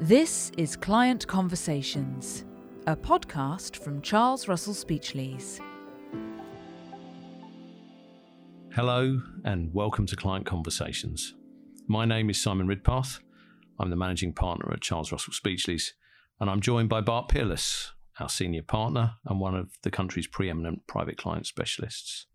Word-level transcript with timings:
This 0.00 0.52
is 0.58 0.76
Client 0.76 1.26
Conversations, 1.26 2.44
a 2.86 2.94
podcast 2.94 3.76
from 3.76 4.02
Charles 4.02 4.46
Russell 4.46 4.74
Speechleys. 4.74 5.58
Hello, 8.74 9.18
and 9.46 9.72
welcome 9.72 10.04
to 10.04 10.14
Client 10.14 10.44
Conversations. 10.44 11.34
My 11.88 12.04
name 12.04 12.28
is 12.28 12.38
Simon 12.38 12.68
Ridpath. 12.68 13.20
I'm 13.80 13.88
the 13.88 13.96
managing 13.96 14.34
partner 14.34 14.70
at 14.70 14.82
Charles 14.82 15.10
Russell 15.10 15.32
Speechleys, 15.32 15.92
and 16.40 16.50
I'm 16.50 16.60
joined 16.60 16.90
by 16.90 17.00
Bart 17.00 17.30
Peerless, 17.30 17.92
our 18.20 18.28
senior 18.28 18.62
partner 18.62 19.14
and 19.24 19.40
one 19.40 19.54
of 19.54 19.70
the 19.82 19.90
country's 19.90 20.26
preeminent 20.26 20.86
private 20.86 21.16
client 21.16 21.46
specialists. 21.46 22.26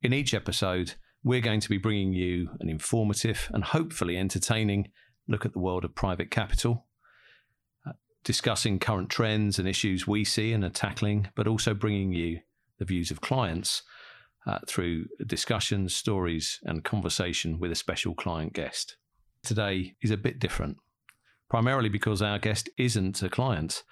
In 0.00 0.12
each 0.12 0.32
episode, 0.32 0.94
we're 1.24 1.40
going 1.40 1.60
to 1.60 1.68
be 1.68 1.78
bringing 1.78 2.12
you 2.12 2.50
an 2.60 2.68
informative 2.68 3.50
and 3.52 3.64
hopefully 3.64 4.16
entertaining 4.16 4.92
look 5.28 5.44
at 5.46 5.52
the 5.52 5.58
world 5.58 5.84
of 5.84 5.94
private 5.94 6.30
capital, 6.30 6.86
uh, 7.86 7.92
discussing 8.24 8.78
current 8.78 9.10
trends 9.10 9.58
and 9.58 9.68
issues 9.68 10.06
we 10.06 10.24
see 10.24 10.52
and 10.52 10.64
are 10.64 10.70
tackling, 10.70 11.28
but 11.34 11.46
also 11.46 11.74
bringing 11.74 12.12
you 12.12 12.40
the 12.78 12.84
views 12.84 13.10
of 13.10 13.20
clients 13.20 13.82
uh, 14.46 14.58
through 14.66 15.06
discussions, 15.26 15.94
stories, 15.94 16.58
and 16.64 16.84
conversation 16.84 17.58
with 17.58 17.70
a 17.70 17.76
special 17.76 18.14
client 18.14 18.52
guest. 18.52 18.96
Today 19.44 19.94
is 20.02 20.10
a 20.10 20.16
bit 20.16 20.38
different, 20.38 20.78
primarily 21.48 21.88
because 21.88 22.22
our 22.22 22.38
guest 22.38 22.68
isn't 22.76 23.22
a 23.22 23.28
client, 23.28 23.84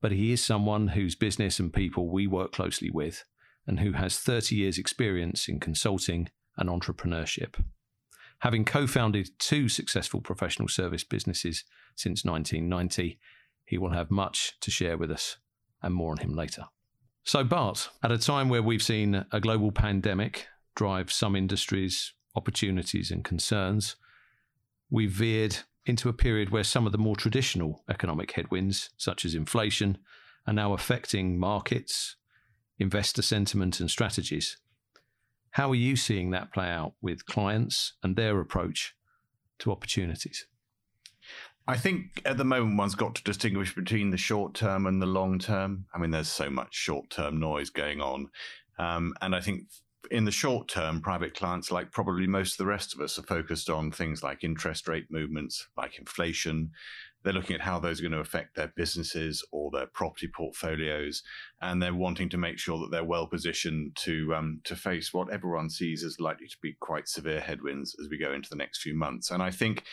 but 0.00 0.12
he 0.12 0.32
is 0.32 0.44
someone 0.44 0.88
whose 0.88 1.14
business 1.14 1.58
and 1.58 1.72
people 1.72 2.10
we 2.10 2.26
work 2.26 2.52
closely 2.52 2.90
with 2.90 3.24
and 3.66 3.80
who 3.80 3.92
has 3.92 4.18
30 4.18 4.56
years' 4.56 4.78
experience 4.78 5.48
in 5.48 5.60
consulting 5.60 6.28
and 6.56 6.68
entrepreneurship. 6.68 7.62
Having 8.42 8.64
co 8.64 8.88
founded 8.88 9.30
two 9.38 9.68
successful 9.68 10.20
professional 10.20 10.66
service 10.66 11.04
businesses 11.04 11.62
since 11.94 12.24
1990, 12.24 13.16
he 13.64 13.78
will 13.78 13.90
have 13.90 14.10
much 14.10 14.54
to 14.60 14.68
share 14.68 14.98
with 14.98 15.12
us, 15.12 15.36
and 15.80 15.94
more 15.94 16.10
on 16.10 16.18
him 16.18 16.34
later. 16.34 16.64
So, 17.22 17.44
Bart, 17.44 17.88
at 18.02 18.10
a 18.10 18.18
time 18.18 18.48
where 18.48 18.62
we've 18.62 18.82
seen 18.82 19.24
a 19.30 19.40
global 19.40 19.70
pandemic 19.70 20.48
drive 20.74 21.12
some 21.12 21.36
industries' 21.36 22.14
opportunities 22.34 23.12
and 23.12 23.22
concerns, 23.22 23.94
we've 24.90 25.12
veered 25.12 25.58
into 25.86 26.08
a 26.08 26.12
period 26.12 26.50
where 26.50 26.64
some 26.64 26.84
of 26.84 26.90
the 26.90 26.98
more 26.98 27.14
traditional 27.14 27.84
economic 27.88 28.32
headwinds, 28.32 28.90
such 28.96 29.24
as 29.24 29.36
inflation, 29.36 29.98
are 30.48 30.52
now 30.52 30.72
affecting 30.72 31.38
markets, 31.38 32.16
investor 32.76 33.22
sentiment, 33.22 33.78
and 33.78 33.88
strategies. 33.88 34.56
How 35.52 35.70
are 35.70 35.76
you 35.76 35.96
seeing 35.96 36.30
that 36.30 36.52
play 36.52 36.68
out 36.68 36.94
with 37.02 37.26
clients 37.26 37.94
and 38.02 38.16
their 38.16 38.40
approach 38.40 38.94
to 39.58 39.70
opportunities? 39.70 40.46
I 41.68 41.76
think 41.76 42.22
at 42.24 42.38
the 42.38 42.44
moment 42.44 42.78
one's 42.78 42.94
got 42.94 43.14
to 43.16 43.22
distinguish 43.22 43.74
between 43.74 44.10
the 44.10 44.16
short 44.16 44.54
term 44.54 44.86
and 44.86 45.00
the 45.00 45.06
long 45.06 45.38
term. 45.38 45.86
I 45.94 45.98
mean, 45.98 46.10
there's 46.10 46.28
so 46.28 46.50
much 46.50 46.74
short 46.74 47.10
term 47.10 47.38
noise 47.38 47.70
going 47.70 48.00
on. 48.00 48.30
Um, 48.78 49.14
and 49.20 49.34
I 49.34 49.40
think 49.40 49.64
in 50.10 50.24
the 50.24 50.30
short 50.30 50.68
term, 50.68 51.00
private 51.00 51.34
clients, 51.34 51.70
like 51.70 51.92
probably 51.92 52.26
most 52.26 52.52
of 52.52 52.58
the 52.58 52.66
rest 52.66 52.94
of 52.94 53.00
us, 53.00 53.18
are 53.18 53.22
focused 53.22 53.68
on 53.68 53.92
things 53.92 54.22
like 54.22 54.42
interest 54.42 54.88
rate 54.88 55.06
movements, 55.10 55.68
like 55.76 55.98
inflation, 55.98 56.70
they're 57.22 57.32
looking 57.32 57.54
at 57.54 57.62
how 57.62 57.78
those 57.78 58.00
are 58.00 58.02
going 58.02 58.12
to 58.12 58.18
affect 58.18 58.56
their 58.56 58.72
businesses 58.74 59.44
or 59.52 59.70
their 59.70 59.86
property 59.86 60.28
portfolios, 60.28 61.22
and 61.60 61.82
they're 61.82 61.94
wanting 61.94 62.28
to 62.30 62.38
make 62.38 62.58
sure 62.58 62.78
that 62.78 62.90
they're 62.90 63.04
well 63.04 63.26
positioned 63.26 63.96
to 63.96 64.34
um, 64.34 64.60
to 64.64 64.76
face 64.76 65.12
what 65.12 65.32
everyone 65.32 65.70
sees 65.70 66.04
as 66.04 66.20
likely 66.20 66.48
to 66.48 66.56
be 66.62 66.76
quite 66.80 67.08
severe 67.08 67.40
headwinds 67.40 67.94
as 68.00 68.08
we 68.08 68.18
go 68.18 68.32
into 68.32 68.48
the 68.50 68.56
next 68.56 68.82
few 68.82 68.94
months. 68.94 69.30
And 69.30 69.42
I 69.42 69.50
think, 69.50 69.84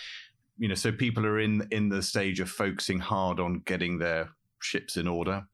you 0.58 0.68
know, 0.68 0.76
so 0.76 0.92
people 0.92 1.26
are 1.26 1.40
in 1.40 1.68
in 1.72 1.90
the 1.90 2.02
stage 2.02 2.40
of 2.40 2.50
focusing 2.50 3.00
hard 3.00 3.40
on 3.40 3.62
getting 3.66 4.00
their 4.00 4.30
ships 4.62 4.98
in 4.98 5.08
order, 5.08 5.46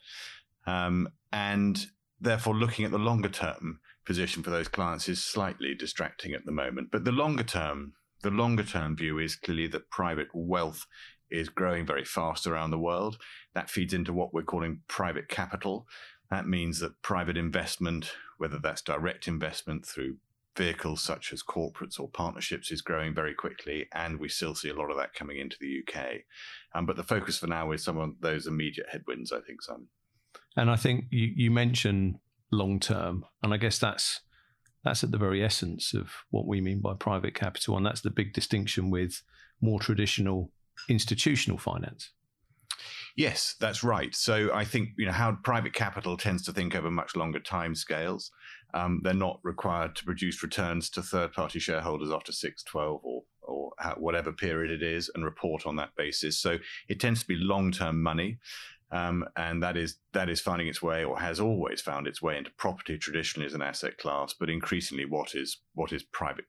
um, 0.66 1.10
and 1.32 1.86
therefore 2.22 2.56
looking 2.56 2.86
at 2.86 2.92
the 2.92 2.98
longer 2.98 3.30
term 3.30 3.80
position 4.06 4.44
for 4.44 4.52
those 4.52 4.68
clients 4.68 5.10
is 5.10 5.24
slightly 5.24 5.74
distracting 5.74 6.34
at 6.34 6.46
the 6.46 6.52
moment. 6.52 6.90
But 6.92 7.04
the 7.04 7.12
longer 7.12 7.44
term 7.44 7.94
the 8.22 8.32
longer 8.32 8.64
term 8.64 8.96
view 8.96 9.20
is 9.20 9.36
clearly 9.36 9.68
that 9.68 9.90
private 9.92 10.30
wealth 10.34 10.88
is 11.30 11.50
growing 11.50 11.86
very 11.86 12.06
fast 12.06 12.48
around 12.48 12.72
the 12.72 12.80
world. 12.80 13.18
That 13.54 13.70
feeds 13.70 13.94
into 13.94 14.14
what 14.14 14.34
we're 14.34 14.44
calling 14.44 14.82
private 14.88 15.30
capital. 15.30 15.88
That 16.30 16.48
means 16.48 16.80
that 16.80 17.02
private 17.02 17.38
investment, 17.38 18.12
whether 18.38 18.60
that's 18.60 18.82
direct 18.82 19.28
investment 19.28 19.86
through 19.86 20.18
vehicles 20.58 21.02
such 21.02 21.34
as 21.34 21.44
corporates 21.44 22.00
or 22.00 22.10
partnerships, 22.10 22.72
is 22.72 22.82
growing 22.82 23.14
very 23.14 23.34
quickly. 23.34 23.88
And 23.94 24.20
we 24.20 24.30
still 24.30 24.56
see 24.56 24.70
a 24.70 24.76
lot 24.76 24.90
of 24.90 24.98
that 24.98 25.14
coming 25.14 25.38
into 25.38 25.58
the 25.60 25.84
UK. 25.84 26.22
Um, 26.74 26.86
but 26.86 26.96
the 26.96 27.04
focus 27.04 27.38
for 27.38 27.48
now 27.48 27.72
is 27.72 27.84
some 27.84 27.98
of 27.98 28.22
those 28.22 28.48
immediate 28.48 28.88
headwinds, 28.92 29.32
I 29.32 29.42
think, 29.42 29.62
Simon. 29.62 29.88
And 30.58 30.70
I 30.70 30.76
think 30.76 31.06
you, 31.10 31.32
you 31.36 31.52
mentioned 31.52 32.20
long 32.52 32.80
term, 32.80 33.26
and 33.44 33.54
I 33.54 33.58
guess 33.58 33.80
that's 33.80 34.22
that's 34.84 35.04
at 35.04 35.12
the 35.12 35.18
very 35.18 35.44
essence 35.44 35.94
of 35.94 36.12
what 36.30 36.48
we 36.48 36.62
mean 36.62 36.80
by 36.80 36.94
private 36.94 37.34
capital, 37.34 37.76
and 37.76 37.86
that's 37.86 38.02
the 38.02 38.12
big 38.12 38.34
distinction 38.34 38.92
with 38.92 39.22
more 39.62 39.80
traditional 39.80 40.52
institutional 40.90 41.58
finance. 41.58 42.12
Yes, 43.16 43.56
that's 43.60 43.84
right. 43.84 44.14
So 44.14 44.50
I 44.54 44.66
think 44.66 44.90
you 44.98 45.06
know 45.06 45.14
how 45.14 45.38
private 45.44 45.74
capital 45.74 46.18
tends 46.18 46.44
to 46.44 46.52
think 46.52 46.76
over 46.76 46.92
much 46.92 47.16
longer 47.16 47.40
time 47.40 47.74
scales. 47.74 48.32
Um, 48.74 49.00
they're 49.04 49.14
not 49.14 49.40
required 49.44 49.96
to 49.96 50.04
produce 50.04 50.44
returns 50.44 50.90
to 50.92 51.02
third-party 51.02 51.60
shareholders 51.60 52.12
after 52.12 52.34
six, 52.34 52.62
12, 52.64 53.00
or 53.04 53.22
or 53.42 53.72
whatever 53.98 54.34
period 54.34 54.72
it 54.72 54.84
is, 54.84 55.10
and 55.14 55.24
report 55.24 55.66
on 55.66 55.78
that 55.78 55.96
basis. 55.96 56.38
So 56.38 56.58
it 56.90 57.00
tends 57.00 57.22
to 57.22 57.28
be 57.28 57.36
long-term 57.36 58.02
money, 58.02 58.40
um, 58.92 59.24
and 59.38 59.64
that 59.64 59.78
is 59.78 59.98
that 60.12 60.30
is 60.30 60.42
finding 60.42 60.68
its 60.68 60.82
way, 60.82 61.06
or 61.06 61.20
has 61.20 61.40
always 61.40 61.80
found 61.80 62.08
its 62.08 62.22
way 62.22 62.38
into 62.38 62.52
property 62.58 62.98
traditionally 62.98 63.46
as 63.46 63.54
an 63.54 63.62
asset 63.62 63.98
class, 63.98 64.34
but 64.38 64.50
increasingly 64.50 65.06
what 65.06 65.36
is 65.36 65.62
what 65.74 65.94
is 65.94 66.04
private 66.04 66.46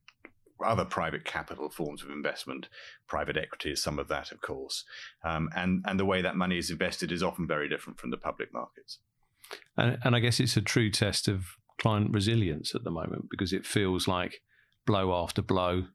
other 0.64 0.84
private 0.84 1.24
capital 1.24 1.68
forms 1.68 2.02
of 2.02 2.10
investment. 2.10 2.68
Private 3.06 3.36
equity 3.36 3.72
is 3.72 3.82
some 3.82 3.98
of 3.98 4.08
that, 4.08 4.32
of 4.32 4.40
course. 4.40 4.84
Um, 5.24 5.50
and, 5.54 5.84
and 5.86 5.98
the 6.00 6.04
way 6.04 6.22
that 6.22 6.36
money 6.36 6.58
is 6.58 6.70
invested 6.70 7.12
is 7.12 7.22
often 7.22 7.46
very 7.46 7.68
different 7.68 7.98
from 7.98 8.10
the 8.10 8.16
public 8.16 8.52
markets. 8.52 8.98
And, 9.76 9.98
and 10.02 10.16
I 10.16 10.20
guess 10.20 10.40
it's 10.40 10.56
a 10.56 10.62
true 10.62 10.90
test 10.90 11.28
of 11.28 11.56
client 11.78 12.12
resilience 12.12 12.74
at 12.74 12.84
the 12.84 12.90
moment 12.90 13.26
because 13.30 13.52
it 13.52 13.66
feels 13.66 14.08
like 14.08 14.42
blow 14.86 15.14
after 15.14 15.42
blow. 15.42 15.86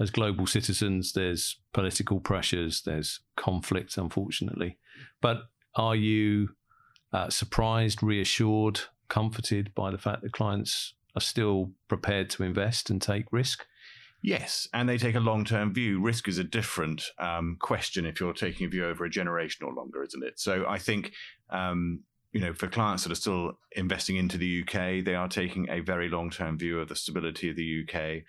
As 0.00 0.10
global 0.10 0.46
citizens, 0.46 1.12
there's 1.12 1.60
political 1.72 2.18
pressures, 2.18 2.82
there's 2.82 3.20
conflict, 3.36 3.96
unfortunately. 3.96 4.78
But 5.20 5.42
are 5.76 5.94
you 5.94 6.50
uh, 7.12 7.30
surprised, 7.30 8.02
reassured, 8.02 8.80
comforted 9.08 9.74
by 9.74 9.90
the 9.90 9.98
fact 9.98 10.22
that 10.22 10.32
clients 10.32 10.94
are 11.14 11.20
still 11.20 11.72
prepared 11.88 12.30
to 12.30 12.42
invest 12.42 12.90
and 12.90 13.00
take 13.00 13.26
risk? 13.30 13.66
Yes, 14.22 14.68
and 14.72 14.88
they 14.88 14.98
take 14.98 15.16
a 15.16 15.20
long 15.20 15.44
term 15.44 15.74
view. 15.74 16.00
Risk 16.00 16.28
is 16.28 16.38
a 16.38 16.44
different 16.44 17.04
um, 17.18 17.56
question 17.60 18.06
if 18.06 18.20
you're 18.20 18.32
taking 18.32 18.66
a 18.66 18.70
view 18.70 18.86
over 18.86 19.04
a 19.04 19.10
generation 19.10 19.66
or 19.66 19.72
longer, 19.72 20.02
isn't 20.04 20.24
it? 20.24 20.38
So 20.38 20.64
I 20.66 20.78
think. 20.78 21.12
Um, 21.50 22.00
you 22.34 22.40
know, 22.40 22.54
for 22.54 22.66
clients 22.66 23.02
that 23.02 23.12
are 23.12 23.16
still 23.16 23.58
investing 23.72 24.16
into 24.16 24.38
the 24.38 24.62
UK, 24.62 25.04
they 25.04 25.14
are 25.14 25.28
taking 25.28 25.68
a 25.68 25.80
very 25.80 26.08
long 26.08 26.30
term 26.30 26.56
view 26.56 26.80
of 26.80 26.88
the 26.88 26.96
stability 26.96 27.50
of 27.50 27.56
the 27.56 27.84
UK. 27.84 28.22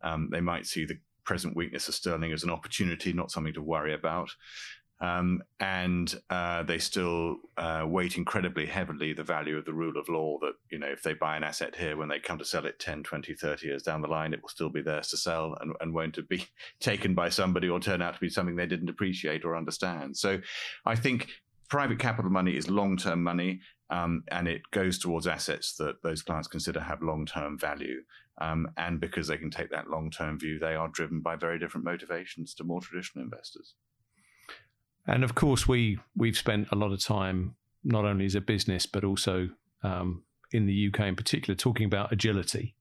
Um, 0.00 0.28
they 0.30 0.40
might 0.40 0.64
see 0.64 0.84
the 0.84 1.00
present 1.24 1.56
weakness 1.56 1.88
of 1.88 1.94
sterling 1.94 2.32
as 2.32 2.42
an 2.42 2.50
opportunity, 2.50 3.12
not 3.12 3.30
something 3.30 3.52
to 3.52 3.60
worry 3.60 3.92
about. 3.92 4.30
Um, 5.00 5.44
and 5.60 6.12
uh, 6.28 6.64
they 6.64 6.78
still 6.78 7.36
uh, 7.56 7.84
weight 7.86 8.16
incredibly 8.16 8.66
heavily 8.66 9.12
the 9.12 9.22
value 9.22 9.56
of 9.56 9.64
the 9.64 9.72
rule 9.72 9.96
of 9.96 10.08
law 10.08 10.38
that, 10.40 10.54
you 10.70 10.78
know, 10.78 10.88
if 10.88 11.02
they 11.02 11.14
buy 11.14 11.36
an 11.36 11.44
asset 11.44 11.76
here, 11.76 11.96
when 11.96 12.08
they 12.08 12.18
come 12.18 12.38
to 12.38 12.44
sell 12.44 12.66
it 12.66 12.80
10, 12.80 13.04
20, 13.04 13.34
30 13.34 13.66
years 13.66 13.82
down 13.84 14.02
the 14.02 14.08
line, 14.08 14.32
it 14.32 14.42
will 14.42 14.48
still 14.48 14.70
be 14.70 14.82
theirs 14.82 15.08
to 15.08 15.16
sell 15.16 15.56
and, 15.60 15.72
and 15.80 15.94
won't 15.94 16.28
be 16.28 16.46
taken 16.80 17.14
by 17.14 17.28
somebody 17.28 17.68
or 17.68 17.78
turn 17.78 18.02
out 18.02 18.14
to 18.14 18.20
be 18.20 18.28
something 18.28 18.56
they 18.56 18.66
didn't 18.66 18.90
appreciate 18.90 19.44
or 19.44 19.56
understand. 19.56 20.16
So 20.16 20.40
I 20.84 20.96
think 20.96 21.28
private 21.68 21.98
capital 21.98 22.30
money 22.30 22.56
is 22.56 22.68
long 22.68 22.96
term 22.96 23.22
money. 23.22 23.60
Um, 23.90 24.24
and 24.28 24.46
it 24.46 24.70
goes 24.70 24.98
towards 24.98 25.26
assets 25.26 25.74
that 25.76 26.02
those 26.02 26.20
clients 26.22 26.48
consider 26.48 26.80
have 26.80 27.02
long 27.02 27.24
term 27.24 27.58
value. 27.58 28.02
Um, 28.40 28.68
and 28.76 29.00
because 29.00 29.28
they 29.28 29.38
can 29.38 29.50
take 29.50 29.70
that 29.70 29.88
long 29.88 30.10
term 30.10 30.38
view, 30.38 30.58
they 30.58 30.74
are 30.74 30.88
driven 30.88 31.20
by 31.20 31.36
very 31.36 31.58
different 31.58 31.84
motivations 31.84 32.54
to 32.54 32.64
more 32.64 32.80
traditional 32.80 33.24
investors. 33.24 33.74
And 35.08 35.24
of 35.24 35.34
course, 35.34 35.66
we 35.66 35.98
we've 36.14 36.36
spent 36.36 36.68
a 36.70 36.76
lot 36.76 36.92
of 36.92 37.02
time 37.02 37.56
not 37.82 38.04
only 38.04 38.26
as 38.26 38.34
a 38.34 38.40
business 38.40 38.84
but 38.84 39.04
also 39.04 39.48
um, 39.82 40.22
in 40.52 40.66
the 40.66 40.88
UK 40.88 41.00
in 41.00 41.16
particular 41.16 41.56
talking 41.56 41.86
about 41.86 42.12
agility, 42.12 42.76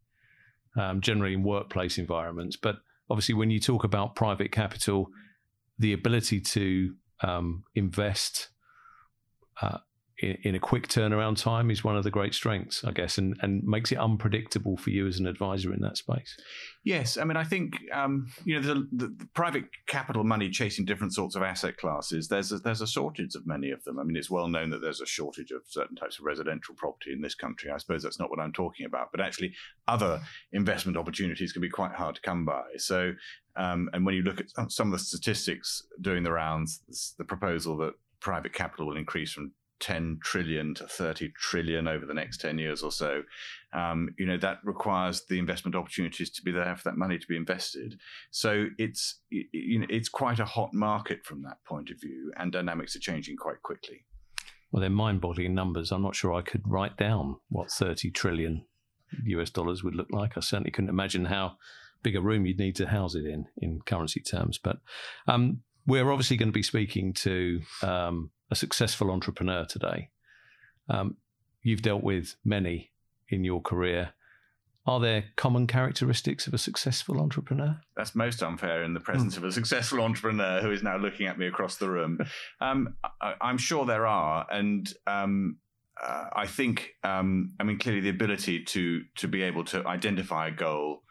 um, 0.76 1.00
generally 1.02 1.34
in 1.34 1.44
workplace 1.44 1.98
environments. 1.98 2.58
But 2.58 2.78
obviously, 3.10 3.36
when 3.36 3.50
you 3.50 3.60
talk 3.60 3.86
about 3.86 4.16
private 4.16 4.52
capital, 4.52 5.10
the 5.80 5.94
ability 5.94 6.42
to 6.42 6.96
um, 7.22 7.64
invest 7.76 8.50
uh, 9.62 9.78
in, 10.20 10.56
a 10.56 10.60
quick 10.60 10.88
turnaround 10.88 11.40
time 11.40 11.70
is 11.70 11.84
one 11.84 11.96
of 11.96 12.04
the 12.04 12.10
great 12.10 12.34
strengths, 12.34 12.84
I 12.84 12.92
guess, 12.92 13.20
and, 13.20 13.38
and 13.42 13.64
makes 13.64 13.92
it 13.92 14.00
unpredictable 14.00 14.76
for 14.76 14.90
you 14.90 15.06
as 15.06 15.20
an 15.20 15.28
advisor 15.28 15.72
in 15.72 15.82
that 15.82 15.98
space. 15.98 16.36
Yes, 16.84 17.18
I 17.18 17.24
mean, 17.24 17.38
I 17.38 17.44
think 17.44 17.76
um, 17.94 18.28
you 18.44 18.60
know 18.60 18.62
the, 18.62 18.88
the, 18.92 19.08
the, 19.08 19.28
private 19.36 19.66
capital 19.88 20.24
money 20.24 20.50
chasing 20.50 20.86
different 20.86 21.14
sorts 21.14 21.36
of 21.36 21.44
asset 21.44 21.78
classes. 21.78 22.28
There's 22.28 22.52
a, 22.52 22.58
there's 22.58 22.82
a 22.82 22.88
shortage 22.88 23.36
of 23.36 23.46
many 23.46 23.70
of 23.70 23.84
them. 23.84 24.00
I 24.00 24.04
mean, 24.04 24.16
it's 24.16 24.32
well 24.32 24.48
known 24.48 24.72
that 24.72 24.82
there's 24.82 25.02
a 25.02 25.06
shortage 25.06 25.52
of 25.52 25.62
certain 25.68 25.96
types 25.96 26.18
of 26.18 26.26
residential 26.26 26.74
property 26.76 27.14
in 27.14 27.22
this 27.22 27.36
country. 27.36 27.70
I 27.70 27.78
suppose 27.78 28.02
that's 28.02 28.20
not 28.20 28.32
what 28.32 28.40
I'm 28.40 28.54
talking 28.54 28.88
about, 28.88 29.12
but 29.12 29.22
actually, 29.22 29.54
other 29.88 30.20
investment 30.52 30.98
opportunities 30.98 31.52
can 31.52 31.62
be 31.62 31.70
quite 31.70 31.94
hard 31.94 32.16
to 32.16 32.22
come 32.22 32.44
by. 32.44 32.64
So, 32.78 33.14
um, 33.56 33.90
and 33.94 34.04
when 34.04 34.16
you 34.16 34.24
look 34.24 34.40
at 34.40 34.72
some 34.72 34.92
of 34.92 34.98
the 34.98 35.06
statistics 35.06 35.84
doing 36.02 36.24
the 36.24 36.32
rounds, 36.32 37.14
the 37.20 37.26
proposal 37.26 37.78
that 37.78 37.94
private 38.20 38.54
capital 38.54 38.88
will 38.88 38.98
increase 38.98 39.32
from 39.32 39.52
10 39.80 40.20
trillion 40.24 40.74
to 40.76 40.88
30 40.88 41.32
trillion 41.40 41.88
over 41.88 42.06
the 42.06 42.14
next 42.14 42.42
10 42.42 42.58
years 42.58 42.84
or 42.84 42.92
so. 42.92 43.24
Um, 43.74 44.10
you 44.18 44.26
know 44.26 44.38
that 44.38 44.60
requires 44.64 45.24
the 45.30 45.40
investment 45.40 45.76
opportunities 45.76 46.30
to 46.32 46.42
be 46.42 46.52
there 46.52 46.76
for 46.76 46.90
that 46.90 46.98
money 46.98 47.18
to 47.18 47.28
be 47.28 47.36
invested. 47.36 48.00
So 48.32 48.68
it's 48.78 49.22
you 49.30 49.80
know 49.80 49.88
it's 49.90 50.10
quite 50.10 50.40
a 50.40 50.46
hot 50.46 50.74
market 50.74 51.26
from 51.26 51.44
that 51.44 51.64
point 51.66 51.90
of 51.90 52.00
view 52.00 52.32
and 52.38 52.52
dynamics 52.52 52.96
are 52.96 53.00
changing 53.00 53.38
quite 53.38 53.62
quickly. 53.62 54.06
Well 54.72 54.82
they're 54.82 54.90
mind-boggling 54.90 55.54
numbers. 55.54 55.92
I'm 55.92 56.02
not 56.02 56.16
sure 56.16 56.34
i 56.34 56.42
could 56.42 56.64
write 56.66 56.98
down 56.98 57.38
what 57.50 57.72
30 57.72 58.12
trillion 58.12 58.66
us 59.26 59.50
dollars 59.50 59.84
would 59.84 59.96
look 59.96 60.12
like. 60.12 60.38
I 60.38 60.42
certainly 60.42 60.72
couldn't 60.72 60.90
imagine 60.90 61.26
how 61.26 61.58
big 62.04 62.16
a 62.16 62.22
room 62.22 62.46
you'd 62.46 62.60
need 62.60 62.76
to 62.78 62.88
house 62.88 63.16
it 63.16 63.26
in 63.26 63.46
in 63.58 63.82
currency 63.86 64.22
terms. 64.22 64.58
But 64.58 64.78
um, 65.28 65.62
we're 65.86 66.12
obviously 66.12 66.38
going 66.38 66.50
to 66.50 66.54
be 66.54 66.64
speaking 66.64 67.14
to 67.14 67.62
um, 67.82 68.32
a 68.50 68.56
successful 68.56 69.12
entrepreneur 69.12 69.66
today. 69.66 70.10
Um, 70.90 71.18
you've 71.62 71.82
dealt 71.82 72.04
with 72.04 72.36
many 72.46 72.92
in 73.30 73.44
your 73.44 73.62
career. 73.62 74.12
Are 74.86 75.02
there 75.02 75.26
common 75.36 75.68
characteristics 75.68 76.48
of 76.48 76.54
a 76.54 76.58
successful 76.58 77.20
entrepreneur? 77.20 77.82
That's 77.98 78.16
most 78.16 78.42
unfair 78.42 78.84
in 78.84 78.94
the 78.94 79.02
presence 79.02 79.36
of 79.36 79.44
a 79.44 79.52
successful 79.52 80.00
entrepreneur 80.00 80.62
who 80.62 80.72
is 80.72 80.82
now 80.82 80.96
looking 80.96 81.28
at 81.28 81.38
me 81.38 81.48
across 81.48 81.76
the 81.76 81.90
room. 81.90 82.20
Um, 82.62 82.96
I, 83.22 83.36
am 83.42 83.58
sure 83.58 83.86
there 83.86 84.08
are, 84.08 84.48
and 84.50 84.92
um, 85.06 85.58
uh, 86.02 86.26
I 86.34 86.48
think, 86.48 86.96
um, 87.04 87.54
I 87.60 87.64
mean, 87.64 87.78
clearly 87.78 88.02
the 88.02 88.10
ability 88.10 88.64
to 88.64 89.04
to 89.18 89.28
be 89.28 89.44
able 89.44 89.64
to 89.66 89.86
identify 89.86 90.48
a 90.48 90.52
goal 90.52 91.04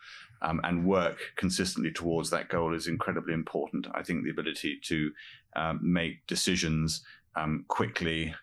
um, 0.43 0.61
and 0.65 0.85
work 0.85 1.19
consistently 1.37 1.93
towards 1.93 2.31
that 2.31 2.49
goal 2.49 2.75
is 2.75 2.89
incredibly 2.89 3.35
important. 3.35 3.87
I 3.95 4.03
think 4.03 4.25
the 4.25 4.31
ability 4.31 4.81
to 4.85 5.11
um, 5.55 5.81
make 5.83 6.27
decisions 6.27 7.05
um, 7.37 7.65
quickly 7.69 8.35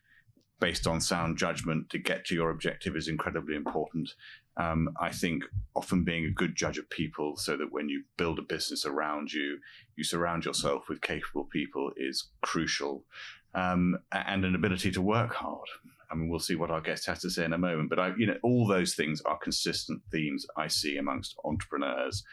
based 0.60 0.88
on 0.88 1.02
sound 1.02 1.38
judgment 1.38 1.90
to 1.90 1.98
get 1.98 2.24
to 2.24 2.36
your 2.36 2.50
objective 2.50 2.96
is 2.96 3.10
incredibly 3.10 3.56
important. 3.56 4.10
Um, 4.56 4.90
I 4.98 5.10
think 5.10 5.44
often 5.76 6.06
being 6.06 6.26
a 6.26 6.32
good 6.32 6.56
judge 6.56 6.78
of 6.78 6.90
people 6.90 7.36
so 7.36 7.58
that 7.58 7.72
when 7.72 7.90
you 7.90 8.04
build 8.16 8.40
a 8.40 8.44
business 8.44 8.86
around 8.86 9.34
you, 9.34 9.58
you 9.98 10.06
surround 10.06 10.46
yourself 10.46 10.88
with 10.88 11.02
capable 11.02 11.46
people 11.52 11.92
is 11.98 12.30
crucial. 12.42 13.04
Um, 13.56 14.00
and 14.14 14.46
an 14.46 14.56
ability 14.56 14.92
to 14.92 15.02
work 15.02 15.34
hard. 15.34 15.68
I 16.10 16.16
mean, 16.16 16.30
we'll 16.30 16.40
see 16.40 16.56
what 16.56 16.72
our 16.72 16.82
guest 16.82 17.08
has 17.08 17.22
to 17.22 17.30
say 17.30 17.44
in 17.44 17.54
a 17.54 17.58
moment. 17.58 17.90
But 17.90 18.00
I, 18.00 18.14
you 18.18 18.28
know, 18.28 18.38
all 18.44 18.66
those 18.68 18.94
things 18.94 19.22
are 19.22 19.38
consistent 19.38 20.02
themes 20.12 20.46
I 20.56 20.68
see 20.68 20.98
amongst 20.98 21.36
entrepreneurs, 21.44 22.24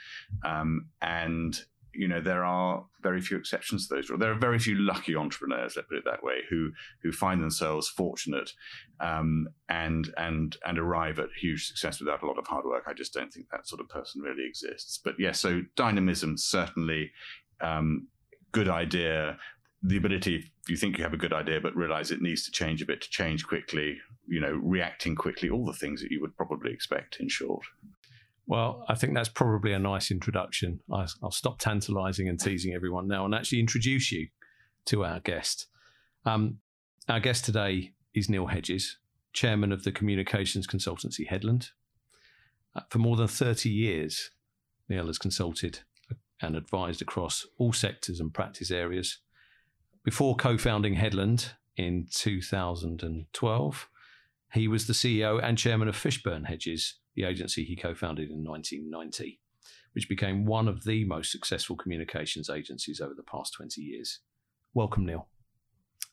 um, 0.44 0.86
and 1.00 1.58
you 1.94 2.08
know 2.08 2.20
there 2.20 2.44
are 2.44 2.84
very 3.02 3.20
few 3.20 3.36
exceptions 3.36 3.88
to 3.88 3.94
those 3.94 4.08
rules. 4.08 4.20
There 4.20 4.30
are 4.30 4.38
very 4.38 4.58
few 4.58 4.76
lucky 4.76 5.16
entrepreneurs, 5.16 5.74
let's 5.76 5.88
put 5.88 5.98
it 5.98 6.04
that 6.04 6.22
way, 6.22 6.40
who 6.48 6.70
who 7.02 7.12
find 7.12 7.42
themselves 7.42 7.88
fortunate 7.88 8.52
um, 9.00 9.48
and 9.68 10.12
and 10.16 10.56
and 10.66 10.78
arrive 10.78 11.18
at 11.18 11.28
huge 11.38 11.66
success 11.66 12.00
without 12.00 12.22
a 12.22 12.26
lot 12.26 12.38
of 12.38 12.46
hard 12.46 12.64
work. 12.64 12.84
I 12.86 12.92
just 12.92 13.14
don't 13.14 13.32
think 13.32 13.48
that 13.50 13.66
sort 13.66 13.80
of 13.80 13.88
person 13.88 14.22
really 14.22 14.46
exists. 14.46 15.00
But 15.02 15.14
yes, 15.18 15.44
yeah, 15.44 15.50
so 15.50 15.62
dynamism 15.76 16.36
certainly 16.36 17.10
um, 17.60 18.08
good 18.52 18.68
idea. 18.68 19.38
The 19.82 19.96
ability, 19.96 20.52
you 20.68 20.76
think 20.76 20.98
you 20.98 21.04
have 21.04 21.14
a 21.14 21.18
good 21.18 21.32
idea, 21.32 21.58
but 21.58 21.74
realize 21.74 22.10
it 22.10 22.20
needs 22.20 22.44
to 22.44 22.50
change 22.50 22.82
a 22.82 22.86
bit 22.86 23.00
to 23.00 23.08
change 23.08 23.46
quickly. 23.46 23.98
You 24.28 24.40
know, 24.40 24.60
reacting 24.62 25.14
quickly, 25.14 25.48
all 25.48 25.64
the 25.64 25.72
things 25.72 26.02
that 26.02 26.10
you 26.10 26.20
would 26.20 26.36
probably 26.36 26.72
expect. 26.72 27.18
In 27.18 27.28
short. 27.28 27.64
Well, 28.50 28.84
I 28.88 28.96
think 28.96 29.14
that's 29.14 29.28
probably 29.28 29.72
a 29.72 29.78
nice 29.78 30.10
introduction. 30.10 30.80
I'll 30.92 31.30
stop 31.30 31.60
tantalizing 31.60 32.28
and 32.28 32.38
teasing 32.38 32.74
everyone 32.74 33.06
now 33.06 33.24
and 33.24 33.32
actually 33.32 33.60
introduce 33.60 34.10
you 34.10 34.26
to 34.86 35.04
our 35.04 35.20
guest. 35.20 35.68
Um, 36.26 36.58
our 37.08 37.20
guest 37.20 37.44
today 37.44 37.92
is 38.12 38.28
Neil 38.28 38.46
Hedges, 38.48 38.98
chairman 39.32 39.70
of 39.70 39.84
the 39.84 39.92
communications 39.92 40.66
consultancy 40.66 41.28
Headland. 41.28 41.68
Uh, 42.74 42.80
for 42.90 42.98
more 42.98 43.14
than 43.14 43.28
30 43.28 43.70
years, 43.70 44.32
Neil 44.88 45.06
has 45.06 45.16
consulted 45.16 45.82
and 46.42 46.56
advised 46.56 47.00
across 47.00 47.46
all 47.56 47.72
sectors 47.72 48.18
and 48.18 48.34
practice 48.34 48.72
areas. 48.72 49.18
Before 50.02 50.34
co 50.34 50.58
founding 50.58 50.94
Headland 50.94 51.52
in 51.76 52.08
2012, 52.10 53.88
he 54.54 54.66
was 54.66 54.88
the 54.88 54.92
CEO 54.92 55.40
and 55.40 55.56
chairman 55.56 55.86
of 55.86 55.94
Fishburn 55.94 56.46
Hedges, 56.46 56.99
the 57.14 57.24
agency 57.24 57.64
he 57.64 57.76
co 57.76 57.94
founded 57.94 58.30
in 58.30 58.44
1990, 58.44 59.40
which 59.92 60.08
became 60.08 60.44
one 60.44 60.68
of 60.68 60.84
the 60.84 61.04
most 61.04 61.32
successful 61.32 61.76
communications 61.76 62.50
agencies 62.50 63.00
over 63.00 63.14
the 63.14 63.22
past 63.22 63.54
20 63.54 63.80
years. 63.80 64.20
Welcome, 64.74 65.06
Neil. 65.06 65.28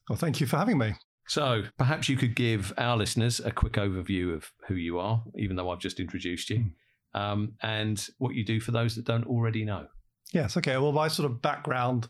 Well, 0.09 0.17
thank 0.17 0.39
you 0.39 0.47
for 0.47 0.57
having 0.57 0.77
me. 0.77 0.93
So, 1.27 1.63
perhaps 1.77 2.07
you 2.07 2.15
could 2.15 2.35
give 2.35 2.73
our 2.77 2.95
listeners 2.95 3.41
a 3.41 3.51
quick 3.51 3.73
overview 3.73 4.33
of 4.33 4.49
who 4.67 4.75
you 4.75 4.97
are, 4.97 5.21
even 5.35 5.57
though 5.57 5.69
I've 5.69 5.79
just 5.79 5.99
introduced 5.99 6.49
you, 6.49 6.69
hmm. 7.13 7.19
um, 7.19 7.53
and 7.61 8.07
what 8.17 8.33
you 8.33 8.45
do 8.45 8.61
for 8.61 8.71
those 8.71 8.95
that 8.95 9.05
don't 9.05 9.27
already 9.27 9.65
know. 9.65 9.87
Yes. 10.33 10.57
Okay. 10.57 10.77
Well, 10.77 10.91
my 10.91 11.07
sort 11.07 11.29
of 11.29 11.41
background 11.41 12.07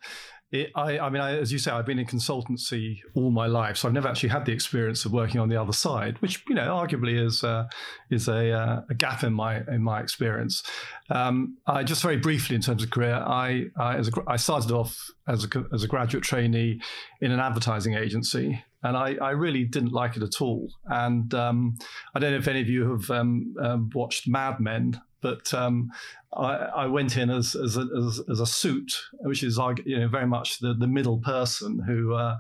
it, 0.50 0.72
I, 0.76 0.98
I, 1.00 1.10
mean, 1.10 1.22
I, 1.22 1.38
as 1.38 1.52
you 1.52 1.60
say, 1.60 1.72
I've 1.72 1.86
been 1.86 2.00
in 2.00 2.06
consultancy 2.06 3.00
all 3.16 3.32
my 3.32 3.48
life, 3.48 3.76
so 3.76 3.88
I've 3.88 3.94
never 3.94 4.08
actually 4.08 4.30
had 4.30 4.46
the 4.46 4.54
experience 4.54 5.04
of 5.04 5.12
working 5.12 5.42
on 5.42 5.50
the 5.50 5.60
other 5.60 5.74
side, 5.74 6.22
which 6.22 6.42
you 6.48 6.56
know, 6.56 6.68
arguably 6.74 7.22
is 7.22 7.44
uh, 7.44 7.68
is 8.10 8.30
a, 8.30 8.52
uh, 8.52 8.82
a, 8.90 8.94
gap 8.94 9.24
in 9.24 9.34
my 9.34 9.58
in 9.68 9.84
my 9.84 10.00
experience. 10.00 10.64
Um, 11.10 11.58
I 11.68 11.84
just 11.84 12.02
very 12.02 12.16
briefly, 12.16 12.56
in 12.56 12.62
terms 12.62 12.82
of 12.82 12.92
career, 12.92 13.16
I 13.16 13.66
I, 13.78 13.98
as 13.98 14.08
a, 14.08 14.12
I 14.26 14.38
started 14.38 14.72
off 14.72 15.10
as 15.28 15.44
a 15.44 15.66
as 15.74 15.84
a 15.84 15.88
graduate 15.88 16.24
trainee 16.24 16.80
in 17.20 17.34
an 17.34 17.42
advertising 17.42 17.96
agency, 17.96 18.64
and 18.84 18.96
I, 18.96 19.16
I 19.22 19.32
really 19.32 19.66
didn't 19.66 19.92
like 19.92 20.16
it 20.16 20.24
at 20.24 20.42
all. 20.42 20.70
And 20.86 21.34
um, 21.34 21.78
I 22.16 22.20
don't 22.20 22.32
know 22.32 22.38
if 22.38 22.48
any 22.48 22.62
of 22.62 22.70
you 22.70 22.90
have 22.92 23.12
um, 23.12 23.54
um 23.62 23.90
watched 23.94 24.30
Mad 24.30 24.62
Men. 24.62 25.02
But 25.22 25.54
um, 25.54 25.90
I, 26.34 26.54
I, 26.54 26.86
went 26.86 27.18
in 27.18 27.30
as 27.30 27.56
as 27.56 27.76
a, 27.78 27.88
as, 27.98 28.22
as 28.30 28.40
a, 28.40 28.46
suit, 28.46 28.94
which 29.22 29.44
is 29.44 29.60
you 29.86 30.00
know 30.00 30.08
very 30.08 30.28
much 30.28 30.60
the, 30.60 30.74
the 30.74 30.88
middle 30.88 31.18
person 31.18 31.80
who 31.80 32.14
uh, 32.14 32.38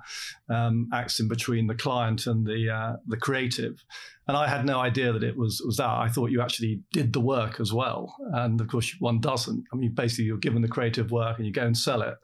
um, 0.49 0.87
acts 0.93 1.19
in 1.19 1.27
between 1.27 1.67
the 1.67 1.75
client 1.75 2.27
and 2.27 2.45
the 2.45 2.69
uh, 2.69 2.97
the 3.07 3.17
creative. 3.17 3.83
And 4.27 4.35
I 4.37 4.47
had 4.47 4.65
no 4.65 4.79
idea 4.79 5.11
that 5.11 5.23
it 5.23 5.37
was 5.37 5.61
was 5.65 5.77
that. 5.77 5.89
I 5.89 6.09
thought 6.09 6.31
you 6.31 6.41
actually 6.41 6.81
did 6.91 7.13
the 7.13 7.21
work 7.21 7.59
as 7.59 7.73
well, 7.73 8.15
and 8.33 8.61
of 8.61 8.67
course 8.67 8.93
one 8.99 9.19
doesn't. 9.19 9.63
I 9.73 9.75
mean, 9.75 9.93
basically 9.93 10.25
you're 10.25 10.37
given 10.37 10.61
the 10.61 10.67
creative 10.67 11.11
work 11.11 11.37
and 11.37 11.47
you 11.47 11.53
go 11.53 11.65
and 11.65 11.77
sell 11.77 12.01
it. 12.01 12.15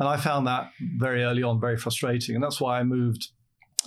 And 0.00 0.08
I 0.08 0.16
found 0.16 0.46
that 0.48 0.70
very 0.96 1.22
early 1.22 1.44
on 1.44 1.60
very 1.60 1.76
frustrating, 1.76 2.34
and 2.34 2.42
that's 2.42 2.60
why 2.60 2.80
I 2.80 2.82
moved 2.82 3.28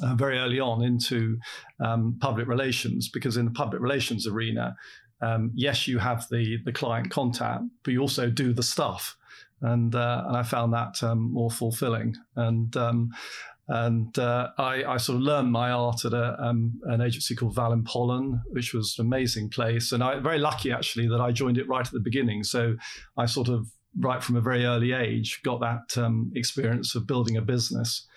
uh, 0.02 0.16
very 0.16 0.38
early 0.38 0.60
on 0.60 0.84
into 0.84 1.40
um, 1.84 2.18
public 2.22 2.48
relations 2.48 3.10
because 3.10 3.38
in 3.38 3.46
the 3.46 3.52
public 3.52 3.82
relations 3.82 4.28
arena, 4.28 4.76
um, 5.22 5.52
yes, 5.56 5.88
you 5.88 6.00
have 6.00 6.28
the 6.30 6.58
the 6.64 6.72
client 6.72 7.10
contact, 7.12 7.64
but 7.84 7.92
you 7.92 8.02
also 8.02 8.30
do 8.30 8.54
the 8.54 8.64
stuff, 8.64 9.18
and 9.62 9.94
uh, 9.96 10.24
and 10.28 10.38
I 10.38 10.44
found 10.44 10.74
that 10.74 11.02
um, 11.04 11.34
more 11.34 11.52
fulfilling. 11.52 12.16
And 12.36 12.76
um, 12.78 13.12
and 13.70 14.18
uh, 14.18 14.50
I, 14.58 14.84
I, 14.86 14.98
sort 14.98 15.18
of 15.18 15.24
learned 15.24 15.52
my 15.52 15.72
art 15.72 16.06
at 16.06 16.14
a, 16.14 16.42
um, 16.42 16.80
an 16.86 17.02
agency 17.02 17.36
called 17.36 17.54
Valin 17.54 17.84
Pollen, 17.84 18.42
which 18.52 18.74
was 18.74 18.96
an 18.98 19.06
amazing 19.06 19.50
place. 19.50 19.92
And 19.92 20.02
I'm 20.02 20.24
very 20.24 20.40
lucky 20.40 20.72
actually 20.72 21.10
that 21.10 21.20
I 21.20 21.34
joined 21.34 21.58
it 21.58 21.68
right 21.68 21.86
at 21.86 21.92
the 21.92 22.00
beginning. 22.00 22.46
So 22.46 22.78
I 23.18 23.26
sort 23.26 23.50
of 23.50 23.68
right 24.00 24.24
from 24.24 24.38
a 24.38 24.42
very 24.42 24.64
early 24.64 24.94
age 24.94 25.42
got 25.44 25.60
that 25.60 26.02
um, 26.02 26.32
experience 26.34 26.96
of 26.96 27.08
building 27.08 27.36
a 27.36 27.42
business. 27.42 28.08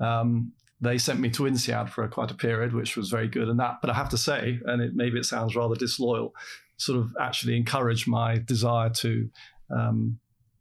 Um, 0.00 0.52
they 0.84 0.98
sent 0.98 1.20
me 1.20 1.30
to 1.30 1.46
INSEAD 1.46 1.88
for 1.90 2.06
quite 2.08 2.30
a 2.30 2.34
period, 2.34 2.74
which 2.74 2.96
was 2.96 3.10
very 3.10 3.28
good. 3.28 3.48
And 3.48 3.58
that, 3.60 3.78
but 3.80 3.90
I 3.90 3.94
have 3.94 4.08
to 4.10 4.18
say, 4.18 4.60
and 4.66 4.82
it, 4.82 4.92
maybe 4.94 5.18
it 5.18 5.24
sounds 5.24 5.56
rather 5.56 5.74
disloyal, 5.74 6.34
sort 6.76 6.98
of 6.98 7.10
actually 7.20 7.56
encouraged 7.56 8.06
my 8.08 8.38
desire 8.38 8.90
to 8.90 9.28
um, 9.74 10.18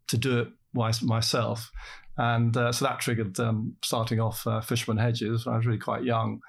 to 0.08 0.18
do 0.18 0.40
it 0.40 0.48
myself. 0.74 1.72
And 2.18 2.56
uh, 2.56 2.72
so 2.72 2.86
that 2.86 3.00
triggered 3.00 3.40
um, 3.40 3.76
starting 3.84 4.20
off 4.20 4.46
uh, 4.46 4.62
Fishburn 4.62 5.00
Hedges 5.00 5.46
when 5.46 5.54
I 5.54 5.58
was 5.58 5.66
really 5.66 5.80
quite 5.80 6.04
young, 6.04 6.42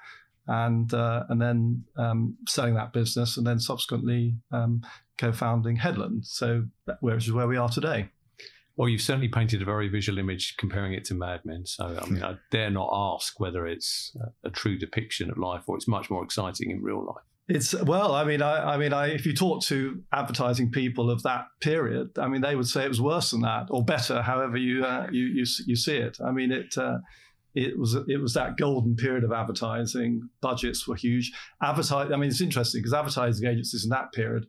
and 0.47 0.93
uh, 0.93 1.23
and 1.29 1.41
then 1.41 1.83
um, 1.97 2.37
selling 2.47 2.75
that 2.75 2.93
business, 2.93 3.37
and 3.37 3.45
then 3.45 3.59
subsequently 3.59 4.35
um, 4.51 4.81
co-founding 5.17 5.77
Headland. 5.77 6.25
So 6.25 6.65
that, 6.85 6.97
which 7.01 7.25
is 7.25 7.31
where 7.31 7.47
we 7.47 7.57
are 7.57 7.69
today. 7.69 8.09
Well, 8.77 8.89
you've 8.89 9.01
certainly 9.01 9.29
painted 9.29 9.61
a 9.61 9.65
very 9.65 9.87
visual 9.87 10.17
image 10.17 10.57
comparing 10.57 10.93
it 10.93 11.05
to 11.05 11.13
Mad 11.13 11.41
Men. 11.45 11.65
So, 11.65 11.97
I 12.01 12.09
mean, 12.09 12.23
I 12.23 12.35
dare 12.51 12.69
not 12.69 12.89
ask 12.91 13.39
whether 13.39 13.65
it's 13.65 14.15
a, 14.19 14.47
a 14.47 14.51
true 14.51 14.77
depiction 14.77 15.29
of 15.29 15.37
life 15.37 15.63
or 15.67 15.77
it's 15.77 15.87
much 15.87 16.09
more 16.09 16.23
exciting 16.23 16.71
in 16.71 16.81
real 16.81 17.05
life. 17.05 17.23
It's 17.47 17.79
well, 17.83 18.15
I 18.15 18.23
mean, 18.23 18.41
I, 18.41 18.73
I 18.73 18.77
mean, 18.77 18.91
I, 18.91 19.07
if 19.13 19.25
you 19.25 19.33
talk 19.33 19.61
to 19.65 20.01
advertising 20.11 20.71
people 20.71 21.11
of 21.11 21.21
that 21.23 21.45
period, 21.61 22.17
I 22.17 22.27
mean, 22.27 22.41
they 22.41 22.55
would 22.55 22.67
say 22.67 22.85
it 22.85 22.89
was 22.89 22.99
worse 22.99 23.31
than 23.31 23.41
that 23.41 23.67
or 23.69 23.85
better, 23.85 24.23
however 24.23 24.57
you 24.57 24.83
uh, 24.83 25.07
you, 25.11 25.25
you 25.25 25.45
you 25.67 25.75
see 25.75 25.97
it. 25.97 26.17
I 26.25 26.31
mean, 26.31 26.51
it 26.51 26.75
uh, 26.75 26.97
it 27.53 27.77
was 27.77 27.93
it 27.93 28.19
was 28.19 28.33
that 28.33 28.57
golden 28.57 28.95
period 28.95 29.23
of 29.23 29.31
advertising. 29.31 30.27
Budgets 30.41 30.87
were 30.87 30.95
huge. 30.95 31.31
Advertise. 31.61 32.11
I 32.11 32.17
mean, 32.17 32.29
it's 32.29 32.41
interesting 32.41 32.81
because 32.81 32.93
advertising 32.93 33.47
agencies 33.47 33.83
in 33.83 33.91
that 33.91 34.11
period 34.11 34.47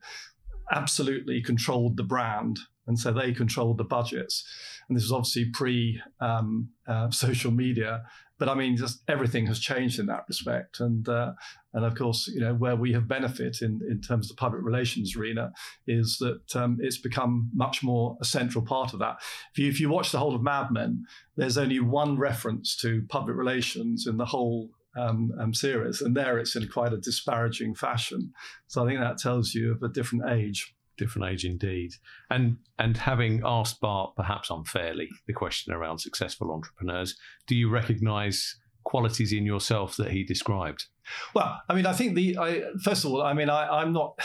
absolutely 0.73 1.43
controlled 1.43 1.99
the 1.99 2.03
brand, 2.03 2.59
and 2.87 2.99
so 2.99 3.13
they 3.13 3.33
controlled 3.33 3.79
the 3.79 3.85
budgets. 3.85 4.45
And 4.89 4.97
this 4.97 5.05
was 5.05 5.13
obviously 5.13 5.47
pre 5.47 6.01
um, 6.21 6.71
uh, 6.87 7.11
social 7.11 7.51
media, 7.51 8.05
but 8.39 8.49
I 8.49 8.55
mean, 8.55 8.77
just 8.77 9.03
everything 9.09 9.47
has 9.47 9.59
changed 9.59 9.99
in 9.99 10.07
that 10.07 10.25
respect. 10.29 10.81
And 10.81 11.09
uh, 11.09 11.33
and 11.73 11.85
of 11.85 11.95
course, 11.95 12.29
you 12.29 12.41
know, 12.41 12.55
where 12.55 12.77
we 12.77 12.93
have 12.93 13.09
benefit 13.09 13.59
in, 13.63 13.81
in 13.89 14.01
terms 14.01 14.31
of 14.31 14.37
the 14.37 14.41
public 14.41 14.63
relations 14.63 15.17
arena 15.17 15.53
is 15.87 16.19
that 16.19 16.55
um, 16.55 16.79
it's 16.81 16.99
become 16.99 17.51
much 17.55 17.83
more 17.83 18.17
a 18.21 18.25
central 18.25 18.65
part 18.65 18.93
of 18.93 18.99
that. 19.01 19.17
If 19.53 19.59
you 19.59 19.69
if 19.69 19.81
you 19.81 19.89
watch 19.89 20.13
the 20.13 20.19
whole 20.19 20.35
of 20.35 20.43
Mad 20.43 20.71
Men, 20.71 21.05
there's 21.37 21.59
only 21.59 21.81
one 21.81 22.19
reference 22.19 22.77
to 22.77 23.03
public 23.09 23.37
relations 23.37 24.07
in 24.07 24.19
the 24.19 24.27
whole 24.27 24.71
um, 24.97 25.33
um, 25.39 25.55
series, 25.55 26.01
and 26.01 26.17
there 26.17 26.39
it's 26.39 26.57
in 26.57 26.69
quite 26.69 26.93
a 26.93 26.99
disparaging 26.99 27.75
fashion. 27.75 28.33
So 28.67 28.85
I 28.85 28.89
think 28.89 29.01
that 29.01 29.19
tells 29.19 29.55
you 29.55 29.73
of 29.73 29.83
a 29.83 29.89
different 29.89 30.31
age 30.31 30.75
different 30.97 31.33
age 31.33 31.45
indeed. 31.45 31.93
And 32.31 32.59
and 32.79 32.97
having 32.97 33.43
asked 33.45 33.81
Bart 33.81 34.15
perhaps 34.17 34.51
unfairly 34.51 35.09
the 35.27 35.33
question 35.33 35.73
around 35.73 35.99
successful 35.99 36.53
entrepreneurs, 36.53 37.17
do 37.47 37.55
you 37.55 37.69
recognise 37.69 38.57
qualities 38.85 39.33
in 39.33 39.45
yourself 39.45 39.97
that 39.97 40.13
he 40.13 40.25
described? 40.25 40.87
Well, 41.35 41.61
I 41.69 41.75
mean, 41.75 41.87
I 41.87 41.93
think 41.93 42.15
the 42.15 42.39
I, 42.39 42.63
first 42.83 43.05
of 43.05 43.13
all, 43.13 43.23
I 43.23 43.35
mean, 43.35 43.51
I, 43.51 43.81
I'm 43.81 43.93
not. 43.93 44.19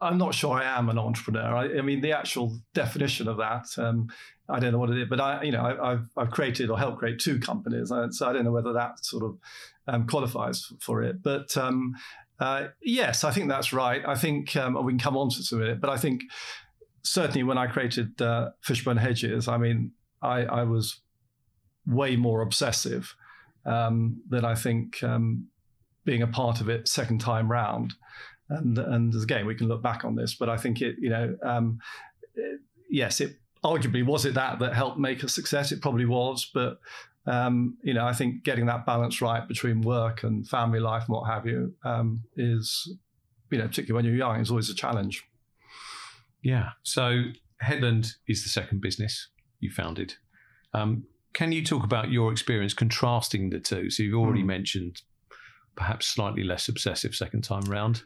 I'm 0.00 0.18
not 0.18 0.34
sure 0.34 0.52
I 0.52 0.64
am 0.64 0.90
an 0.90 0.98
entrepreneur. 0.98 1.56
I, 1.56 1.78
I 1.78 1.80
mean, 1.80 2.02
the 2.02 2.12
actual 2.12 2.58
definition 2.74 3.26
of 3.26 3.38
that, 3.38 3.66
um, 3.78 4.08
I 4.50 4.58
don't 4.58 4.72
know 4.72 4.78
what 4.78 4.90
it 4.90 4.98
is. 4.98 5.08
But 5.08 5.20
I, 5.20 5.42
you 5.42 5.52
know, 5.52 5.62
I, 5.64 5.90
have 5.90 6.06
I've 6.16 6.30
created 6.30 6.68
or 6.68 6.78
helped 6.78 6.98
create 6.98 7.20
two 7.20 7.38
companies, 7.38 7.88
so 7.88 8.28
I 8.28 8.32
don't 8.32 8.44
know 8.44 8.52
whether 8.52 8.74
that 8.74 9.02
sort 9.02 9.24
of 9.24 9.38
um, 9.86 10.06
qualifies 10.06 10.66
for 10.80 11.02
it. 11.02 11.22
But 11.22 11.56
um, 11.56 11.94
uh, 12.40 12.68
yes, 12.82 13.24
I 13.24 13.30
think 13.30 13.48
that's 13.48 13.72
right. 13.72 14.02
I 14.06 14.14
think 14.14 14.56
um, 14.56 14.82
we 14.84 14.92
can 14.92 14.98
come 14.98 15.16
on 15.16 15.30
to 15.30 15.42
some 15.42 15.60
of 15.60 15.68
it, 15.68 15.80
but 15.80 15.90
I 15.90 15.96
think 15.96 16.22
certainly 17.02 17.42
when 17.42 17.58
I 17.58 17.66
created 17.66 18.20
uh, 18.20 18.50
Fishburn 18.66 18.98
Hedges, 18.98 19.46
I 19.46 19.56
mean, 19.56 19.92
I, 20.22 20.42
I 20.42 20.62
was 20.64 21.00
way 21.86 22.16
more 22.16 22.40
obsessive 22.40 23.14
um, 23.66 24.22
than 24.28 24.44
I 24.44 24.54
think 24.54 25.02
um, 25.02 25.48
being 26.04 26.22
a 26.22 26.26
part 26.26 26.60
of 26.60 26.68
it 26.68 26.88
second 26.88 27.20
time 27.20 27.50
round. 27.50 27.94
And 28.48 28.78
and 28.78 29.14
again, 29.14 29.46
we 29.46 29.54
can 29.54 29.68
look 29.68 29.82
back 29.82 30.04
on 30.04 30.16
this, 30.16 30.34
but 30.34 30.48
I 30.48 30.56
think 30.56 30.82
it, 30.82 30.96
you 30.98 31.08
know, 31.08 31.36
um, 31.42 31.78
it, 32.34 32.60
yes, 32.90 33.20
it 33.20 33.36
arguably 33.62 34.04
was 34.04 34.26
it 34.26 34.34
that 34.34 34.58
that 34.58 34.74
helped 34.74 34.98
make 34.98 35.22
a 35.22 35.28
success. 35.28 35.72
It 35.72 35.80
probably 35.80 36.04
was, 36.04 36.50
but 36.52 36.78
um, 37.26 37.78
you 37.82 37.94
know, 37.94 38.06
I 38.06 38.12
think 38.12 38.44
getting 38.44 38.66
that 38.66 38.84
balance 38.84 39.22
right 39.22 39.46
between 39.46 39.80
work 39.80 40.22
and 40.22 40.46
family 40.46 40.80
life 40.80 41.04
and 41.06 41.14
what 41.14 41.28
have 41.28 41.46
you 41.46 41.74
um, 41.84 42.24
is, 42.36 42.96
you 43.50 43.58
know, 43.58 43.66
particularly 43.66 43.94
when 43.94 44.04
you're 44.04 44.18
young, 44.18 44.40
is 44.40 44.50
always 44.50 44.68
a 44.68 44.74
challenge. 44.74 45.24
Yeah. 46.42 46.70
So 46.82 47.24
Headland 47.60 48.12
is 48.28 48.42
the 48.42 48.50
second 48.50 48.82
business 48.82 49.28
you 49.60 49.70
founded. 49.70 50.14
Um, 50.74 51.04
can 51.32 51.50
you 51.50 51.64
talk 51.64 51.82
about 51.82 52.10
your 52.10 52.30
experience 52.30 52.74
contrasting 52.74 53.50
the 53.50 53.60
two? 53.60 53.90
So 53.90 54.02
you've 54.02 54.18
already 54.18 54.42
mm. 54.42 54.46
mentioned 54.46 55.00
perhaps 55.76 56.06
slightly 56.06 56.44
less 56.44 56.68
obsessive 56.68 57.14
second 57.14 57.42
time 57.42 57.64
round. 57.64 58.02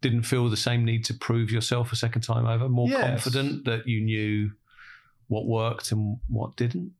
Didn't 0.00 0.22
feel 0.22 0.48
the 0.48 0.56
same 0.56 0.84
need 0.84 1.04
to 1.06 1.14
prove 1.14 1.50
yourself 1.50 1.92
a 1.92 1.96
second 1.96 2.22
time 2.22 2.46
over. 2.46 2.68
More 2.68 2.88
yes. 2.88 3.24
confident 3.24 3.64
that 3.66 3.86
you 3.86 4.02
knew 4.02 4.52
what 5.28 5.46
worked 5.46 5.92
and 5.92 6.18
what 6.28 6.56
didn't. 6.56 6.92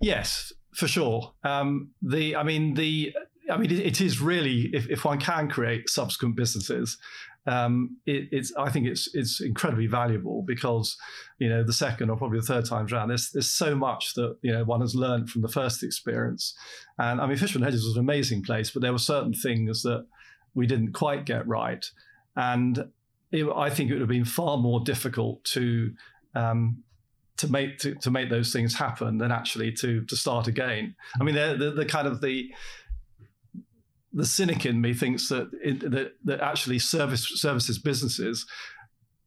Yes, 0.00 0.52
for 0.74 0.88
sure. 0.88 1.32
Um, 1.44 1.90
the, 2.02 2.36
I 2.36 2.42
mean, 2.42 2.74
the, 2.74 3.14
I 3.50 3.56
mean, 3.56 3.70
it, 3.70 3.80
it 3.80 4.00
is 4.00 4.20
really 4.20 4.70
if, 4.72 4.88
if 4.88 5.04
one 5.04 5.18
can 5.18 5.48
create 5.48 5.88
subsequent 5.88 6.36
businesses, 6.36 6.98
um, 7.46 7.96
it, 8.06 8.28
it's 8.30 8.52
I 8.56 8.70
think 8.70 8.86
it's 8.86 9.12
it's 9.14 9.40
incredibly 9.40 9.86
valuable 9.86 10.42
because 10.42 10.96
you 11.38 11.48
know 11.48 11.64
the 11.64 11.72
second 11.72 12.08
or 12.08 12.16
probably 12.16 12.38
the 12.38 12.46
third 12.46 12.66
times 12.66 12.92
around 12.92 13.08
there's 13.08 13.30
there's 13.32 13.50
so 13.50 13.74
much 13.74 14.14
that 14.14 14.36
you 14.42 14.52
know 14.52 14.64
one 14.64 14.80
has 14.80 14.94
learned 14.94 15.28
from 15.28 15.42
the 15.42 15.48
first 15.48 15.82
experience, 15.82 16.54
and 16.98 17.20
I 17.20 17.26
mean 17.26 17.36
Fishburn 17.36 17.64
Hedges 17.64 17.84
was 17.84 17.96
an 17.96 18.00
amazing 18.00 18.42
place, 18.44 18.70
but 18.70 18.80
there 18.80 18.92
were 18.92 18.98
certain 18.98 19.32
things 19.32 19.82
that 19.82 20.06
we 20.54 20.66
didn't 20.66 20.92
quite 20.92 21.26
get 21.26 21.46
right, 21.48 21.84
and 22.36 22.84
it, 23.32 23.46
I 23.56 23.70
think 23.70 23.90
it 23.90 23.94
would 23.94 24.02
have 24.02 24.08
been 24.08 24.24
far 24.24 24.56
more 24.56 24.80
difficult 24.80 25.42
to 25.46 25.92
um, 26.36 26.84
to 27.42 27.50
make 27.50 27.78
to, 27.78 27.94
to 27.96 28.10
make 28.10 28.30
those 28.30 28.52
things 28.52 28.74
happen 28.74 29.18
than 29.18 29.32
actually 29.32 29.72
to 29.72 30.04
to 30.04 30.16
start 30.16 30.46
again. 30.46 30.94
I 31.20 31.24
mean, 31.24 31.34
the, 31.34 31.72
the, 31.76 31.84
kind 31.84 32.06
of 32.06 32.20
the 32.20 32.50
the 34.12 34.24
cynic 34.24 34.64
in 34.64 34.80
me 34.80 34.94
thinks 34.94 35.28
that 35.28 35.50
it, 35.62 35.80
that 35.90 36.12
that 36.24 36.40
actually 36.40 36.78
service 36.78 37.28
services 37.40 37.78
businesses 37.78 38.46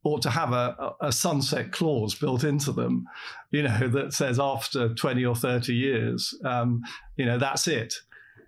ought 0.06 0.22
to 0.22 0.30
have 0.30 0.54
a, 0.54 0.94
a 1.02 1.12
sunset 1.12 1.72
clause 1.72 2.16
built 2.16 2.44
into 2.44 2.72
them, 2.72 3.06
you 3.52 3.64
know, 3.64 3.88
that 3.88 4.14
says 4.14 4.40
after 4.40 4.94
20 4.94 5.26
or 5.26 5.36
30 5.36 5.74
years, 5.74 6.34
um, 6.46 6.84
you 7.18 7.26
know, 7.26 7.40
that's 7.40 7.68
it 7.68 7.96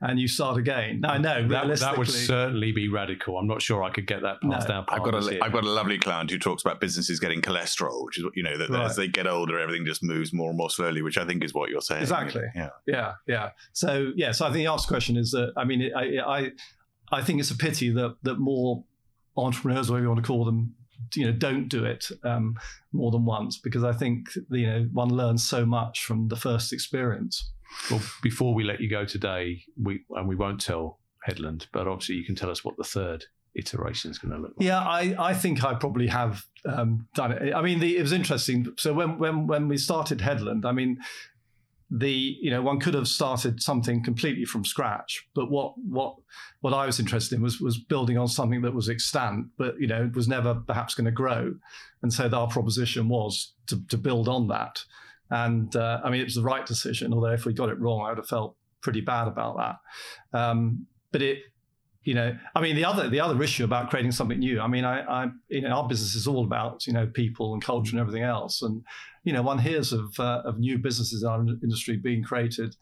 and 0.02 0.20
you 0.20 0.28
start 0.28 0.58
again. 0.58 1.02
Now, 1.02 1.10
I 1.12 1.18
know 1.18 1.48
that, 1.48 1.80
that 1.80 1.98
would 1.98 2.08
certainly 2.08 2.72
be 2.72 2.88
radical. 2.88 3.38
I'm 3.38 3.48
not 3.48 3.62
sure 3.62 3.84
I 3.84 3.90
could 3.90 4.06
get 4.06 4.22
that 4.22 4.42
past 4.42 4.70
no. 4.70 4.76
our 4.76 4.86
I've 4.90 5.04
got 5.04 5.16
a 5.16 5.44
have 5.44 5.52
got 5.52 5.64
a 5.64 5.70
lovely 5.70 5.98
client 5.98 6.30
who 6.30 6.38
talks 6.38 6.64
about 6.64 6.80
businesses 6.80 7.20
getting 7.20 7.42
cholesterol, 7.42 8.06
which 8.06 8.18
is 8.18 8.24
what 8.24 8.36
you 8.36 8.44
know 8.44 8.58
that 8.58 8.70
right. 8.70 8.86
as 8.86 8.96
they 8.96 9.08
get 9.08 9.28
older, 9.28 9.60
everything 9.60 9.86
just 9.86 10.04
moves 10.04 10.34
more 10.34 10.50
and 10.50 10.58
more 10.58 10.70
slowly, 10.70 11.02
which 11.02 11.18
I 11.18 11.26
think 11.26 11.44
is 11.44 11.54
what 11.54 11.70
you're 11.70 11.82
saying. 11.82 12.02
Exactly. 12.02 12.46
Yeah. 12.56 12.70
Yeah. 12.86 13.14
Yeah. 13.28 13.50
So 13.74 14.12
yeah. 14.16 14.32
So 14.32 14.46
I 14.46 14.50
think 14.50 14.66
the 14.66 14.72
answer 14.72 14.88
question 14.88 15.18
is 15.18 15.32
that 15.32 15.54
I 15.58 15.64
mean 15.64 15.92
I 15.96 16.20
I 16.20 16.52
I 17.12 17.22
think 17.22 17.40
it's 17.40 17.52
a 17.52 17.58
pity 17.58 17.90
that 17.92 18.18
that 18.24 18.40
more 18.40 18.84
entrepreneurs, 19.36 19.90
whatever 19.90 20.04
you 20.04 20.10
want 20.10 20.24
to 20.24 20.28
call 20.28 20.46
them, 20.46 20.76
you 21.16 21.26
know 21.26 21.32
don't 21.32 21.70
do 21.70 21.86
it 21.86 22.10
um, 22.24 22.58
more 22.92 23.12
than 23.12 23.26
once 23.26 23.58
because 23.58 23.84
I 23.84 23.94
think 23.94 24.28
you 24.50 24.68
know 24.68 24.88
one 24.92 25.10
learns 25.10 25.48
so 25.48 25.66
much 25.66 26.04
from 26.04 26.28
the 26.28 26.36
first 26.36 26.74
experience. 26.74 27.52
Well, 27.90 28.02
before 28.22 28.54
we 28.54 28.64
let 28.64 28.80
you 28.82 28.90
go 28.90 29.06
today, 29.06 29.64
we 29.82 30.04
and 30.12 30.28
we 30.28 30.36
won't 30.36 30.62
tell 30.62 31.00
Headland, 31.24 31.68
but 31.72 31.88
obviously 31.88 32.16
you 32.16 32.26
can 32.26 32.36
tell 32.36 32.50
us 32.50 32.64
what 32.64 32.78
the 32.78 32.84
third 32.84 33.26
iteration 33.56 34.12
is 34.12 34.18
going 34.18 34.34
to 34.34 34.40
look 34.40 34.54
like. 34.58 34.66
Yeah, 34.66 34.80
I, 34.80 35.16
I 35.18 35.34
think 35.34 35.64
I 35.64 35.74
probably 35.74 36.08
have 36.08 36.44
um, 36.66 37.08
done 37.16 37.32
it. 37.32 37.54
I 37.54 37.62
mean, 37.62 37.80
the, 37.80 37.98
it 37.98 38.02
was 38.02 38.14
interesting. 38.14 38.68
So 38.78 38.94
when 38.94 39.18
when 39.18 39.48
when 39.48 39.68
we 39.68 39.78
started 39.78 40.22
Headland, 40.22 40.66
I 40.66 40.72
mean, 40.72 41.00
the 41.90 42.38
you 42.42 42.50
know 42.52 42.62
one 42.62 42.80
could 42.80 42.94
have 42.94 43.08
started 43.08 43.62
something 43.62 44.04
completely 44.04 44.46
from 44.46 44.66
scratch, 44.66 45.28
but 45.34 45.50
what 45.50 45.74
what 45.78 46.16
what 46.62 46.74
I 46.74 46.86
was 46.86 47.00
interested 47.00 47.36
in 47.36 47.42
was 47.42 47.60
was 47.60 47.78
building 47.78 48.18
on 48.18 48.28
something 48.28 48.62
that 48.62 48.74
was 48.74 48.90
extant, 48.90 49.48
but 49.58 49.80
you 49.80 49.88
know 49.88 50.12
was 50.14 50.28
never 50.28 50.56
perhaps 50.56 50.96
going 50.96 51.06
to 51.06 51.12
grow, 51.12 51.56
and 52.02 52.14
so 52.14 52.30
our 52.30 52.48
proposition 52.48 53.08
was 53.10 53.54
to 53.68 53.82
to 53.88 53.98
build 53.98 54.28
on 54.28 54.48
that. 54.50 54.84
And 55.30 55.76
uh, 55.76 56.02
I 56.04 56.10
mean, 56.10 56.22
it 56.22 56.26
was 56.26 56.36
the 56.36 56.44
right 56.44 56.66
decision, 56.66 57.14
although 57.14 57.34
if 57.34 57.46
we 57.46 57.54
got 57.54 57.70
it 57.70 57.80
wrong, 57.80 58.06
I 58.06 58.10
would 58.10 58.18
have 58.18 58.28
felt 58.28 58.56
pretty 58.82 59.02
bad 59.02 59.28
about 59.28 59.58
that. 59.58 60.38
Um, 60.38 60.88
but 61.12 61.22
it, 61.22 61.40
you 62.04 62.14
know, 62.14 62.38
I 62.56 62.62
mean, 62.62 62.78
the 62.78 62.86
other 62.86 63.10
the 63.10 63.20
other 63.20 63.42
issue 63.44 63.66
about 63.66 63.90
creating 63.90 64.14
something 64.14 64.40
new. 64.40 64.62
I 64.62 64.68
mean, 64.68 64.86
I, 64.86 65.02
I, 65.02 65.28
you 65.50 65.62
know, 65.62 65.72
our 65.72 65.88
business 65.90 66.16
is 66.16 66.26
all 66.26 66.46
about 66.46 66.88
you 66.88 66.94
know 66.94 67.06
people 67.08 67.54
and 67.54 67.62
culture 67.62 67.92
and 67.92 68.00
everything 68.00 68.24
else. 68.24 68.62
And 68.62 68.84
you 69.26 69.34
know, 69.34 69.42
one 69.42 69.60
hears 69.60 69.92
of 69.92 70.18
uh, 70.18 70.42
of 70.46 70.58
new 70.58 70.78
businesses 70.78 71.24
in 71.24 71.30
our 71.30 71.40
industry 71.40 71.98
being 71.98 72.24
created 72.24 72.78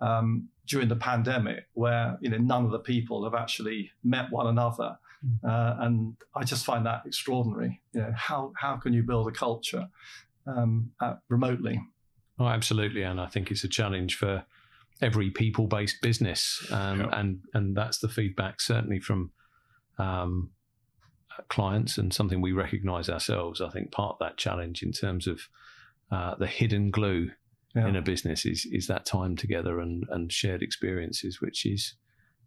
um, 0.00 0.48
during 0.68 0.86
the 0.86 0.96
pandemic, 0.96 1.66
where 1.74 2.16
you 2.20 2.30
know 2.30 2.38
none 2.38 2.64
of 2.64 2.70
the 2.70 2.78
people 2.78 3.24
have 3.24 3.34
actually 3.34 3.90
met 4.04 4.30
one 4.30 4.46
another. 4.46 4.96
Mm. 5.26 5.50
Uh, 5.50 5.84
and 5.84 6.16
I 6.36 6.44
just 6.44 6.64
find 6.64 6.86
that 6.86 7.02
extraordinary. 7.04 7.80
You 7.92 8.02
know, 8.02 8.12
how 8.14 8.52
how 8.56 8.76
can 8.76 8.92
you 8.92 9.02
build 9.02 9.26
a 9.26 9.32
culture 9.32 9.88
um, 10.48 10.90
uh, 11.00 11.14
remotely. 11.28 11.80
Oh, 12.38 12.46
absolutely, 12.46 13.02
and 13.02 13.20
I 13.20 13.26
think 13.26 13.50
it's 13.50 13.64
a 13.64 13.68
challenge 13.68 14.16
for 14.16 14.44
every 15.00 15.30
people-based 15.30 16.00
business, 16.02 16.66
um, 16.70 17.00
yeah. 17.00 17.08
and 17.12 17.40
and 17.54 17.76
that's 17.76 17.98
the 17.98 18.08
feedback 18.08 18.60
certainly 18.60 19.00
from 19.00 19.32
um, 19.98 20.50
clients 21.48 21.98
and 21.98 22.12
something 22.12 22.40
we 22.40 22.52
recognise 22.52 23.08
ourselves. 23.08 23.60
I 23.60 23.70
think 23.70 23.92
part 23.92 24.14
of 24.14 24.18
that 24.20 24.36
challenge 24.36 24.82
in 24.82 24.92
terms 24.92 25.26
of 25.26 25.40
uh, 26.10 26.34
the 26.36 26.46
hidden 26.46 26.90
glue 26.90 27.30
yeah. 27.74 27.88
in 27.88 27.96
a 27.96 28.02
business 28.02 28.46
is 28.46 28.66
is 28.66 28.86
that 28.86 29.04
time 29.04 29.36
together 29.36 29.80
and 29.80 30.04
and 30.10 30.32
shared 30.32 30.62
experiences, 30.62 31.40
which 31.40 31.66
is 31.66 31.94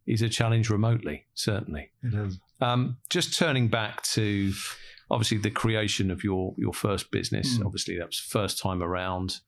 is 0.07 0.21
a 0.21 0.29
challenge 0.29 0.69
remotely. 0.69 1.25
Certainly, 1.33 1.91
it 2.03 2.13
is. 2.13 2.39
Um, 2.59 2.97
just 3.09 3.37
turning 3.37 3.67
back 3.67 4.03
to 4.03 4.53
obviously 5.11 5.37
the 5.37 5.51
creation 5.51 6.09
of 6.11 6.23
your 6.23 6.53
your 6.57 6.73
first 6.73 7.11
business. 7.11 7.57
Mm. 7.57 7.65
Obviously, 7.65 7.97
that 7.99 8.07
was 8.07 8.19
first 8.19 8.57
time 8.59 8.81
around. 8.81 9.39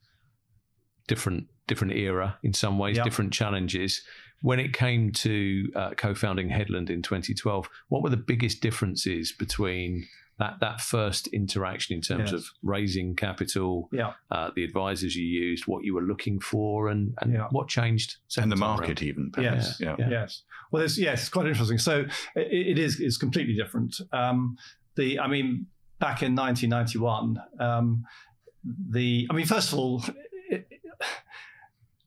different 1.07 1.47
different 1.67 1.93
era 1.93 2.37
in 2.43 2.53
some 2.53 2.77
ways, 2.77 2.95
Yeah. 2.97 3.03
different 3.03 3.33
challenges. 3.33 4.01
When 4.41 4.59
it 4.59 4.71
came 4.73 5.11
to 5.11 5.69
uh, 5.75 5.91
co-founding 5.97 6.49
Headland 6.49 6.89
in 6.89 7.01
2012, 7.01 7.69
what 7.89 8.03
were 8.03 8.09
the 8.09 8.17
biggest 8.17 8.61
differences 8.61 9.33
between 9.37 10.05
that 10.39 10.59
that 10.61 10.79
first 10.81 11.27
interaction 11.27 11.95
in 11.95 12.01
terms 12.01 12.31
Yes. 12.31 12.39
of 12.39 12.45
raising 12.63 13.15
capital, 13.15 13.89
Yeah. 13.91 14.13
uh, 14.31 14.51
the 14.55 14.63
advisors 14.63 15.13
you 15.15 15.25
used, 15.25 15.67
what 15.67 15.83
you 15.83 15.93
were 15.93 16.01
looking 16.01 16.39
for, 16.39 16.87
and, 16.89 17.13
and 17.21 17.33
Yeah. 17.33 17.47
what 17.51 17.67
changed? 17.67 18.15
and 18.37 18.51
the 18.51 18.55
market 18.55 18.87
round? 19.01 19.03
even. 19.03 19.31
Yes. 19.37 19.77
perhaps. 19.77 19.79
Yeah. 19.81 19.95
Yeah. 19.99 20.09
Yes. 20.09 20.43
Well, 20.71 20.83
it's, 20.83 20.97
yes, 20.97 21.19
it's 21.21 21.29
quite 21.29 21.47
interesting. 21.47 21.77
So 21.77 22.05
it, 22.35 22.47
it 22.71 22.79
is 22.79 22.99
is 22.99 23.17
completely 23.17 23.55
different. 23.55 23.95
Um, 24.11 24.55
the 24.95 25.19
I 25.19 25.27
mean, 25.27 25.67
back 25.99 26.21
in 26.21 26.35
1991, 26.35 27.41
um, 27.59 28.03
the 28.89 29.27
I 29.29 29.33
mean, 29.33 29.45
first 29.45 29.73
of 29.73 29.79
all, 29.79 30.03
it, 30.49 30.67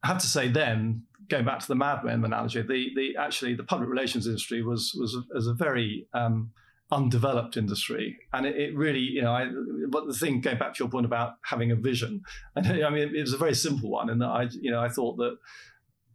I 0.03 0.07
have 0.09 0.19
to 0.19 0.27
say 0.27 0.49
then. 0.49 1.03
Going 1.29 1.45
back 1.45 1.59
to 1.59 1.67
the 1.67 1.75
Mad 1.75 2.05
Men 2.05 2.25
analogy, 2.25 2.63
the, 2.63 2.93
the 2.95 3.17
actually 3.19 3.55
the 3.57 3.65
public 3.65 3.89
relations 3.89 4.29
industry 4.29 4.63
was 4.63 4.97
was 4.97 5.49
a 5.49 5.55
very 5.55 6.07
um, 6.15 6.53
undeveloped 6.93 7.57
industry, 7.57 8.17
and 8.33 8.47
it, 8.47 8.57
it 8.57 8.77
really, 8.77 9.01
you 9.01 9.23
know, 9.23 9.33
I, 9.33 9.51
but 9.89 10.07
the 10.07 10.15
thing 10.15 10.41
going 10.41 10.59
back 10.59 10.75
to 10.75 10.85
your 10.85 10.89
point 10.89 11.05
about 11.05 11.35
having 11.43 11.73
a 11.73 11.77
vision, 11.77 12.23
and 12.57 12.85
I 12.85 12.91
mean, 12.91 13.15
it 13.15 13.21
was 13.21 13.33
a 13.33 13.39
very 13.39 13.55
simple 13.55 13.91
one, 13.91 14.09
and 14.09 14.23
I, 14.23 14.49
you 14.61 14.71
know, 14.71 14.81
I 14.81 14.89
thought 14.89 15.17
that 15.17 15.37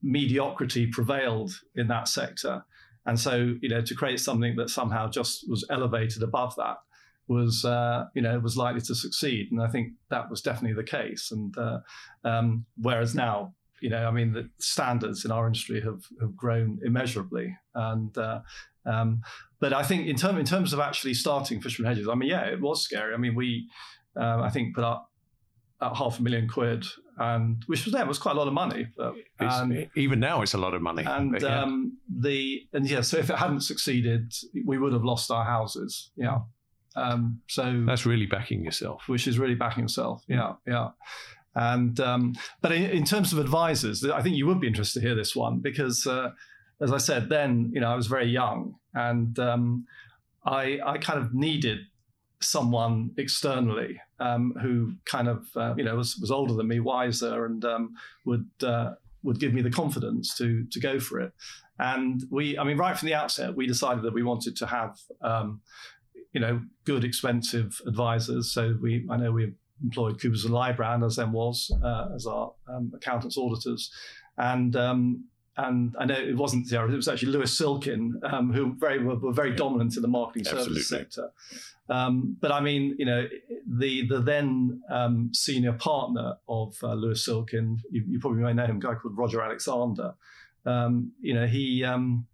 mediocrity 0.01 0.88
prevailed 0.88 1.51
in 1.75 1.88
that 1.88 2.08
sector. 2.08 2.63
And 3.05 3.20
so, 3.20 3.55
you 3.62 3.70
know, 3.70 3.81
to 3.81 3.96
create 3.96 4.20
something 4.20 4.55
that 4.58 4.70
somehow 4.70 5.10
just 5.10 5.50
was 5.50 5.65
elevated 5.70 6.24
above 6.24 6.55
that 6.58 6.77
was, 7.27 7.65
uh, 7.65 8.05
you 8.13 8.22
know, 8.22 8.39
was 8.39 8.58
likely 8.58 8.81
to 8.81 8.96
succeed. 8.96 9.51
And 9.51 9.62
I 9.62 9.67
think 9.67 9.93
that 10.10 10.29
was 10.29 10.41
definitely 10.41 10.75
the 10.75 10.88
case. 10.89 11.31
And 11.31 11.58
uh, 11.58 11.79
um, 12.24 12.65
whereas 12.77 13.15
now, 13.15 13.53
you 13.81 13.89
know, 13.89 14.05
I 14.05 14.12
mean, 14.12 14.34
the 14.34 14.50
standards 14.60 15.25
in 15.25 15.31
our 15.31 15.48
industry 15.48 15.81
have, 15.81 16.03
have 16.20 16.36
grown 16.36 16.79
immeasurably. 16.84 17.58
And 17.74 18.15
uh, 18.17 18.41
um, 18.86 19.22
but 19.60 19.74
I 19.74 19.84
think 19.84 20.08
in, 20.08 20.15
term, 20.15 20.38
in 20.38 20.46
terms 20.46 20.74
of 20.74 20.79
actually 20.79 21.13
starting 21.13 21.62
Fishburn 21.62 21.86
Hedges, 21.86 22.08
I 22.08 22.15
mean, 22.15 22.29
yeah, 22.29 22.46
it 22.46 22.62
was 22.62 22.84
scary. 22.84 23.13
I 23.13 23.17
mean, 23.17 23.36
we, 23.36 23.70
um, 24.15 24.41
I 24.41 24.50
think, 24.50 24.75
put 24.75 24.84
up 24.84 25.11
at 25.82 25.96
half 25.96 26.20
a 26.20 26.22
million 26.22 26.48
quid, 26.48 26.86
and 27.18 27.64
which 27.68 27.86
was 27.86 27.94
then 27.94 28.08
was 28.08 28.20
quite 28.20 28.36
a 28.36 28.40
lot 28.40 28.48
of 28.48 28.54
money. 28.54 28.88
But, 28.96 29.16
and, 29.40 29.90
even 29.96 30.20
now, 30.20 30.42
it's 30.42 30.54
a 30.54 30.58
lot 30.58 30.74
of 30.74 30.82
money. 30.82 31.04
and 31.06 31.32
but 31.32 31.42
yeah. 31.42 31.62
um, 31.62 31.98
the 32.10 32.62
and 32.74 32.90
yeah, 32.90 33.02
so 33.02 33.18
if 33.18 33.30
it 33.30 33.38
hadn't 33.38 33.62
succeeded, 33.62 34.34
we 34.66 34.78
would 34.78 34.94
have 34.94 35.04
lost 35.04 35.32
our 35.32 35.46
houses. 35.46 36.12
Yeah. 36.16 36.40
Um, 36.96 37.42
so 37.48 37.84
that's 37.86 38.06
really 38.06 38.26
backing 38.26 38.64
yourself. 38.66 39.08
which 39.08 39.28
is 39.28 39.40
really 39.40 39.56
backing 39.56 39.84
yourself. 39.84 40.24
Yeah, 40.28 40.54
yeah. 40.68 40.90
And 41.56 42.00
um, 42.00 42.34
but 42.62 42.72
in, 42.72 42.84
in 42.84 43.04
terms 43.04 43.34
of 43.34 43.40
advisors, 43.40 44.06
I 44.06 44.22
think 44.22 44.36
you 44.36 44.48
would 44.48 44.60
be 44.60 44.68
interested 44.68 45.02
to 45.02 45.08
hear 45.08 45.16
this 45.16 45.36
one 45.36 45.60
because, 45.60 46.08
uh, 46.08 46.32
as 46.82 46.92
I 46.92 46.98
said, 46.98 47.30
then 47.30 47.72
you 47.74 47.82
know 47.82 47.92
I 47.92 47.96
was 47.96 48.08
very 48.08 48.28
young, 48.28 48.76
and 48.94 49.38
um, 49.40 49.86
I 50.46 50.80
I 50.86 50.98
kind 50.98 51.20
of 51.20 51.34
needed 51.34 51.80
someone 52.42 53.12
externally 53.18 54.00
um, 54.22 54.54
who 54.62 54.94
kind 55.06 55.28
of 55.28 55.48
uh, 55.56 55.74
you 55.75 55.84
know 55.84 55.96
was, 55.96 56.18
was 56.18 56.32
older 56.32 56.54
than 56.54 56.68
me, 56.68 56.80
wiser, 56.80 57.46
and 57.46 57.66
um, 57.66 57.96
would 58.25 58.48
uh, 58.63 58.92
would 59.24 59.40
give 59.40 59.54
me 59.54 59.62
the 59.62 59.72
confidence 59.72 60.38
to 60.38 60.66
to 60.72 60.80
go 60.80 61.00
for 61.00 61.20
it. 61.20 61.34
And 61.80 62.24
we, 62.30 62.58
I 62.60 62.63
mean, 62.63 62.78
right 62.78 62.98
from 62.98 63.08
the 63.08 63.16
outset, 63.16 63.56
we 63.56 63.66
decided 63.66 64.04
that 64.04 64.13
we 64.13 64.22
wanted 64.22 64.56
to 64.58 64.68
have 64.68 65.00
um, 65.22 65.62
you 66.34 66.40
know 66.40 66.62
good, 66.86 67.04
expensive 67.04 67.82
advisors. 67.88 68.54
So 68.54 68.78
we, 68.80 69.06
I 69.10 69.18
know 69.18 69.32
we 69.32 69.54
employed 69.84 70.22
Coopers 70.22 70.46
and 70.46 70.54
Lybrand 70.54 71.04
as 71.04 71.16
then 71.16 71.32
was 71.32 71.75
uh, 71.84 72.10
as 72.16 72.28
our 72.28 72.54
um, 72.70 72.92
accountants 72.96 73.38
auditors, 73.38 73.92
and. 74.38 74.75
Um, 74.75 75.25
and 75.68 75.96
I 76.00 76.06
know 76.06 76.15
it 76.15 76.38
wasn't 76.38 76.68
Zara, 76.68 76.91
it 76.91 76.96
was 76.96 77.08
actually 77.08 77.32
Lewis 77.32 77.58
Silkin, 77.58 78.20
um, 78.24 78.53
who 78.53 78.74
very 78.74 79.03
were, 79.03 79.32
very 79.32 79.56
dominant 79.56 79.96
in 79.96 80.01
the 80.01 80.08
marketing 80.08 80.46
services 80.46 80.77
Absolutely. 80.77 80.84
sector. 80.84 81.32
Um, 81.89 82.38
but 82.39 82.51
I 82.51 82.62
mean, 82.62 82.96
you 82.98 83.06
know, 83.06 83.27
the 83.68 84.08
the 84.08 84.22
then 84.22 84.82
um, 84.89 85.32
senior 85.34 85.74
partner 85.74 86.36
of 86.48 86.77
uh, 86.84 86.94
Lewis 86.94 87.25
Silkin, 87.25 87.80
you, 87.91 88.03
you 88.08 88.20
probably 88.20 88.44
may 88.44 88.53
know 88.53 88.65
him, 88.65 88.77
a 88.77 88.80
guy 88.80 88.96
called 88.96 89.18
Roger 89.18 89.41
Alexander. 89.41 90.15
Um, 90.65 91.12
you 91.20 91.34
know, 91.34 91.48
he 91.48 91.84
um, 91.84 92.28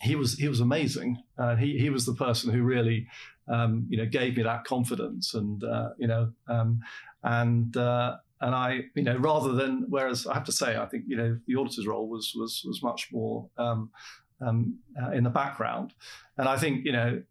he 0.00 0.14
was 0.14 0.38
he 0.38 0.48
was 0.48 0.60
amazing. 0.60 1.22
Uh, 1.38 1.56
he 1.56 1.78
he 1.78 1.90
was 1.90 2.06
the 2.06 2.14
person 2.14 2.52
who 2.52 2.62
really 2.62 3.08
um, 3.48 3.86
you 3.88 3.96
know 3.96 4.06
gave 4.06 4.36
me 4.36 4.42
that 4.42 4.64
confidence, 4.64 5.34
and 5.34 5.64
uh, 5.64 5.90
you 5.98 6.06
know, 6.06 6.32
um, 6.48 6.80
and 7.24 7.76
uh, 7.76 8.16
and 8.42 8.54
I 8.54 8.80
you 8.94 9.02
know 9.02 9.16
rather 9.16 9.52
than 9.52 9.86
whereas 9.88 10.26
I 10.26 10.34
have 10.34 10.44
to 10.44 10.52
say 10.52 10.76
I 10.76 10.86
think 10.86 11.04
you 11.06 11.16
know 11.16 11.38
the 11.46 11.56
auditor's 11.56 11.86
role 11.86 12.08
was 12.08 12.32
was 12.36 12.62
was 12.66 12.82
much 12.82 13.08
more 13.12 13.48
um, 13.56 13.90
um, 14.40 14.78
uh, 15.02 15.12
in 15.12 15.24
the 15.24 15.30
background, 15.30 15.94
and 16.36 16.46
I 16.48 16.58
think 16.58 16.84
you 16.84 16.92
know 16.92 17.22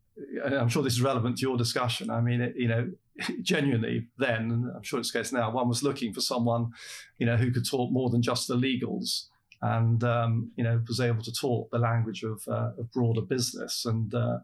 I'm 0.43 0.69
sure 0.69 0.84
this 0.84 0.93
is 0.93 1.02
relevant 1.02 1.38
to 1.38 1.41
your 1.41 1.58
discussion. 1.58 2.10
I 2.10 2.21
mean, 2.21 2.41
it, 2.41 2.56
you 2.56 2.67
know, 2.67 2.91
genuinely 3.41 4.08
then, 4.17 4.52
and 4.52 4.71
I'm 4.76 4.84
sure 4.84 5.00
it's 5.00 5.12
the 5.12 5.19
case 5.19 5.32
now, 5.32 5.52
one 5.52 5.67
was 5.67 5.84
looking 5.84 6.13
for 6.13 6.21
someone, 6.21 6.71
you 7.17 7.26
know, 7.26 7.38
who 7.38 7.52
could 7.52 7.67
talk 7.67 7.91
more 7.91 8.10
than 8.10 8.21
just 8.21 8.47
the 8.47 8.56
legals 8.56 9.28
and, 9.62 10.04
um, 10.04 10.52
you 10.56 10.63
know, 10.63 10.82
was 10.88 11.00
able 11.00 11.21
to 11.24 11.32
talk 11.32 11.69
the 11.71 11.78
language 11.78 12.24
of, 12.24 12.41
uh, 12.47 12.71
of 12.78 12.91
broader 12.91 13.21
business. 13.21 13.86
And, 13.86 14.13
uh, 14.13 14.39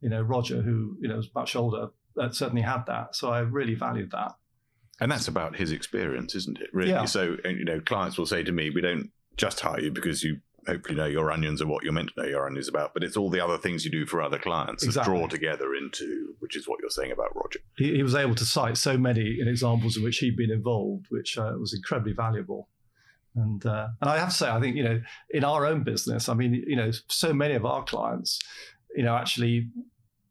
you 0.00 0.08
know, 0.08 0.22
Roger, 0.22 0.60
who, 0.60 0.96
you 1.00 1.08
know, 1.08 1.16
was 1.16 1.32
much 1.34 1.56
older, 1.56 1.88
uh, 2.20 2.30
certainly 2.30 2.62
had 2.62 2.84
that. 2.86 3.14
So 3.14 3.30
I 3.30 3.40
really 3.40 3.74
valued 3.74 4.10
that. 4.10 4.34
And 5.00 5.10
that's 5.12 5.28
about 5.28 5.56
his 5.56 5.72
experience, 5.72 6.34
isn't 6.34 6.60
it? 6.60 6.70
Really. 6.72 6.90
Yeah. 6.90 7.04
So, 7.04 7.36
you 7.44 7.64
know, 7.64 7.80
clients 7.80 8.16
will 8.16 8.26
say 8.26 8.42
to 8.42 8.52
me, 8.52 8.70
we 8.70 8.80
don't 8.80 9.10
just 9.36 9.60
hire 9.60 9.80
you 9.80 9.90
because 9.90 10.22
you 10.22 10.40
hopefully 10.66 10.96
know 10.96 11.06
your 11.06 11.30
onions 11.30 11.62
are 11.62 11.66
what 11.66 11.84
you're 11.84 11.92
meant 11.92 12.10
to 12.14 12.22
know 12.22 12.28
your 12.28 12.46
onions 12.46 12.68
about, 12.68 12.92
but 12.92 13.04
it's 13.04 13.16
all 13.16 13.30
the 13.30 13.42
other 13.44 13.58
things 13.58 13.84
you 13.84 13.90
do 13.90 14.06
for 14.06 14.20
other 14.20 14.38
clients 14.38 14.84
that 14.94 15.04
draw 15.04 15.26
together 15.26 15.74
into, 15.74 16.34
which 16.40 16.56
is 16.56 16.66
what 16.66 16.80
you're 16.80 16.90
saying 16.90 17.12
about 17.12 17.34
Roger. 17.36 17.60
He, 17.76 17.96
he 17.96 18.02
was 18.02 18.14
able 18.14 18.34
to 18.34 18.44
cite 18.44 18.76
so 18.76 18.98
many 18.98 19.38
examples 19.40 19.96
in 19.96 20.02
which 20.02 20.18
he'd 20.18 20.36
been 20.36 20.50
involved, 20.50 21.06
which 21.10 21.38
uh, 21.38 21.52
was 21.58 21.72
incredibly 21.72 22.12
valuable. 22.12 22.68
And 23.36 23.64
uh, 23.66 23.88
and 24.00 24.10
I 24.10 24.18
have 24.18 24.30
to 24.30 24.34
say, 24.34 24.48
I 24.48 24.60
think 24.60 24.76
you 24.76 24.82
know, 24.82 25.00
in 25.30 25.44
our 25.44 25.66
own 25.66 25.82
business, 25.82 26.28
I 26.28 26.34
mean, 26.34 26.64
you 26.66 26.74
know, 26.74 26.90
so 27.08 27.34
many 27.34 27.54
of 27.54 27.66
our 27.66 27.84
clients, 27.84 28.40
you 28.96 29.02
know, 29.04 29.14
actually, 29.14 29.68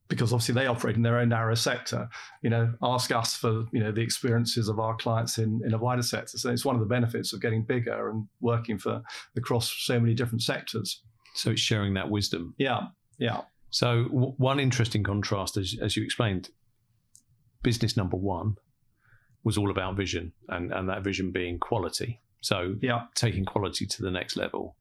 because 0.08 0.32
obviously 0.32 0.54
they 0.54 0.68
operate 0.68 0.96
in 0.96 1.02
their 1.02 1.20
own 1.20 1.30
narrow 1.30 1.56
sector, 1.56 2.08
you 2.44 2.50
know, 2.50 2.72
ask 2.84 3.12
us 3.12 3.36
for 3.36 3.65
you 3.72 3.80
know 3.80 3.91
the 3.91 4.02
experiences 4.02 4.68
of 4.70 4.80
our 4.80 4.96
clients 4.96 5.38
in 5.38 5.62
in 5.65 5.74
a 5.74 5.78
wider 5.78 6.04
sector. 6.04 6.38
So 6.38 6.52
it's 6.52 6.65
one 6.65 6.76
of 6.76 6.82
the 6.82 6.88
benefits 6.88 7.34
of 7.34 7.41
getting 7.41 7.63
bigger 7.63 8.10
and 8.10 8.28
working 8.41 8.78
for 8.78 9.02
across 9.36 9.74
so 9.80 10.00
many 10.00 10.13
different 10.13 10.44
sectors. 10.44 11.02
So 11.34 11.52
it's 11.52 11.62
sharing 11.62 11.96
that 11.96 12.10
wisdom. 12.10 12.54
Yeah, 12.58 12.88
yeah, 13.18 13.41
So 13.70 14.06
w- 14.06 14.34
one 14.38 14.60
interesting 14.60 15.04
contrast, 15.04 15.58
as, 15.58 15.76
as 15.82 15.98
you 15.98 16.04
explained, 16.04 16.50
business 17.62 17.98
number 17.98 18.15
one 18.15 18.56
was 19.44 19.58
all 19.58 19.70
about 19.70 19.96
vision, 19.98 20.32
and, 20.50 20.72
and 20.72 20.88
that 20.89 21.04
vision 21.04 21.32
being 21.32 21.60
quality. 21.60 22.22
So 22.41 22.76
yeah, 22.82 23.04
taking 23.15 23.44
quality 23.44 23.86
to 23.86 24.02
the 24.02 24.12
next 24.12 24.38
level. 24.38 24.78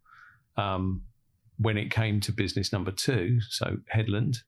Um, 0.56 1.02
when 1.58 1.76
it 1.76 1.90
came 1.90 2.20
to 2.20 2.32
business 2.32 2.72
number 2.72 2.90
two, 2.90 3.40
so 3.48 3.76
Headland, 3.88 4.38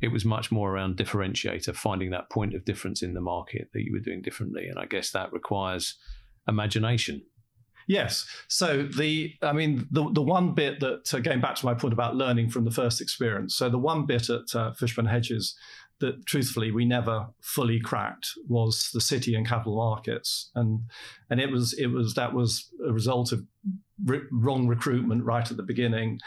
it 0.00 0.08
was 0.08 0.24
much 0.24 0.50
more 0.50 0.72
around 0.72 0.96
differentiator, 0.96 1.74
finding 1.74 2.10
that 2.10 2.30
point 2.30 2.54
of 2.54 2.64
difference 2.64 3.02
in 3.02 3.14
the 3.14 3.20
market 3.20 3.68
that 3.72 3.84
you 3.84 3.92
were 3.92 3.98
doing 3.98 4.22
differently. 4.22 4.66
And 4.68 4.78
I 4.78 4.86
guess 4.86 5.10
that 5.10 5.32
requires 5.32 5.96
imagination. 6.48 7.22
Yes. 7.86 8.26
So 8.48 8.84
the, 8.84 9.34
I 9.42 9.52
mean, 9.52 9.88
the 9.90 10.08
the 10.12 10.22
one 10.22 10.54
bit 10.54 10.78
that 10.80 11.12
uh, 11.12 11.18
going 11.18 11.40
back 11.40 11.56
to 11.56 11.66
my 11.66 11.74
point 11.74 11.92
about 11.92 12.14
learning 12.14 12.50
from 12.50 12.64
the 12.64 12.70
first 12.70 13.00
experience. 13.00 13.56
So 13.56 13.68
the 13.68 13.78
one 13.78 14.06
bit 14.06 14.30
at 14.30 14.54
uh, 14.54 14.72
Fishburn 14.72 15.10
Hedges 15.10 15.56
that, 15.98 16.24
truthfully, 16.24 16.70
we 16.70 16.84
never 16.84 17.26
fully 17.42 17.80
cracked 17.80 18.30
was 18.48 18.90
the 18.92 19.00
city 19.00 19.34
and 19.34 19.46
capital 19.46 19.76
markets, 19.76 20.50
and 20.54 20.80
and 21.28 21.40
it 21.40 21.50
was 21.50 21.72
it 21.74 21.88
was 21.88 22.14
that 22.14 22.32
was 22.32 22.70
a 22.86 22.92
result 22.92 23.32
of 23.32 23.44
re- 24.04 24.22
wrong 24.32 24.66
recruitment 24.66 25.24
right 25.24 25.50
at 25.50 25.56
the 25.56 25.62
beginning, 25.62 26.20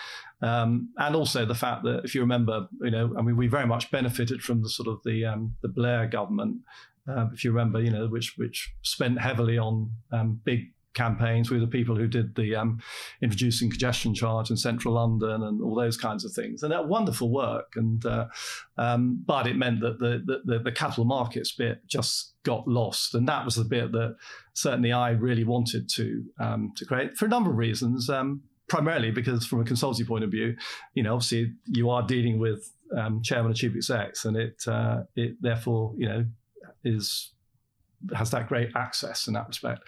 um, 0.43 0.89
and 0.97 1.15
also 1.15 1.45
the 1.45 1.55
fact 1.55 1.83
that 1.83 2.01
if 2.03 2.13
you 2.13 2.21
remember, 2.21 2.67
you 2.81 2.91
know, 2.91 3.13
I 3.17 3.21
mean, 3.21 3.37
we 3.37 3.47
very 3.47 3.65
much 3.65 3.89
benefited 3.89 4.41
from 4.41 4.61
the 4.61 4.69
sort 4.69 4.89
of 4.89 4.99
the 5.05 5.25
um, 5.25 5.55
the 5.61 5.69
Blair 5.69 6.05
government. 6.07 6.57
Uh, 7.07 7.27
if 7.33 7.43
you 7.43 7.51
remember, 7.51 7.81
you 7.81 7.89
know, 7.89 8.07
which 8.07 8.35
which 8.37 8.73
spent 8.81 9.19
heavily 9.19 9.57
on 9.57 9.91
um, 10.11 10.41
big 10.43 10.73
campaigns. 10.93 11.49
We 11.49 11.57
were 11.57 11.65
the 11.65 11.71
people 11.71 11.95
who 11.95 12.07
did 12.07 12.35
the 12.35 12.55
um, 12.55 12.79
introducing 13.21 13.69
congestion 13.69 14.13
charge 14.13 14.49
in 14.49 14.57
central 14.57 14.95
London 14.95 15.43
and 15.43 15.61
all 15.61 15.75
those 15.75 15.97
kinds 15.97 16.23
of 16.23 16.31
things. 16.33 16.63
And 16.63 16.71
that 16.71 16.87
wonderful 16.87 17.31
work. 17.31 17.73
And 17.75 18.05
uh, 18.05 18.27
um, 18.77 19.23
but 19.25 19.47
it 19.47 19.55
meant 19.55 19.81
that 19.81 19.99
the, 19.99 20.41
the 20.45 20.59
the 20.59 20.71
capital 20.71 21.05
markets 21.05 21.53
bit 21.53 21.79
just 21.87 22.33
got 22.43 22.67
lost, 22.67 23.15
and 23.15 23.27
that 23.27 23.45
was 23.45 23.55
the 23.55 23.63
bit 23.63 23.91
that 23.93 24.15
certainly 24.53 24.91
I 24.91 25.11
really 25.11 25.43
wanted 25.43 25.89
to 25.95 26.23
um, 26.39 26.73
to 26.75 26.85
create 26.85 27.17
for 27.17 27.25
a 27.25 27.29
number 27.29 27.49
of 27.49 27.57
reasons. 27.57 28.09
Um, 28.09 28.43
primarily 28.73 29.11
because 29.11 29.45
from 29.45 29.61
a 29.61 29.63
consultancy 29.63 30.05
point 30.05 30.23
of 30.23 30.31
view, 30.31 30.55
you 30.95 31.03
know, 31.03 31.13
obviously 31.13 31.53
you 31.67 31.91
are 31.91 32.01
dealing 32.01 32.39
with 32.39 32.71
um, 32.97 33.21
chairman 33.21 33.51
and 33.51 33.55
chief 33.55 33.75
execs, 33.75 34.25
and 34.25 34.35
it 34.35 34.63
uh, 34.67 35.03
it 35.15 35.35
therefore 35.39 35.93
you 35.95 36.07
know 36.09 36.25
is 36.83 37.31
has 38.15 38.31
that 38.31 38.47
great 38.47 38.69
access 38.75 39.27
in 39.27 39.35
that 39.35 39.47
respect. 39.47 39.81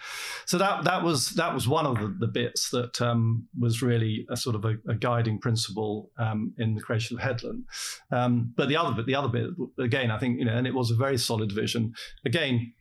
So 0.45 0.60
that 0.60 0.84
that 0.84 1.02
was 1.02 1.32
that 1.32 1.52
was 1.52 1.67
one 1.67 1.88
of 1.88 1.98
the, 1.98 2.15
the 2.19 2.28
bits 2.28 2.69
that 2.69 3.02
um, 3.02 3.48
was 3.60 3.82
really 3.82 4.28
a 4.30 4.38
sort 4.38 4.56
of 4.56 4.63
a, 4.65 4.76
a 4.88 4.93
guiding 4.93 5.39
principle 5.39 6.12
um, 6.19 6.54
in 6.60 6.76
the 6.76 6.82
creation 6.82 7.17
of 7.17 7.24
Headland. 7.24 7.63
Um, 8.12 8.54
but 8.56 8.69
the 8.69 8.78
other 8.78 8.93
bit, 8.93 9.08
the 9.08 9.15
other 9.15 9.30
bit, 9.30 9.50
again, 9.80 10.12
I 10.12 10.19
think 10.19 10.38
you 10.38 10.45
know, 10.45 10.56
and 10.56 10.67
it 10.67 10.76
was 10.76 10.91
a 10.91 10.95
very 10.95 11.17
solid 11.17 11.52
vision. 11.52 11.95
Again, 12.24 12.71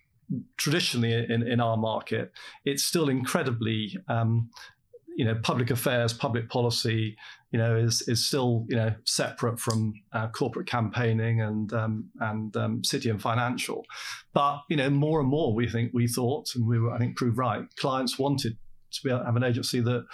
traditionally 0.56 1.12
in, 1.12 1.42
in 1.46 1.60
our 1.60 1.78
market, 1.78 2.32
it's 2.64 2.84
still 2.84 3.08
incredibly 3.08 3.96
um, 4.08 4.50
you 5.16 5.24
know, 5.24 5.34
public 5.42 5.70
affairs, 5.70 6.12
public 6.12 6.48
policy, 6.48 7.16
you 7.52 7.58
know, 7.58 7.76
is 7.76 8.02
is 8.08 8.26
still 8.26 8.66
you 8.68 8.76
know 8.76 8.94
separate 9.04 9.60
from 9.60 9.94
uh, 10.12 10.28
corporate 10.28 10.66
campaigning 10.66 11.40
and 11.40 11.72
um, 11.72 12.10
and 12.20 12.56
um, 12.56 12.84
city 12.84 13.10
and 13.10 13.20
financial. 13.20 13.84
But 14.32 14.62
you 14.68 14.76
know, 14.76 14.90
more 14.90 15.20
and 15.20 15.28
more 15.28 15.54
we 15.54 15.68
think 15.68 15.92
we 15.94 16.08
thought, 16.08 16.54
and 16.54 16.66
we 16.66 16.78
were 16.78 16.92
I 16.92 16.98
think 16.98 17.16
proved 17.16 17.38
right. 17.38 17.64
Clients 17.76 18.18
wanted 18.18 18.56
to 18.92 19.02
be 19.02 19.10
able 19.10 19.20
to 19.20 19.26
have 19.26 19.36
an 19.36 19.44
agency 19.44 19.80
that 19.80 20.04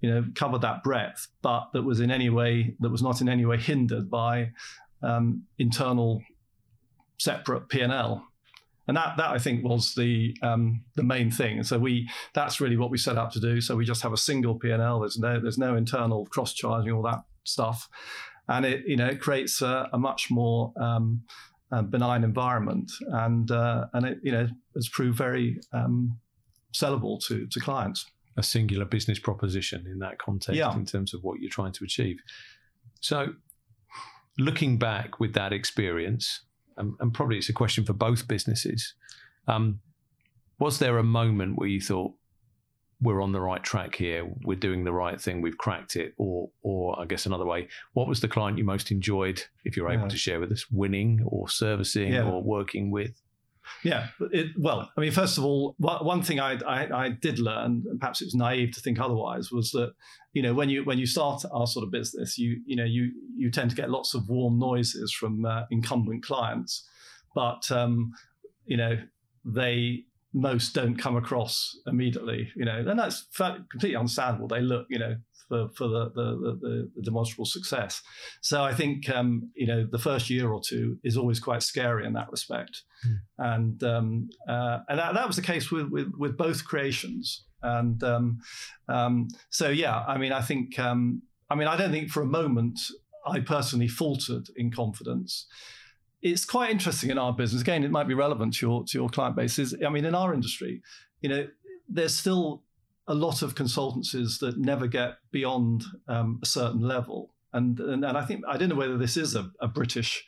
you 0.00 0.10
know 0.10 0.24
covered 0.34 0.60
that 0.60 0.82
breadth, 0.82 1.26
but 1.42 1.70
that 1.72 1.82
was 1.82 2.00
in 2.00 2.10
any 2.10 2.30
way 2.30 2.76
that 2.80 2.90
was 2.90 3.02
not 3.02 3.20
in 3.20 3.28
any 3.28 3.44
way 3.44 3.56
hindered 3.56 4.10
by 4.10 4.52
um, 5.02 5.44
internal 5.58 6.22
separate 7.18 7.68
P 7.68 7.80
and 7.80 7.92
L 7.92 8.24
and 8.86 8.96
that 8.96 9.16
that 9.16 9.30
I 9.30 9.38
think 9.38 9.64
was 9.64 9.94
the 9.94 10.36
um, 10.42 10.84
the 10.94 11.02
main 11.02 11.30
thing. 11.30 11.58
And 11.58 11.66
so 11.66 11.78
we 11.78 12.08
that's 12.34 12.60
really 12.60 12.76
what 12.76 12.90
we 12.90 12.98
set 12.98 13.16
out 13.16 13.32
to 13.32 13.40
do. 13.40 13.60
So 13.60 13.76
we 13.76 13.84
just 13.84 14.02
have 14.02 14.12
a 14.12 14.18
single 14.18 14.54
P 14.54 14.70
and 14.70 14.82
L. 14.82 15.00
There's 15.00 15.18
no 15.18 15.40
there's 15.40 15.58
no 15.58 15.76
internal 15.76 16.26
cross 16.26 16.52
charging 16.52 16.92
all 16.92 17.02
that 17.02 17.24
stuff, 17.44 17.88
and 18.48 18.66
it 18.66 18.84
you 18.86 18.96
know 18.96 19.06
it 19.06 19.20
creates 19.20 19.62
a, 19.62 19.88
a 19.92 19.98
much 19.98 20.30
more 20.30 20.72
um, 20.80 21.22
uh, 21.72 21.82
benign 21.82 22.24
environment, 22.24 22.90
and 23.08 23.50
uh, 23.50 23.86
and 23.94 24.06
it 24.06 24.18
you 24.22 24.32
know 24.32 24.48
has 24.74 24.88
proved 24.88 25.16
very 25.16 25.60
um, 25.72 26.18
sellable 26.72 27.24
to 27.26 27.46
to 27.46 27.60
clients. 27.60 28.06
A 28.36 28.42
singular 28.42 28.84
business 28.84 29.20
proposition 29.20 29.86
in 29.86 30.00
that 30.00 30.18
context, 30.18 30.58
yeah. 30.58 30.74
in 30.74 30.84
terms 30.84 31.14
of 31.14 31.22
what 31.22 31.38
you're 31.40 31.50
trying 31.50 31.70
to 31.70 31.84
achieve. 31.84 32.16
So, 33.00 33.34
looking 34.40 34.76
back 34.76 35.20
with 35.20 35.34
that 35.34 35.52
experience, 35.52 36.40
and, 36.76 36.94
and 37.00 37.12
probably 37.12 37.38
it's 37.38 37.48
a 37.48 37.54
question 37.54 37.84
for 37.84 37.92
both 37.92 38.26
businesses. 38.28 38.94
Um, 39.48 39.80
was 40.58 40.78
there 40.78 40.98
a 40.98 41.04
moment 41.04 41.58
where 41.58 41.68
you 41.68 41.80
thought 41.80 42.12
we're 43.00 43.22
on 43.22 43.32
the 43.32 43.40
right 43.40 43.62
track 43.62 43.94
here, 43.96 44.30
we're 44.44 44.56
doing 44.56 44.84
the 44.84 44.92
right 44.92 45.20
thing, 45.20 45.42
we've 45.42 45.58
cracked 45.58 45.96
it, 45.96 46.14
or, 46.16 46.48
or 46.62 46.98
I 46.98 47.04
guess 47.04 47.26
another 47.26 47.44
way, 47.44 47.68
what 47.92 48.08
was 48.08 48.20
the 48.20 48.28
client 48.28 48.56
you 48.56 48.64
most 48.64 48.90
enjoyed, 48.90 49.42
if 49.64 49.76
you're 49.76 49.90
able 49.90 50.04
yeah. 50.04 50.08
to 50.08 50.16
share 50.16 50.40
with 50.40 50.52
us, 50.52 50.70
winning 50.70 51.22
or 51.26 51.48
servicing 51.48 52.12
yeah. 52.12 52.24
or 52.24 52.42
working 52.42 52.90
with? 52.90 53.20
Yeah, 53.82 54.08
it, 54.32 54.48
well, 54.58 54.90
I 54.96 55.00
mean, 55.00 55.12
first 55.12 55.38
of 55.38 55.44
all, 55.44 55.74
one 55.78 56.22
thing 56.22 56.40
I, 56.40 56.58
I, 56.66 57.04
I, 57.04 57.08
did 57.10 57.38
learn, 57.38 57.82
and 57.86 58.00
perhaps 58.00 58.20
it 58.20 58.26
was 58.26 58.34
naive 58.34 58.72
to 58.72 58.80
think 58.80 59.00
otherwise, 59.00 59.50
was 59.50 59.70
that 59.70 59.92
you 60.32 60.42
know 60.42 60.54
when 60.54 60.68
you 60.68 60.84
when 60.84 60.98
you 60.98 61.06
start 61.06 61.44
our 61.52 61.66
sort 61.66 61.84
of 61.84 61.90
business, 61.90 62.38
you 62.38 62.60
you 62.66 62.76
know 62.76 62.84
you 62.84 63.10
you 63.36 63.50
tend 63.50 63.70
to 63.70 63.76
get 63.76 63.90
lots 63.90 64.14
of 64.14 64.28
warm 64.28 64.58
noises 64.58 65.12
from 65.12 65.44
uh, 65.44 65.62
incumbent 65.70 66.24
clients, 66.24 66.86
but 67.34 67.70
um, 67.70 68.12
you 68.66 68.76
know 68.76 68.98
they 69.44 70.04
most 70.34 70.74
don't 70.74 70.96
come 70.96 71.16
across 71.16 71.78
immediately, 71.86 72.50
you 72.56 72.64
know, 72.64 72.84
and 72.86 72.98
that's 72.98 73.26
completely 73.38 73.96
understandable. 73.96 74.48
They 74.48 74.60
look, 74.60 74.86
you 74.90 74.98
know, 74.98 75.16
for, 75.54 75.68
for 75.74 75.88
the, 75.88 76.10
the, 76.10 76.58
the, 76.60 76.90
the 76.96 77.02
demonstrable 77.02 77.44
success. 77.44 78.02
So 78.40 78.62
I 78.62 78.74
think, 78.74 79.08
um, 79.10 79.50
you 79.54 79.66
know, 79.66 79.86
the 79.90 79.98
first 79.98 80.30
year 80.30 80.50
or 80.50 80.60
two 80.60 80.98
is 81.04 81.16
always 81.16 81.40
quite 81.40 81.62
scary 81.62 82.06
in 82.06 82.12
that 82.14 82.30
respect. 82.30 82.82
Mm. 83.06 83.18
And, 83.38 83.84
um, 83.84 84.28
uh, 84.48 84.80
and 84.88 84.98
that, 84.98 85.14
that 85.14 85.26
was 85.26 85.36
the 85.36 85.42
case 85.42 85.70
with, 85.70 85.88
with, 85.90 86.12
with 86.18 86.36
both 86.36 86.64
creations. 86.64 87.44
And 87.62 88.02
um, 88.02 88.40
um 88.88 89.28
so, 89.50 89.68
yeah, 89.68 90.04
I 90.06 90.18
mean, 90.18 90.32
I 90.32 90.42
think, 90.42 90.78
um, 90.78 91.22
I 91.48 91.54
mean, 91.54 91.68
I 91.68 91.76
don't 91.76 91.92
think 91.92 92.10
for 92.10 92.22
a 92.22 92.26
moment 92.26 92.80
I 93.26 93.40
personally 93.40 93.88
faltered 93.88 94.48
in 94.56 94.70
confidence 94.70 95.46
it's 96.20 96.46
quite 96.46 96.70
interesting 96.70 97.10
in 97.10 97.18
our 97.18 97.34
business. 97.34 97.60
Again, 97.60 97.84
it 97.84 97.90
might 97.90 98.08
be 98.08 98.14
relevant 98.14 98.54
to 98.54 98.66
your 98.66 98.84
to 98.84 98.98
your 98.98 99.10
client 99.10 99.36
base. 99.36 99.58
Is 99.58 99.76
I 99.86 99.90
mean, 99.90 100.06
in 100.06 100.14
our 100.14 100.32
industry, 100.32 100.80
you 101.20 101.28
know, 101.28 101.46
there's 101.86 102.14
still 102.14 102.63
a 103.06 103.14
lot 103.14 103.42
of 103.42 103.54
consultancies 103.54 104.38
that 104.40 104.58
never 104.58 104.86
get 104.86 105.16
beyond 105.30 105.84
um, 106.08 106.40
a 106.42 106.46
certain 106.46 106.80
level. 106.80 107.34
And, 107.52 107.78
and, 107.78 108.04
and 108.04 108.16
I 108.16 108.24
think 108.24 108.42
I 108.48 108.56
don't 108.56 108.68
know 108.68 108.74
whether 108.74 108.98
this 108.98 109.16
is 109.16 109.34
a, 109.34 109.50
a 109.60 109.68
British 109.68 110.26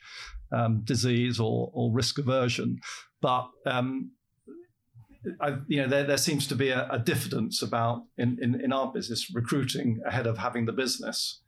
um, 0.52 0.82
disease 0.84 1.40
or, 1.40 1.70
or 1.72 1.92
risk 1.92 2.18
aversion, 2.18 2.78
but 3.20 3.48
um, 3.66 4.12
I, 5.40 5.56
you 5.66 5.82
know 5.82 5.88
there, 5.88 6.04
there 6.04 6.18
seems 6.18 6.46
to 6.48 6.54
be 6.54 6.68
a, 6.68 6.88
a 6.90 6.98
diffidence 6.98 7.62
about 7.62 8.04
in, 8.16 8.38
in, 8.40 8.60
in, 8.60 8.72
our 8.72 8.92
business 8.92 9.34
recruiting 9.34 10.00
ahead 10.06 10.26
of 10.26 10.38
having 10.38 10.66
the 10.66 10.72
business, 10.72 11.40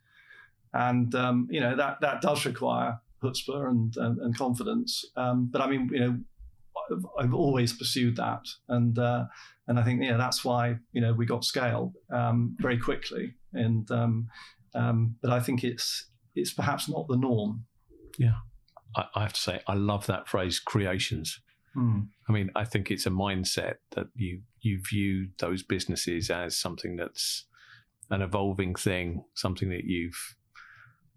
and 0.73 1.13
um, 1.15 1.47
you 1.49 1.61
know 1.61 1.77
that 1.77 2.01
that 2.01 2.21
does 2.21 2.45
require 2.45 2.99
chutzpah 3.23 3.69
and, 3.69 3.95
and, 3.97 4.19
and 4.19 4.37
confidence. 4.37 5.05
Um, 5.15 5.49
but 5.51 5.61
I 5.61 5.67
mean, 5.69 5.89
you 5.93 5.99
know, 5.99 6.19
I've, 6.91 7.05
I've 7.25 7.33
always 7.33 7.73
pursued 7.73 8.15
that, 8.17 8.45
and 8.67 8.97
uh, 8.97 9.25
and 9.67 9.79
I 9.79 9.83
think 9.83 10.03
yeah, 10.03 10.17
that's 10.17 10.43
why 10.43 10.77
you 10.91 11.01
know 11.01 11.13
we 11.13 11.25
got 11.25 11.43
scale 11.43 11.93
um, 12.11 12.55
very 12.59 12.77
quickly. 12.77 13.33
And 13.53 13.89
um, 13.91 14.27
um, 14.75 15.15
but 15.21 15.31
I 15.31 15.39
think 15.39 15.63
it's 15.63 16.07
it's 16.35 16.53
perhaps 16.53 16.89
not 16.89 17.07
the 17.07 17.17
norm. 17.17 17.65
Yeah, 18.17 18.35
I, 18.95 19.05
I 19.15 19.21
have 19.21 19.33
to 19.33 19.39
say 19.39 19.61
I 19.67 19.73
love 19.73 20.05
that 20.07 20.27
phrase 20.27 20.59
creations. 20.59 21.41
Mm. 21.75 22.07
I 22.27 22.31
mean, 22.31 22.49
I 22.55 22.65
think 22.65 22.89
it's 22.89 23.05
a 23.05 23.11
mindset 23.11 23.75
that 23.91 24.07
you 24.15 24.41
you 24.61 24.81
view 24.81 25.29
those 25.39 25.63
businesses 25.63 26.29
as 26.29 26.57
something 26.57 26.95
that's 26.95 27.45
an 28.09 28.21
evolving 28.21 28.75
thing, 28.75 29.23
something 29.35 29.69
that 29.69 29.85
you've 29.85 30.35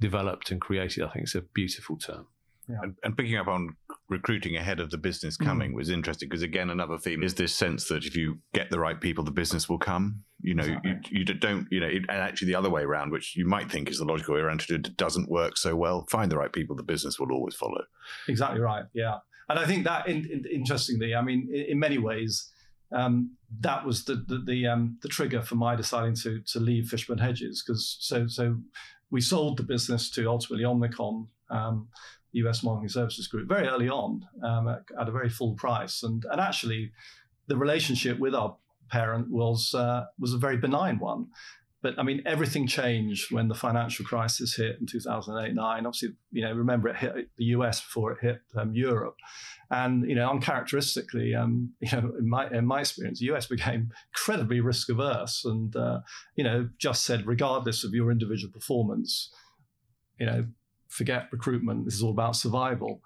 developed 0.01 0.51
and 0.51 0.61
created. 0.61 1.05
I 1.05 1.11
think 1.11 1.25
it's 1.25 1.35
a 1.35 1.43
beautiful 1.43 1.97
term. 1.97 2.27
Yeah. 2.69 2.77
And, 2.83 2.97
and, 3.03 3.17
picking 3.17 3.37
up 3.37 3.49
on 3.49 3.77
recruiting 4.13 4.57
ahead 4.57 4.79
of 4.79 4.91
the 4.91 4.99
business 4.99 5.37
mm. 5.37 5.45
coming 5.45 5.73
mm. 5.73 5.77
was 5.77 5.91
interesting 5.91 6.29
because 6.29 6.43
again 6.43 6.71
another 6.71 6.99
theme 6.99 7.23
is 7.23 7.35
this 7.35 7.55
sense 7.55 7.89
that 7.89 8.05
if 8.05 8.15
you 8.15 8.39
get 8.53 8.71
the 8.71 8.79
right 8.79 9.01
people 9.01 9.25
the 9.25 9.31
business 9.31 9.69
will 9.69 9.79
come 9.79 10.23
you 10.41 10.55
know 10.55 10.63
exactly. 10.63 11.01
you, 11.11 11.19
you 11.19 11.25
don't 11.25 11.67
you 11.71 11.81
know 11.81 11.87
it, 11.87 12.05
and 12.09 12.11
actually 12.11 12.47
the 12.47 12.55
other 12.55 12.71
way 12.71 12.83
around 12.83 13.11
which 13.11 13.35
you 13.37 13.47
might 13.47 13.71
think 13.71 13.91
is 13.91 13.99
the 13.99 14.05
logical 14.05 14.35
way 14.35 14.41
around 14.41 14.61
to 14.61 14.67
do 14.67 14.75
it 14.75 14.97
doesn't 14.97 15.29
work 15.29 15.57
so 15.57 15.75
well 15.75 16.07
find 16.11 16.31
the 16.31 16.37
right 16.37 16.53
people 16.53 16.77
the 16.77 16.83
business 16.83 17.19
will 17.19 17.33
always 17.33 17.57
follow 17.57 17.83
exactly 18.29 18.61
right 18.61 18.85
yeah 18.93 19.17
and 19.49 19.59
i 19.59 19.67
think 19.67 19.85
that 19.85 20.07
in, 20.09 20.19
in, 20.31 20.45
interestingly 20.53 21.15
i 21.15 21.23
mean 21.23 21.49
in, 21.53 21.63
in 21.71 21.79
many 21.79 21.99
ways 21.99 22.51
um, 22.95 23.31
that 23.61 23.87
was 23.87 24.05
the 24.05 24.17
the 24.29 24.43
the, 24.47 24.67
um, 24.67 24.99
the, 25.01 25.09
trigger 25.09 25.41
for 25.41 25.55
my 25.55 25.75
deciding 25.75 26.15
to 26.17 26.41
to 26.41 26.61
leave 26.61 26.85
Fishburn 26.85 27.19
Hedges 27.19 27.65
because 27.67 27.97
so 28.01 28.27
so 28.27 28.59
we 29.11 29.21
sold 29.21 29.57
the 29.57 29.63
business 29.63 30.11
to 30.11 30.29
ultimately 30.29 30.65
Omnicom 30.65 31.27
um, 31.51 31.89
US 32.33 32.63
Marketing 32.63 32.89
Services 32.89 33.27
Group 33.27 33.49
very 33.49 33.69
early 33.69 33.89
on 33.89 34.27
um, 34.43 34.69
at, 34.69 34.83
at, 34.99 35.09
a 35.09 35.13
very 35.13 35.29
full 35.29 35.55
price. 35.55 36.03
And, 36.03 36.25
and 36.31 36.41
actually, 36.41 36.93
the 37.47 37.57
relationship 37.57 38.19
with 38.19 38.35
our 38.35 38.57
parent 38.91 39.31
was, 39.31 39.75
uh, 39.75 40.07
was 40.19 40.33
a 40.33 40.39
very 40.39 40.57
benign 40.57 40.99
one. 40.99 41.29
But 41.83 41.99
I 41.99 42.05
mean, 42.05 42.23
everything 42.25 42.69
changed 42.69 43.33
when 43.33 43.49
the 43.49 43.57
financial 43.57 44.05
crisis 44.05 44.55
hit 44.55 44.79
in 44.81 44.87
2008 44.87 45.53
9. 45.53 45.87
Obviously, 45.87 46.11
you 46.31 46.43
know, 46.43 46.53
remember 46.53 46.89
it 46.89 46.97
hit 46.97 47.29
the 47.37 47.45
US 47.47 47.81
before 47.81 48.13
it 48.13 48.19
hit 48.23 48.41
um, 48.57 48.73
Europe. 48.73 49.17
And, 49.71 50.09
you 50.09 50.15
know, 50.15 50.31
uncharacteristically, 50.31 51.35
um, 51.35 51.73
you 51.81 51.91
know, 51.91 52.13
in 52.19 52.29
my, 52.29 52.49
in 52.51 52.67
my 52.67 52.81
experience, 52.81 53.19
the 53.19 53.35
US 53.35 53.47
became 53.47 53.91
incredibly 54.15 54.61
risk 54.61 54.89
averse 54.91 55.45
and, 55.45 55.75
uh, 55.75 56.01
you 56.37 56.45
know, 56.45 56.69
just 56.79 57.05
said, 57.05 57.27
regardless 57.27 57.83
of 57.83 57.93
your 57.93 58.13
individual 58.13 58.53
performance, 58.53 59.33
you 60.21 60.27
know, 60.27 60.47
forget 60.93 61.29
recruitment. 61.33 61.85
This 61.85 61.95
is 61.95 62.03
all 62.03 62.11
about 62.11 62.37
survival. 62.37 63.01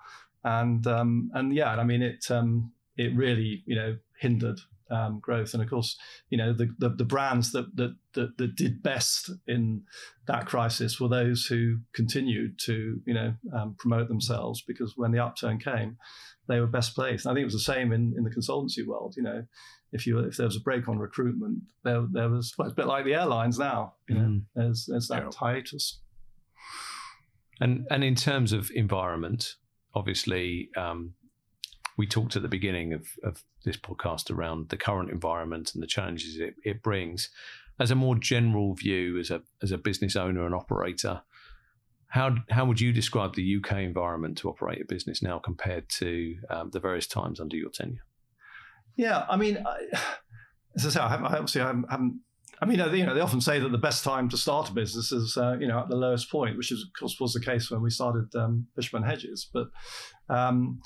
And 0.44 0.86
um, 0.86 1.30
and 1.34 1.54
yeah, 1.54 1.70
I 1.70 1.84
mean 1.84 2.02
it 2.02 2.30
um, 2.30 2.72
it 2.96 3.14
really 3.14 3.62
you 3.66 3.76
know 3.76 3.96
hindered 4.20 4.60
um, 4.90 5.18
growth. 5.20 5.54
And 5.54 5.62
of 5.62 5.68
course, 5.68 5.96
you 6.30 6.38
know 6.38 6.52
the, 6.52 6.72
the, 6.78 6.90
the 6.90 7.04
brands 7.04 7.52
that, 7.52 7.74
that, 7.76 7.96
that 8.14 8.36
that 8.38 8.56
did 8.56 8.82
best 8.82 9.30
in 9.46 9.82
that 10.26 10.46
crisis 10.46 11.00
were 11.00 11.08
those 11.08 11.46
who 11.46 11.78
continued 11.94 12.58
to 12.66 13.00
you 13.06 13.14
know 13.14 13.34
um, 13.52 13.74
promote 13.78 14.08
themselves 14.08 14.62
because 14.62 14.94
when 14.96 15.12
the 15.12 15.24
upturn 15.24 15.58
came, 15.58 15.96
they 16.48 16.60
were 16.60 16.66
best 16.66 16.94
placed. 16.94 17.26
And 17.26 17.32
I 17.32 17.34
think 17.34 17.42
it 17.42 17.52
was 17.52 17.66
the 17.66 17.72
same 17.72 17.92
in, 17.92 18.14
in 18.16 18.24
the 18.24 18.30
consultancy 18.30 18.86
world. 18.86 19.14
You 19.16 19.24
know, 19.24 19.44
if 19.92 20.06
you 20.06 20.18
if 20.20 20.36
there 20.36 20.46
was 20.46 20.56
a 20.56 20.60
break 20.60 20.88
on 20.88 20.98
recruitment, 20.98 21.62
there 21.84 22.06
there 22.10 22.28
was 22.28 22.54
well, 22.56 22.68
it's 22.68 22.72
a 22.72 22.76
bit 22.76 22.86
like 22.86 23.04
the 23.04 23.14
airlines 23.14 23.58
now. 23.58 23.94
You 24.08 24.14
know, 24.14 24.20
mm. 24.22 24.42
there's 24.54 24.86
there's 24.88 25.08
that 25.08 25.24
yeah. 25.24 25.30
hiatus. 25.36 26.00
And 27.60 27.86
and 27.90 28.04
in 28.04 28.14
terms 28.14 28.52
of 28.52 28.70
environment, 28.74 29.54
obviously, 29.94 30.70
um, 30.76 31.14
we 31.96 32.06
talked 32.06 32.36
at 32.36 32.42
the 32.42 32.48
beginning 32.48 32.92
of, 32.92 33.08
of 33.22 33.42
this 33.64 33.76
podcast 33.76 34.30
around 34.30 34.68
the 34.68 34.76
current 34.76 35.10
environment 35.10 35.72
and 35.74 35.82
the 35.82 35.86
challenges 35.86 36.36
it, 36.36 36.54
it 36.64 36.82
brings. 36.82 37.30
As 37.78 37.90
a 37.90 37.94
more 37.94 38.16
general 38.16 38.74
view, 38.74 39.18
as 39.18 39.30
a 39.30 39.42
as 39.62 39.72
a 39.72 39.78
business 39.78 40.16
owner 40.16 40.44
and 40.46 40.54
operator, 40.54 41.22
how 42.08 42.36
how 42.50 42.64
would 42.64 42.80
you 42.80 42.92
describe 42.92 43.34
the 43.34 43.56
UK 43.56 43.78
environment 43.78 44.38
to 44.38 44.48
operate 44.48 44.80
a 44.80 44.84
business 44.84 45.22
now 45.22 45.38
compared 45.38 45.88
to 45.90 46.36
um, 46.50 46.70
the 46.70 46.80
various 46.80 47.06
times 47.06 47.40
under 47.40 47.56
your 47.56 47.70
tenure? 47.70 48.04
Yeah, 48.96 49.26
I 49.28 49.36
mean, 49.36 49.58
I, 49.66 49.86
as 50.76 50.86
I 50.86 50.90
say, 50.90 51.00
I, 51.00 51.08
haven't, 51.08 51.26
I 51.26 51.34
obviously 51.34 51.60
I 51.62 51.66
haven't. 51.66 52.20
I 52.60 52.64
mean, 52.64 52.78
you 52.78 53.04
know, 53.04 53.14
they 53.14 53.20
often 53.20 53.40
say 53.40 53.58
that 53.58 53.70
the 53.70 53.78
best 53.78 54.02
time 54.02 54.28
to 54.30 54.36
start 54.36 54.70
a 54.70 54.72
business 54.72 55.12
is, 55.12 55.36
uh, 55.36 55.56
you 55.60 55.68
know, 55.68 55.78
at 55.78 55.88
the 55.88 55.96
lowest 55.96 56.30
point, 56.30 56.56
which 56.56 56.72
is, 56.72 56.82
of 56.82 56.88
course, 56.98 57.20
was 57.20 57.34
the 57.34 57.40
case 57.40 57.70
when 57.70 57.82
we 57.82 57.90
started 57.90 58.34
um, 58.34 58.66
Fishburn 58.76 59.06
Hedges. 59.06 59.48
But 59.52 59.68
um, 60.28 60.80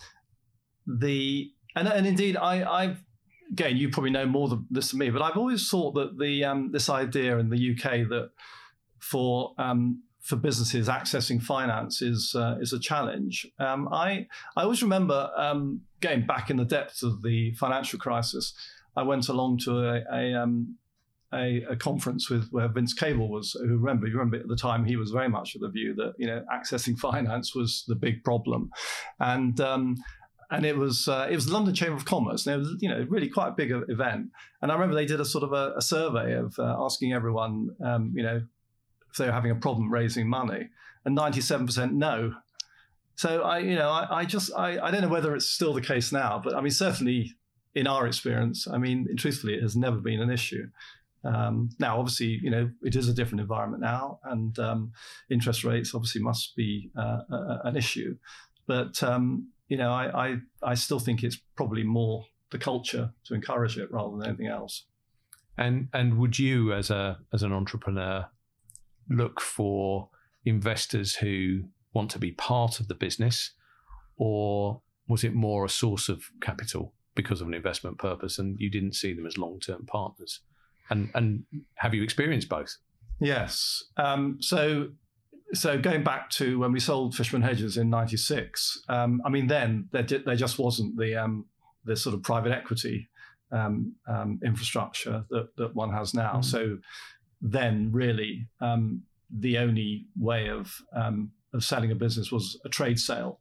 the 0.86 1.50
and, 1.76 1.86
and 1.86 2.06
indeed, 2.06 2.36
I, 2.36 2.64
I've 2.68 3.04
again, 3.52 3.76
you 3.76 3.88
probably 3.88 4.10
know 4.10 4.26
more 4.26 4.48
than 4.48 4.66
this 4.70 4.90
than 4.90 4.98
me, 4.98 5.10
but 5.10 5.22
I've 5.22 5.36
always 5.36 5.68
thought 5.68 5.92
that 5.94 6.18
the 6.18 6.44
um, 6.44 6.72
this 6.72 6.88
idea 6.88 7.38
in 7.38 7.50
the 7.50 7.72
UK 7.72 8.08
that 8.08 8.30
for 8.98 9.54
um, 9.58 10.02
for 10.20 10.36
businesses 10.36 10.88
accessing 10.88 11.42
finance 11.42 12.02
is 12.02 12.34
uh, 12.34 12.56
is 12.60 12.72
a 12.72 12.80
challenge. 12.80 13.46
Um, 13.58 13.88
I 13.92 14.26
I 14.56 14.62
always 14.62 14.82
remember 14.82 15.30
um, 15.36 15.82
back 16.00 16.50
in 16.50 16.56
the 16.56 16.64
depths 16.64 17.02
of 17.02 17.22
the 17.22 17.54
financial 17.54 17.98
crisis. 17.98 18.54
I 18.96 19.02
went 19.02 19.28
along 19.28 19.58
to 19.58 19.78
a, 19.78 20.02
a 20.12 20.34
um, 20.34 20.76
a, 21.32 21.62
a, 21.70 21.76
conference 21.76 22.28
with 22.28 22.48
where 22.50 22.68
Vince 22.68 22.92
Cable 22.92 23.28
was. 23.28 23.52
Who 23.52 23.76
remember? 23.76 24.06
You 24.06 24.14
remember 24.14 24.38
at 24.38 24.48
the 24.48 24.56
time 24.56 24.84
he 24.84 24.96
was 24.96 25.10
very 25.10 25.28
much 25.28 25.54
of 25.54 25.60
the 25.60 25.68
view 25.68 25.94
that 25.94 26.14
you 26.18 26.26
know 26.26 26.44
accessing 26.52 26.98
finance 27.10 27.54
was 27.54 27.84
the 27.86 27.94
big 27.94 28.24
problem, 28.24 28.70
and 29.18 29.60
um, 29.60 29.96
and 30.50 30.66
it 30.66 30.76
was 30.76 31.08
uh, 31.08 31.28
it 31.30 31.34
was 31.34 31.46
the 31.46 31.52
London 31.52 31.74
Chamber 31.74 31.96
of 31.96 32.04
Commerce, 32.04 32.46
and 32.46 32.54
it 32.54 32.58
was 32.58 32.76
you 32.80 32.88
know 32.88 33.06
really 33.08 33.28
quite 33.28 33.48
a 33.48 33.52
big 33.52 33.70
event. 33.88 34.30
And 34.62 34.70
I 34.70 34.74
remember 34.74 34.94
they 34.94 35.06
did 35.06 35.20
a 35.20 35.24
sort 35.24 35.44
of 35.44 35.52
a, 35.52 35.74
a 35.76 35.82
survey 35.82 36.34
of 36.34 36.58
uh, 36.58 36.76
asking 36.78 37.12
everyone, 37.12 37.70
um, 37.84 38.12
you 38.14 38.22
know, 38.22 38.42
if 39.10 39.16
they 39.16 39.26
were 39.26 39.32
having 39.32 39.50
a 39.50 39.56
problem 39.56 39.92
raising 39.92 40.28
money, 40.28 40.68
and 41.04 41.14
ninety 41.14 41.40
seven 41.40 41.66
percent 41.66 41.94
no. 41.94 42.34
So 43.16 43.42
I, 43.42 43.58
you 43.58 43.74
know, 43.74 43.90
I, 43.90 44.20
I 44.20 44.24
just 44.24 44.50
I, 44.56 44.78
I 44.78 44.90
don't 44.90 45.02
know 45.02 45.08
whether 45.08 45.34
it's 45.34 45.46
still 45.46 45.74
the 45.74 45.82
case 45.82 46.10
now, 46.10 46.40
but 46.42 46.54
I 46.54 46.60
mean 46.60 46.72
certainly 46.72 47.36
in 47.74 47.86
our 47.86 48.06
experience, 48.06 48.66
I 48.66 48.78
mean, 48.78 49.06
truthfully, 49.16 49.54
it 49.54 49.62
has 49.62 49.76
never 49.76 49.98
been 49.98 50.20
an 50.20 50.30
issue. 50.30 50.66
Um, 51.24 51.70
now, 51.78 51.98
obviously, 51.98 52.38
you 52.42 52.50
know, 52.50 52.70
it 52.82 52.96
is 52.96 53.08
a 53.08 53.14
different 53.14 53.40
environment 53.40 53.82
now, 53.82 54.20
and 54.24 54.58
um, 54.58 54.92
interest 55.30 55.64
rates 55.64 55.94
obviously 55.94 56.22
must 56.22 56.56
be 56.56 56.90
uh, 56.98 57.20
a, 57.30 57.60
an 57.64 57.76
issue. 57.76 58.16
But 58.66 59.02
um, 59.02 59.48
you 59.68 59.76
know, 59.76 59.92
I, 59.92 60.28
I, 60.28 60.36
I 60.62 60.74
still 60.74 60.98
think 60.98 61.22
it's 61.22 61.38
probably 61.56 61.84
more 61.84 62.24
the 62.50 62.58
culture 62.58 63.10
to 63.24 63.34
encourage 63.34 63.78
it 63.78 63.90
rather 63.90 64.16
than 64.16 64.26
anything 64.26 64.46
else. 64.46 64.86
And 65.56 65.88
and 65.92 66.18
would 66.18 66.38
you, 66.38 66.72
as 66.72 66.90
a 66.90 67.18
as 67.32 67.42
an 67.42 67.52
entrepreneur, 67.52 68.26
look 69.08 69.40
for 69.40 70.08
investors 70.44 71.16
who 71.16 71.64
want 71.92 72.10
to 72.12 72.18
be 72.18 72.32
part 72.32 72.80
of 72.80 72.88
the 72.88 72.94
business, 72.94 73.52
or 74.16 74.80
was 75.08 75.24
it 75.24 75.34
more 75.34 75.64
a 75.64 75.68
source 75.68 76.08
of 76.08 76.24
capital 76.40 76.94
because 77.14 77.40
of 77.40 77.48
an 77.48 77.54
investment 77.54 77.98
purpose, 77.98 78.38
and 78.38 78.58
you 78.58 78.70
didn't 78.70 78.94
see 78.94 79.12
them 79.12 79.26
as 79.26 79.36
long 79.36 79.60
term 79.60 79.84
partners? 79.84 80.40
And 80.90 81.10
and 81.14 81.44
have 81.74 81.94
you 81.94 82.02
experienced 82.02 82.48
both? 82.48 82.76
Yes. 83.20 83.84
Um, 83.96 84.38
so 84.40 84.88
so 85.52 85.78
going 85.78 86.04
back 86.04 86.30
to 86.30 86.58
when 86.58 86.72
we 86.72 86.80
sold 86.80 87.14
Fishburn 87.14 87.42
Hedges 87.42 87.76
in 87.76 87.90
'96, 87.90 88.82
um, 88.88 89.20
I 89.24 89.28
mean, 89.28 89.46
then 89.46 89.88
there, 89.92 90.02
there 90.02 90.36
just 90.36 90.58
wasn't 90.58 90.96
the 90.96 91.16
um, 91.16 91.46
the 91.84 91.96
sort 91.96 92.14
of 92.14 92.22
private 92.22 92.52
equity 92.52 93.08
um, 93.52 93.94
um 94.06 94.38
infrastructure 94.44 95.24
that 95.30 95.48
that 95.56 95.74
one 95.74 95.92
has 95.92 96.14
now. 96.14 96.36
Mm. 96.36 96.44
So 96.44 96.78
then, 97.40 97.90
really, 97.92 98.46
um, 98.60 99.02
the 99.38 99.58
only 99.58 100.06
way 100.18 100.48
of 100.48 100.72
um, 100.94 101.32
of 101.52 101.64
selling 101.64 101.90
a 101.90 101.96
business 101.96 102.30
was 102.30 102.58
a 102.64 102.68
trade 102.68 102.98
sale. 102.98 103.40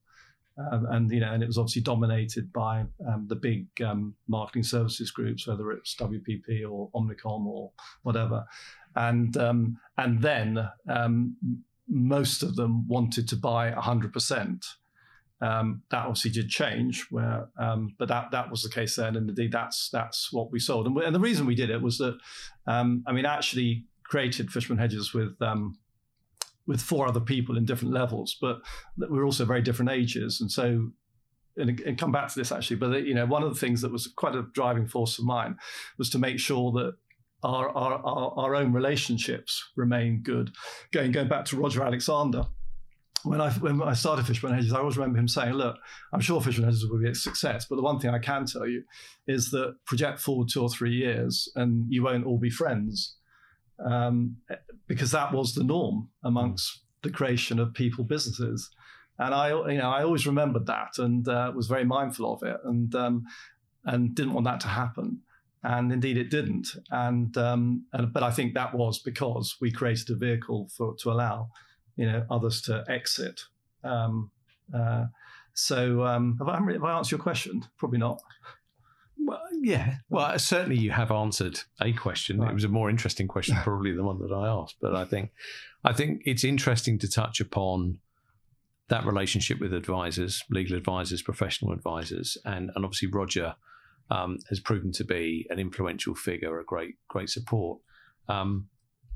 And 0.72 1.12
you 1.12 1.22
know, 1.22 1.32
and 1.32 1.42
it 1.42 1.48
was 1.48 1.58
obviously 1.58 1.82
dominated 1.82 2.52
by 2.52 2.86
the 3.28 3.36
big 3.36 3.68
marketing 4.28 4.64
services 4.64 5.12
groups, 5.12 5.48
whether 5.48 5.72
it's 5.72 5.96
WPP 5.96 6.70
or 6.70 6.90
Omnicom 6.92 7.46
or 7.46 7.72
whatever, 8.04 8.46
and 8.96 9.36
and 9.36 10.22
then 10.22 10.70
most 11.90 12.44
of 12.44 12.56
them 12.56 12.88
wanted 12.88 13.28
to 13.28 13.36
buy 13.36 13.72
100%. 13.72 14.66
Um, 15.42 15.84
that 15.90 16.06
obviously 16.06 16.32
did 16.32 16.50
change, 16.50 17.08
where, 17.10 17.48
um, 17.58 17.96
but 17.98 18.10
that 18.10 18.32
that 18.32 18.52
was 18.52 18.62
the 18.62 18.70
case 18.70 18.98
then, 18.98 19.16
and 19.16 19.30
indeed 19.30 19.54
that's 19.54 19.90
that's 19.90 20.34
what 20.34 20.52
we 20.52 20.60
sold. 20.60 20.86
And, 20.86 20.94
we, 20.94 21.06
and 21.06 21.16
the 21.16 21.20
reason 21.20 21.46
we 21.46 21.56
did 21.56 21.70
it 21.70 21.82
was 21.82 21.98
that, 22.00 22.18
um, 22.68 23.04
I 23.08 23.14
mean, 23.14 23.26
actually 23.26 23.86
created 24.04 24.50
Fishburn 24.50 24.80
Hedges 24.80 25.14
with 25.14 25.42
um, 25.42 25.78
with 26.70 26.80
four 26.80 27.08
other 27.08 27.20
people 27.20 27.58
in 27.58 27.66
different 27.66 27.94
levels, 27.94 28.38
but 28.40 28.62
we 28.96 29.18
are 29.18 29.26
also 29.26 29.44
very 29.44 29.62
different 29.62 29.92
ages, 29.92 30.40
and 30.40 30.50
so. 30.50 30.92
And, 31.58 31.78
and 31.82 31.98
come 31.98 32.14
back 32.14 32.30
to 32.30 32.40
this 32.40 32.54
actually, 32.54 32.78
but 32.78 33.04
you 33.04 33.14
know, 33.14 33.26
one 33.26 33.44
of 33.44 33.54
the 33.54 33.60
things 33.60 33.82
that 33.82 33.92
was 33.92 34.08
quite 34.08 34.34
a 34.34 34.44
driving 34.54 34.88
force 34.88 35.20
of 35.20 35.26
mine 35.26 35.58
was 35.98 36.10
to 36.12 36.18
make 36.18 36.40
sure 36.40 36.72
that 36.72 36.94
our, 37.44 37.68
our, 37.70 37.96
our, 37.96 38.34
our 38.38 38.56
own 38.56 38.72
relationships 38.72 39.72
remain 39.76 40.22
good. 40.24 40.52
Going, 40.94 41.12
going 41.12 41.28
back 41.28 41.44
to 41.46 41.58
Roger 41.58 41.84
Alexander, 41.84 42.46
when 43.24 43.42
I 43.42 43.50
when 43.52 43.82
I 43.82 43.92
started 43.92 44.24
Fishburn 44.24 44.56
Hedges, 44.56 44.72
I 44.72 44.80
always 44.80 44.96
remember 44.96 45.20
him 45.20 45.28
saying, 45.28 45.54
"Look, 45.54 45.76
I'm 46.14 46.22
sure 46.22 46.40
Fishburn 46.40 46.64
Hedges 46.64 46.88
will 46.88 47.00
be 47.00 47.10
a 47.10 47.16
success, 47.16 47.66
but 47.70 47.76
the 47.76 47.82
one 47.82 48.00
thing 48.00 48.12
I 48.12 48.20
can 48.20 48.46
tell 48.46 48.68
you 48.68 48.84
is 49.28 49.52
that 49.52 49.76
project 49.86 50.20
forward 50.20 50.48
two 50.48 50.62
or 50.62 50.70
three 50.70 50.94
years, 50.94 51.52
and 51.56 51.86
you 51.90 52.04
won't 52.04 52.26
all 52.26 52.38
be 52.38 52.50
friends, 52.50 53.18
um, 53.86 54.38
because 54.88 55.12
that 55.12 55.34
was 55.34 55.54
the 55.54 55.64
norm 55.64 56.10
amongst 56.24 56.82
the 57.02 57.10
creation 57.10 57.60
of 57.60 57.74
people 57.74 58.04
businesses." 58.04 58.70
And 59.18 59.34
I, 59.34 59.50
you 59.50 59.78
know, 59.78 59.90
I 59.90 60.04
always 60.04 60.26
remembered 60.26 60.66
that 60.68 60.98
and 60.98 61.28
uh, 61.28 61.52
was 61.54 61.68
very 61.68 61.84
mindful 61.84 62.34
of 62.34 62.44
it, 62.44 62.58
and 62.64 62.94
um, 62.96 63.26
and 63.86 64.16
didn't 64.16 64.34
want 64.34 64.46
that 64.46 64.60
to 64.62 64.68
happen 64.68 65.22
and 65.64 65.92
indeed 65.92 66.18
it 66.18 66.30
didn't. 66.30 66.70
And, 66.90 67.36
um, 67.38 67.86
and, 67.94 68.14
but 68.14 68.24
I 68.24 68.32
think 68.32 68.54
that 68.54 68.74
was 68.74 69.00
because 69.00 69.58
we 69.60 69.72
created 69.72 70.10
a 70.10 70.16
vehicle 70.16 70.70
for 70.76 70.96
to 71.00 71.12
allow 71.12 71.50
you 71.96 72.06
know 72.06 72.26
others 72.30 72.62
to 72.64 72.84
exit. 72.88 73.42
Um, 73.84 74.32
uh, 74.74 75.06
so 75.54 76.04
um, 76.04 76.38
have, 76.40 76.48
I, 76.48 76.72
have 76.72 76.84
I 76.84 76.98
answered 76.98 77.12
your 77.12 77.20
question? 77.20 77.66
Probably 77.78 78.00
not. 78.00 78.22
Well, 79.18 79.42
yeah. 79.62 79.96
Well, 80.10 80.38
certainly 80.40 80.78
you 80.78 80.92
have 80.92 81.12
answered 81.12 81.60
a 81.82 81.94
question. 81.94 82.40
Right. 82.40 82.52
It 82.52 82.54
was 82.54 82.64
a 82.64 82.70
more 82.70 82.90
interesting 82.90 83.28
question, 83.28 83.58
probably 83.64 83.92
the 83.92 84.04
one 84.04 84.20
that 84.20 84.34
I 84.34 84.48
asked. 84.48 84.78
But 84.82 84.96
I 84.96 85.06
think, 85.06 85.32
I 85.84 85.94
think 85.94 86.22
it's 86.26 86.44
interesting 86.44 87.00
to 87.00 87.10
touch 87.10 87.40
upon 87.40 88.00
that 88.90 89.06
relationship 89.06 89.60
with 89.60 89.74
advisors, 89.74 90.44
legal 90.50 90.76
advisors, 90.76 91.22
professional 91.22 91.72
advisors, 91.72 92.38
and 92.44 92.72
and 92.76 92.84
obviously 92.86 93.10
Roger 93.10 93.56
um, 94.10 94.40
has 94.50 94.60
proven 94.60 94.92
to 94.94 95.04
be 95.04 95.48
an 95.50 95.60
influential 95.60 96.16
figure, 96.16 96.60
a 96.60 96.66
great 96.66 96.96
great 97.08 97.30
support. 97.30 97.80
Um, 98.28 98.68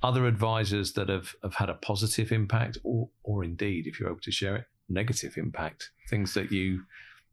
other 0.02 0.28
advisors 0.28 0.94
that 0.94 1.08
have, 1.08 1.34
have 1.44 1.56
had 1.56 1.70
a 1.70 1.76
positive 1.76 2.32
impact, 2.32 2.78
or 2.84 3.10
or 3.24 3.44
indeed, 3.44 3.88
if 3.88 4.00
you're 4.00 4.10
able 4.10 4.20
to 4.22 4.32
share 4.32 4.56
it, 4.56 4.66
negative 4.90 5.38
impact, 5.38 5.92
things 6.10 6.34
that 6.36 6.52
you 6.52 6.84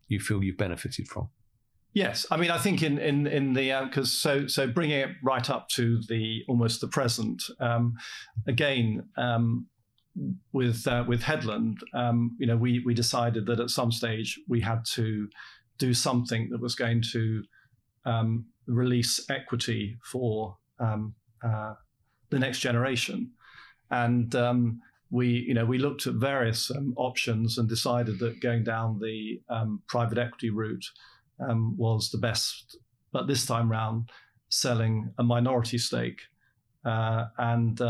you 0.08 0.18
feel 0.18 0.42
you've 0.42 0.56
benefited 0.56 1.08
from. 1.08 1.28
Yes, 1.92 2.24
I 2.30 2.36
mean, 2.36 2.50
I 2.50 2.58
think 2.58 2.82
in 2.82 2.98
in 2.98 3.26
in 3.26 3.52
the 3.52 3.72
because 3.84 4.08
uh, 4.24 4.40
so 4.40 4.46
so 4.46 4.66
bringing 4.68 5.00
it 5.00 5.10
right 5.24 5.50
up 5.50 5.68
to 5.70 6.00
the 6.08 6.42
almost 6.48 6.80
the 6.80 6.86
present. 6.86 7.42
Um, 7.58 7.94
again, 8.46 9.08
um, 9.16 9.66
with 10.52 10.86
uh, 10.86 11.04
with 11.08 11.22
Headland, 11.22 11.78
um, 11.92 12.36
you 12.38 12.46
know, 12.46 12.56
we 12.56 12.80
we 12.86 12.94
decided 12.94 13.46
that 13.46 13.58
at 13.58 13.70
some 13.70 13.90
stage 13.90 14.38
we 14.48 14.60
had 14.60 14.84
to 14.94 15.28
do 15.78 15.92
something 15.92 16.48
that 16.50 16.60
was 16.60 16.76
going 16.76 17.02
to 17.12 17.42
um, 18.04 18.46
release 18.66 19.28
equity 19.28 19.96
for 20.04 20.56
um, 20.78 21.14
uh, 21.42 21.74
the 22.30 22.38
next 22.38 22.60
generation. 22.60 23.32
And 23.90 24.32
um, 24.36 24.80
we, 25.10 25.26
you 25.26 25.54
know, 25.54 25.64
we 25.64 25.78
looked 25.78 26.06
at 26.06 26.14
various 26.14 26.70
options 26.96 27.58
and 27.58 27.68
decided 27.68 28.20
that 28.20 28.40
going 28.40 28.62
down 28.62 29.00
the 29.00 29.40
um, 29.48 29.82
private 29.88 30.18
equity 30.18 30.50
route 30.50 30.84
um, 31.48 31.76
was 31.76 32.10
the 32.10 32.18
best. 32.18 32.76
But 33.12 33.26
this 33.26 33.46
time 33.46 33.70
round, 33.70 34.10
selling 34.50 35.12
a 35.18 35.22
minority 35.22 35.78
stake, 35.78 36.20
uh, 36.84 37.26
and 37.38 37.80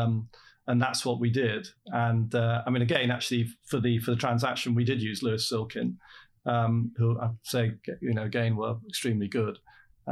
and 0.71 0.81
that's 0.81 1.05
what 1.05 1.21
we 1.21 1.31
did. 1.31 1.67
And 1.87 2.33
uh, 2.35 2.63
I 2.65 2.71
mean, 2.71 2.83
again, 2.83 3.11
actually, 3.11 3.49
for 3.67 3.81
the 3.81 3.99
for 3.99 4.13
the 4.13 4.17
transaction, 4.17 4.75
we 4.75 4.85
did 4.85 5.03
use 5.03 5.23
Lewis 5.23 5.49
Silkin, 5.49 5.99
um, 6.47 6.93
who 6.97 7.19
I'd 7.21 7.31
say, 7.43 7.73
you 8.01 8.15
know, 8.15 8.23
again 8.25 8.57
were 8.57 8.77
extremely 8.89 9.29
good. 9.29 9.59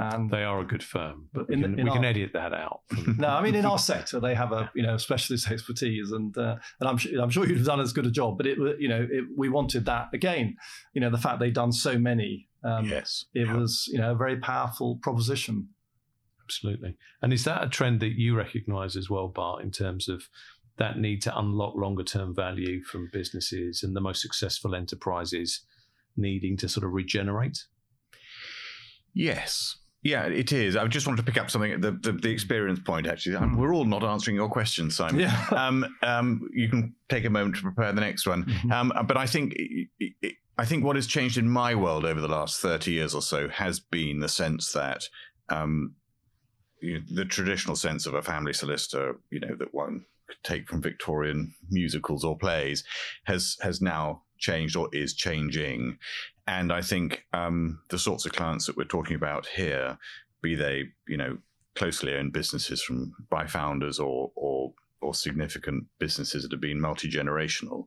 And 0.00 0.30
they 0.30 0.44
are 0.44 0.60
a 0.60 0.64
good 0.64 0.82
firm, 0.82 1.28
but 1.32 1.48
we, 1.48 1.60
can, 1.60 1.74
we 1.74 1.82
our, 1.82 1.96
can, 1.96 2.04
edit 2.04 2.32
that 2.32 2.54
out. 2.54 2.82
no, 3.18 3.28
I 3.28 3.42
mean 3.42 3.56
in 3.56 3.64
our 3.64 3.78
sector 3.90 4.20
they 4.20 4.34
have 4.34 4.52
a 4.52 4.70
you 4.74 4.82
know 4.82 4.96
specialist 4.96 5.50
expertise, 5.50 6.12
and 6.12 6.36
uh, 6.38 6.56
and 6.80 6.88
I'm 6.88 6.96
sure 6.98 7.20
I'm 7.20 7.30
sure 7.30 7.46
you've 7.46 7.64
done 7.64 7.80
as 7.80 7.92
good 7.92 8.06
a 8.06 8.10
job. 8.10 8.36
But 8.36 8.46
it 8.46 8.58
you 8.78 8.88
know 8.88 9.06
it, 9.10 9.24
we 9.36 9.48
wanted 9.48 9.86
that 9.86 10.08
again. 10.12 10.56
You 10.94 11.00
know 11.00 11.10
the 11.10 11.18
fact 11.18 11.40
they've 11.40 11.52
done 11.52 11.72
so 11.72 11.98
many. 11.98 12.48
Um, 12.62 12.86
yes, 12.86 13.24
it 13.34 13.46
yeah. 13.46 13.56
was 13.56 13.88
you 13.92 13.98
know 13.98 14.12
a 14.12 14.16
very 14.16 14.36
powerful 14.36 14.98
proposition. 15.02 15.68
Absolutely, 16.44 16.96
and 17.20 17.32
is 17.32 17.44
that 17.44 17.64
a 17.64 17.68
trend 17.68 18.00
that 18.00 18.18
you 18.18 18.36
recognise 18.36 18.96
as 18.96 19.10
well, 19.10 19.28
Bart, 19.28 19.62
in 19.62 19.70
terms 19.70 20.08
of 20.08 20.28
that 20.76 20.98
need 20.98 21.20
to 21.22 21.36
unlock 21.36 21.74
longer 21.74 22.04
term 22.04 22.34
value 22.34 22.84
from 22.84 23.10
businesses 23.12 23.82
and 23.82 23.96
the 23.96 24.00
most 24.00 24.22
successful 24.22 24.74
enterprises? 24.74 25.62
needing 26.18 26.56
to 26.58 26.68
sort 26.68 26.84
of 26.84 26.92
regenerate? 26.92 27.64
Yes. 29.14 29.76
Yeah, 30.02 30.26
it 30.26 30.52
is. 30.52 30.76
I 30.76 30.86
just 30.86 31.06
wanted 31.06 31.24
to 31.24 31.32
pick 31.32 31.40
up 31.40 31.50
something 31.50 31.80
the 31.80 31.92
the, 31.92 32.12
the 32.12 32.30
experience 32.30 32.78
point. 32.78 33.06
Actually, 33.06 33.36
um, 33.36 33.56
we're 33.56 33.74
all 33.74 33.84
not 33.84 34.04
answering 34.04 34.36
your 34.36 34.48
question, 34.48 34.90
Simon. 34.90 35.20
Yeah. 35.20 35.46
um, 35.50 35.84
um, 36.02 36.48
you 36.52 36.68
can 36.68 36.94
take 37.08 37.24
a 37.24 37.30
moment 37.30 37.56
to 37.56 37.62
prepare 37.62 37.92
the 37.92 38.00
next 38.00 38.26
one. 38.26 38.44
Mhm. 38.44 38.72
Um, 38.72 38.92
but 39.06 39.16
I 39.16 39.26
think 39.26 39.56
I 40.56 40.64
think 40.64 40.84
what 40.84 40.96
has 40.96 41.06
changed 41.06 41.36
in 41.36 41.48
my 41.48 41.74
world 41.74 42.04
over 42.04 42.20
the 42.20 42.28
last 42.28 42.60
thirty 42.60 42.92
years 42.92 43.14
or 43.14 43.22
so 43.22 43.48
has 43.48 43.80
been 43.80 44.20
the 44.20 44.28
sense 44.28 44.72
that 44.72 45.02
um, 45.48 45.94
you 46.80 46.94
know, 46.94 47.04
the 47.10 47.24
traditional 47.24 47.76
sense 47.76 48.06
of 48.06 48.14
a 48.14 48.22
family 48.22 48.52
solicitor, 48.52 49.16
you 49.30 49.40
know, 49.40 49.56
that 49.58 49.74
one 49.74 50.04
could 50.28 50.36
take 50.44 50.68
from 50.68 50.82
Victorian 50.82 51.54
musicals 51.70 52.24
or 52.24 52.36
plays, 52.38 52.84
has 53.24 53.56
has 53.62 53.80
now 53.80 54.22
changed 54.38 54.76
or 54.76 54.88
is 54.92 55.14
changing. 55.14 55.98
And 56.46 56.72
I 56.72 56.80
think 56.80 57.24
um, 57.32 57.80
the 57.90 57.98
sorts 57.98 58.24
of 58.26 58.32
clients 58.32 58.66
that 58.66 58.76
we're 58.76 58.84
talking 58.84 59.16
about 59.16 59.46
here, 59.46 59.98
be 60.40 60.54
they 60.54 60.84
you 61.06 61.16
know 61.16 61.38
closely 61.74 62.14
owned 62.14 62.32
businesses 62.32 62.82
from 62.82 63.12
by 63.30 63.46
founders 63.46 63.98
or 63.98 64.30
or 64.34 64.72
or 65.00 65.14
significant 65.14 65.84
businesses 65.98 66.42
that 66.42 66.52
have 66.52 66.60
been 66.60 66.80
multi 66.80 67.08
generational, 67.08 67.86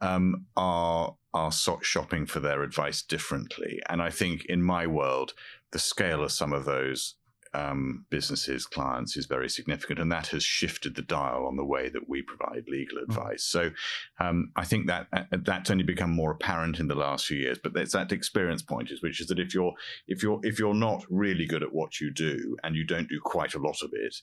um, 0.00 0.46
are 0.56 1.16
are 1.32 1.52
shopping 1.82 2.26
for 2.26 2.40
their 2.40 2.62
advice 2.62 3.02
differently. 3.02 3.80
And 3.88 4.02
I 4.02 4.10
think 4.10 4.44
in 4.46 4.62
my 4.62 4.86
world, 4.86 5.32
the 5.72 5.78
scale 5.78 6.24
of 6.24 6.32
some 6.32 6.52
of 6.52 6.64
those 6.64 7.14
um, 7.52 8.06
businesses, 8.10 8.66
clients 8.66 9.16
is 9.16 9.26
very 9.26 9.48
significant, 9.48 9.98
and 9.98 10.10
that 10.12 10.28
has 10.28 10.44
shifted 10.44 10.94
the 10.94 11.02
dial 11.02 11.46
on 11.46 11.56
the 11.56 11.64
way 11.64 11.88
that 11.88 12.08
we 12.08 12.22
provide 12.22 12.68
legal 12.68 12.98
advice. 12.98 13.44
So, 13.44 13.70
um, 14.18 14.52
I 14.56 14.64
think 14.64 14.86
that 14.86 15.08
uh, 15.12 15.24
that's 15.32 15.70
only 15.70 15.84
become 15.84 16.10
more 16.10 16.30
apparent 16.30 16.78
in 16.78 16.88
the 16.88 16.94
last 16.94 17.26
few 17.26 17.38
years. 17.38 17.58
But 17.62 17.74
there's 17.74 17.92
that 17.92 18.12
experience 18.12 18.62
point, 18.62 18.90
is 18.90 19.02
which 19.02 19.20
is 19.20 19.26
that 19.28 19.40
if 19.40 19.54
you're 19.54 19.74
if 20.06 20.22
you're 20.22 20.40
if 20.42 20.58
you're 20.58 20.74
not 20.74 21.04
really 21.08 21.46
good 21.46 21.62
at 21.62 21.72
what 21.72 22.00
you 22.00 22.12
do 22.12 22.56
and 22.62 22.76
you 22.76 22.84
don't 22.84 23.08
do 23.08 23.20
quite 23.22 23.54
a 23.54 23.60
lot 23.60 23.82
of 23.82 23.90
it, 23.92 24.16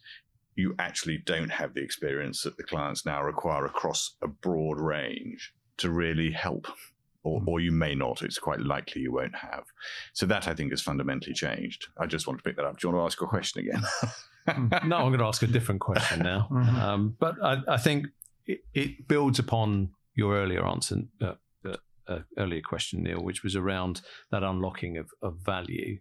you 0.55 0.73
actually 0.79 1.17
don't 1.17 1.51
have 1.51 1.73
the 1.73 1.83
experience 1.83 2.43
that 2.43 2.57
the 2.57 2.63
clients 2.63 3.05
now 3.05 3.21
require 3.21 3.65
across 3.65 4.15
a 4.21 4.27
broad 4.27 4.79
range 4.79 5.53
to 5.77 5.91
really 5.91 6.31
help. 6.31 6.67
Or, 7.27 7.41
or 7.45 7.59
you 7.59 7.71
may 7.71 7.93
not. 7.93 8.21
It's 8.21 8.39
quite 8.39 8.61
likely 8.61 9.01
you 9.01 9.11
won't 9.11 9.35
have. 9.35 9.65
So 10.13 10.25
that 10.27 10.47
I 10.47 10.53
think 10.53 10.71
has 10.71 10.81
fundamentally 10.81 11.33
changed. 11.33 11.87
I 11.99 12.05
just 12.05 12.25
want 12.27 12.39
to 12.39 12.43
pick 12.43 12.55
that 12.55 12.65
up. 12.65 12.79
Do 12.79 12.87
you 12.87 12.93
want 12.93 13.01
to 13.03 13.05
ask 13.07 13.21
a 13.21 13.27
question 13.27 13.67
again? 13.67 13.83
no, 14.87 14.97
I'm 14.97 15.09
going 15.09 15.19
to 15.19 15.25
ask 15.25 15.43
a 15.43 15.47
different 15.47 15.81
question 15.81 16.19
now. 16.19 16.47
Mhm. 16.57 16.73
Um, 16.81 17.15
but 17.19 17.35
I, 17.43 17.57
I 17.67 17.77
think 17.77 18.07
it, 18.45 18.61
it 18.73 19.07
builds 19.07 19.39
upon 19.39 19.89
your 20.15 20.35
earlier 20.35 20.65
answer, 20.65 20.97
uh, 21.21 21.33
uh, 21.65 21.75
uh, 22.07 22.19
earlier 22.37 22.61
question, 22.61 23.03
Neil, 23.03 23.21
which 23.21 23.43
was 23.43 23.55
around 23.55 24.01
that 24.31 24.43
unlocking 24.43 24.97
of, 24.97 25.09
of 25.21 25.37
value. 25.45 25.99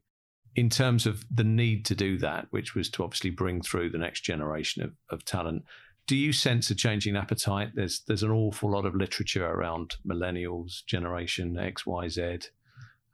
In 0.55 0.71
terms 0.71 1.07
of 1.07 1.25
the 1.31 1.45
need 1.45 1.85
to 1.87 1.95
do 1.95 2.17
that, 2.19 2.47
which 2.51 2.75
was 2.75 2.89
to 2.91 3.05
obviously 3.05 3.31
bring 3.31 3.61
through 3.61 3.91
the 3.91 3.99
next 3.99 4.21
generation 4.23 4.83
of, 4.83 4.93
of 5.11 5.25
talent, 5.25 5.65
do 6.07 6.17
you 6.17 6.33
sense 6.33 6.71
a 6.71 6.75
changing 6.75 7.17
appetite? 7.17 7.71
There's 7.75 8.01
there's 8.07 8.23
an 8.23 8.31
awful 8.31 8.71
lot 8.71 8.87
of 8.87 8.95
literature 8.95 9.47
around 9.47 9.97
millennials, 10.07 10.85
generation 10.87 11.59
X, 11.59 11.85
Y, 11.85 12.09
Z, 12.09 12.39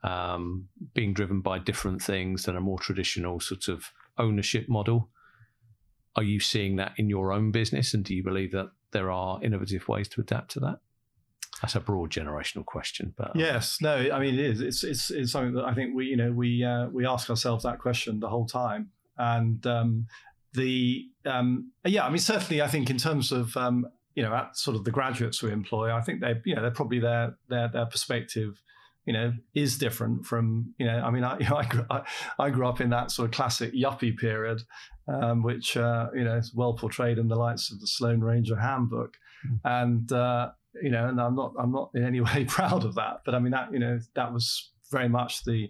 um, 0.03 0.67
being 0.93 1.13
driven 1.13 1.41
by 1.41 1.59
different 1.59 2.01
things 2.01 2.43
than 2.43 2.55
a 2.55 2.61
more 2.61 2.79
traditional 2.79 3.39
sort 3.39 3.67
of 3.67 3.91
ownership 4.17 4.69
model. 4.69 5.09
Are 6.15 6.23
you 6.23 6.39
seeing 6.39 6.75
that 6.75 6.93
in 6.97 7.09
your 7.09 7.33
own 7.33 7.51
business, 7.51 7.93
and 7.93 8.03
do 8.03 8.13
you 8.13 8.23
believe 8.23 8.51
that 8.51 8.69
there 8.91 9.11
are 9.11 9.43
innovative 9.43 9.87
ways 9.87 10.07
to 10.09 10.21
adapt 10.21 10.51
to 10.51 10.59
that? 10.59 10.79
That's 11.61 11.75
a 11.75 11.79
broad 11.79 12.11
generational 12.11 12.65
question, 12.65 13.13
but 13.17 13.31
Yes, 13.35 13.79
no, 13.81 13.95
I 14.13 14.19
mean 14.19 14.35
it 14.35 14.39
is. 14.39 14.61
It's 14.61 14.83
it's, 14.83 15.09
it's 15.09 15.31
something 15.31 15.55
that 15.55 15.65
I 15.65 15.73
think 15.73 15.95
we 15.95 16.05
you 16.05 16.17
know 16.17 16.31
we 16.31 16.63
uh, 16.63 16.89
we 16.89 17.07
ask 17.07 17.29
ourselves 17.31 17.63
that 17.63 17.79
question 17.79 18.19
the 18.19 18.29
whole 18.29 18.45
time, 18.45 18.91
and 19.17 19.65
um, 19.65 20.07
the 20.53 21.05
um, 21.25 21.71
yeah, 21.85 22.05
I 22.05 22.09
mean 22.09 22.19
certainly 22.19 22.61
I 22.61 22.67
think 22.67 22.89
in 22.89 22.97
terms 22.97 23.31
of 23.31 23.55
um, 23.57 23.87
you 24.15 24.23
know 24.23 24.33
at 24.33 24.55
sort 24.57 24.75
of 24.75 24.83
the 24.83 24.91
graduates 24.91 25.41
we 25.41 25.51
employ, 25.51 25.91
I 25.91 26.01
think 26.01 26.21
they 26.21 26.35
you 26.45 26.55
know 26.55 26.61
they're 26.61 26.71
probably 26.71 26.99
their 26.99 27.35
their 27.49 27.69
their 27.69 27.85
perspective 27.85 28.61
you 29.05 29.13
know 29.13 29.33
is 29.53 29.77
different 29.77 30.25
from 30.25 30.73
you 30.77 30.85
know 30.85 30.99
I 30.99 31.11
mean 31.11 31.23
I 31.23 31.37
you 31.39 31.45
know, 31.49 31.57
I, 31.57 31.65
grew, 31.65 31.85
I, 31.89 32.01
I 32.39 32.49
grew 32.49 32.67
up 32.67 32.81
in 32.81 32.89
that 32.91 33.11
sort 33.11 33.29
of 33.29 33.35
classic 33.35 33.73
yuppie 33.73 34.17
period, 34.17 34.61
um, 35.07 35.43
which 35.43 35.77
uh, 35.77 36.07
you 36.13 36.23
know 36.23 36.37
is 36.37 36.53
well 36.53 36.73
portrayed 36.73 37.17
in 37.17 37.27
the 37.27 37.35
lights 37.35 37.71
of 37.71 37.79
the 37.79 37.87
Sloane 37.87 38.21
Ranger 38.21 38.57
Handbook, 38.57 39.15
and. 39.63 40.11
Uh, 40.11 40.51
you 40.81 40.89
know, 40.89 41.07
and 41.07 41.21
I'm 41.21 41.35
not 41.35 41.53
I'm 41.59 41.71
not 41.71 41.91
in 41.93 42.03
any 42.03 42.19
way 42.21 42.45
proud 42.45 42.83
of 42.83 42.95
that. 42.95 43.21
But 43.25 43.35
I 43.35 43.39
mean 43.39 43.51
that 43.51 43.71
you 43.71 43.77
know 43.77 43.99
that 44.15 44.33
was 44.33 44.71
very 44.91 45.07
much 45.07 45.43
the 45.43 45.69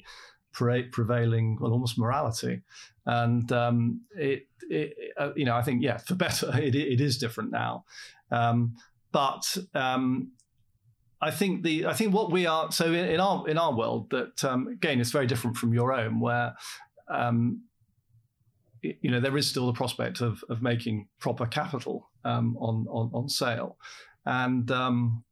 pre- 0.53 0.83
prevailing, 0.83 1.57
well, 1.59 1.71
almost 1.71 1.97
morality, 1.97 2.61
and 3.05 3.51
um, 3.51 4.01
it, 4.15 4.47
it 4.69 4.95
uh, 5.17 5.31
you 5.35 5.45
know 5.45 5.55
I 5.55 5.61
think 5.61 5.83
yeah 5.83 5.97
for 5.97 6.15
better 6.15 6.51
it, 6.57 6.75
it 6.75 7.01
is 7.01 7.17
different 7.17 7.51
now, 7.51 7.85
um, 8.31 8.75
but. 9.11 9.57
Um, 9.73 10.31
I 11.21 11.31
think 11.31 11.63
the 11.63 11.85
I 11.85 11.93
think 11.93 12.13
what 12.13 12.33
we 12.33 12.45
are 12.47 12.69
so 12.73 12.87
in, 12.87 13.05
in 13.05 13.21
our 13.21 13.47
in 13.47 13.57
our 13.57 13.73
world 13.73 14.09
that 14.09 14.43
um, 14.43 14.67
again 14.67 14.99
it's 14.99 15.11
very 15.11 15.25
different 15.25 15.55
from 15.55 15.73
your 15.73 15.93
own 15.93 16.19
where 16.19 16.53
um, 17.07 17.61
you 18.81 19.09
know 19.09 19.21
there 19.21 19.37
is 19.37 19.47
still 19.47 19.67
the 19.67 19.73
prospect 19.73 20.19
of 20.19 20.43
of 20.49 20.61
making 20.61 21.07
proper 21.19 21.45
capital 21.45 22.09
um, 22.25 22.57
on, 22.59 22.85
on 22.89 23.09
on 23.13 23.29
sale 23.29 23.77
and 24.25 24.69
um, 24.69 25.23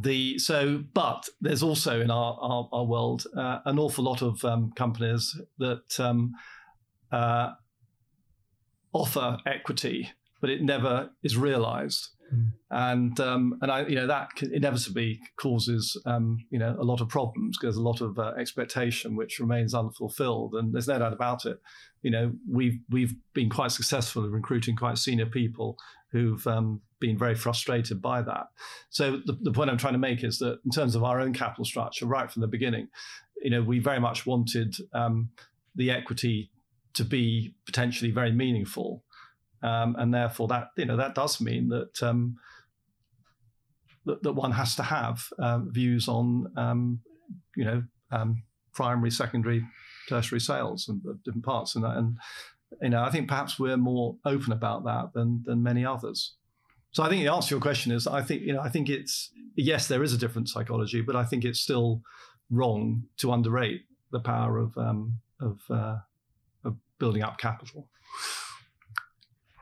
the 0.00 0.38
so 0.38 0.84
but 0.94 1.28
there's 1.40 1.62
also 1.62 2.00
in 2.00 2.10
our 2.10 2.38
our, 2.40 2.68
our 2.72 2.84
world 2.84 3.24
uh, 3.36 3.58
an 3.64 3.78
awful 3.78 4.04
lot 4.04 4.22
of 4.22 4.44
um, 4.44 4.72
companies 4.76 5.36
that 5.58 5.98
um, 5.98 6.32
uh, 7.12 7.50
offer 8.92 9.38
equity 9.46 10.10
but 10.40 10.50
it 10.50 10.62
never 10.62 11.10
is 11.22 11.36
realized 11.36 12.10
Mm. 12.34 12.52
and 12.70 13.20
um, 13.20 13.58
and 13.62 13.72
I 13.72 13.86
you 13.86 13.94
know 13.94 14.06
that 14.06 14.28
inevitably 14.42 15.18
causes 15.40 15.98
um, 16.04 16.36
you 16.50 16.58
know 16.58 16.76
a 16.78 16.84
lot 16.84 17.00
of 17.00 17.08
problems 17.08 17.56
because 17.56 17.74
there's 17.74 17.82
a 17.82 17.88
lot 17.88 18.02
of 18.02 18.18
uh, 18.18 18.34
expectation 18.38 19.16
which 19.16 19.38
remains 19.38 19.72
unfulfilled 19.72 20.54
and 20.54 20.74
there's 20.74 20.88
no 20.88 20.98
doubt 20.98 21.14
about 21.14 21.46
it 21.46 21.58
you 22.02 22.10
know 22.10 22.32
we've 22.46 22.78
we've 22.90 23.14
been 23.32 23.48
quite 23.48 23.70
successful 23.70 24.26
in 24.26 24.30
recruiting 24.30 24.76
quite 24.76 24.98
senior 24.98 25.24
people 25.24 25.78
who've 26.12 26.46
um, 26.46 26.82
been 27.00 27.18
very 27.18 27.34
frustrated 27.34 28.00
by 28.02 28.22
that. 28.22 28.48
So 28.90 29.18
the, 29.24 29.38
the 29.42 29.52
point 29.52 29.70
I'm 29.70 29.78
trying 29.78 29.94
to 29.94 29.98
make 29.98 30.24
is 30.24 30.38
that 30.38 30.58
in 30.64 30.70
terms 30.70 30.94
of 30.94 31.04
our 31.04 31.20
own 31.20 31.32
capital 31.32 31.64
structure, 31.64 32.06
right 32.06 32.30
from 32.30 32.40
the 32.40 32.48
beginning, 32.48 32.88
you 33.42 33.50
know, 33.50 33.62
we 33.62 33.78
very 33.78 34.00
much 34.00 34.26
wanted 34.26 34.76
um, 34.92 35.30
the 35.74 35.90
equity 35.90 36.50
to 36.94 37.04
be 37.04 37.54
potentially 37.66 38.10
very 38.10 38.32
meaningful, 38.32 39.04
um, 39.62 39.94
and 39.98 40.12
therefore 40.12 40.48
that 40.48 40.68
you 40.76 40.84
know 40.84 40.96
that 40.96 41.14
does 41.14 41.40
mean 41.40 41.68
that 41.68 42.02
um, 42.02 42.36
that, 44.04 44.22
that 44.22 44.32
one 44.32 44.52
has 44.52 44.74
to 44.76 44.82
have 44.82 45.28
um, 45.38 45.70
views 45.72 46.08
on 46.08 46.52
um, 46.56 47.00
you 47.56 47.64
know 47.64 47.82
um, 48.10 48.42
primary, 48.72 49.10
secondary, 49.10 49.64
tertiary 50.08 50.40
sales 50.40 50.88
and 50.88 51.00
the 51.04 51.18
different 51.24 51.44
parts, 51.44 51.76
and 51.76 51.84
and 51.84 52.16
you 52.82 52.88
know 52.88 53.02
I 53.02 53.10
think 53.10 53.28
perhaps 53.28 53.58
we're 53.58 53.76
more 53.76 54.16
open 54.24 54.52
about 54.52 54.84
that 54.84 55.12
than 55.14 55.42
than 55.46 55.62
many 55.62 55.84
others. 55.84 56.34
So 56.92 57.02
I 57.02 57.08
think 57.08 57.22
the 57.22 57.32
answer 57.32 57.50
to 57.50 57.54
your 57.54 57.60
question 57.60 57.92
is 57.92 58.06
I 58.06 58.22
think 58.22 58.42
you 58.42 58.52
know 58.52 58.60
I 58.60 58.68
think 58.68 58.88
it's 58.88 59.30
yes 59.56 59.88
there 59.88 60.02
is 60.02 60.12
a 60.12 60.18
different 60.18 60.48
psychology, 60.48 61.00
but 61.00 61.16
I 61.16 61.24
think 61.24 61.44
it's 61.44 61.60
still 61.60 62.02
wrong 62.50 63.04
to 63.18 63.32
underrate 63.32 63.82
the 64.10 64.20
power 64.20 64.58
of 64.58 64.76
um, 64.76 65.20
of, 65.40 65.60
uh, 65.70 65.98
of 66.64 66.76
building 66.98 67.22
up 67.22 67.38
capital. 67.38 67.88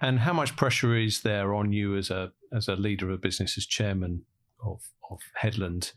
And 0.01 0.21
how 0.21 0.33
much 0.33 0.57
pressure 0.57 0.97
is 0.97 1.23
there 1.23 1.55
on 1.55 1.73
you 1.73 1.97
as 1.97 2.11
a 2.11 2.33
as 2.53 2.69
a 2.69 2.77
leader 2.77 3.11
of 3.11 3.21
business, 3.21 3.57
as 3.57 3.67
chairman 3.67 4.25
of 4.65 4.83
of 5.11 5.21
Headland, 5.35 5.93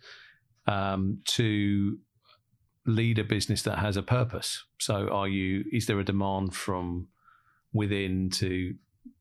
um, 0.67 1.19
to 1.25 1.99
lead 2.85 3.19
a 3.19 3.23
business 3.23 3.61
that 3.63 3.79
has 3.79 3.97
a 3.97 4.03
purpose? 4.03 4.63
So, 4.79 5.09
are 5.09 5.27
you? 5.27 5.65
Is 5.71 5.85
there 5.85 5.99
a 5.99 6.05
demand 6.05 6.55
from 6.55 7.09
within 7.73 8.29
to 8.31 8.73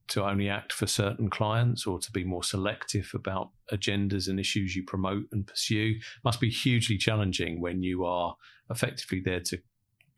to 0.08 0.24
only 0.24 0.48
act 0.48 0.72
for 0.72 0.86
certain 0.86 1.30
clients, 1.30 1.86
or 1.86 1.98
to 1.98 2.10
be 2.12 2.24
more 2.24 2.42
selective 2.42 3.10
about 3.14 3.50
agendas 3.72 4.28
and 4.28 4.40
issues 4.40 4.74
you 4.74 4.82
promote 4.84 5.24
and 5.32 5.46
pursue? 5.46 5.94
Must 6.24 6.40
be 6.40 6.50
hugely 6.50 6.96
challenging 6.96 7.60
when 7.60 7.82
you 7.82 8.04
are 8.04 8.36
effectively 8.70 9.20
there 9.20 9.40
to 9.40 9.58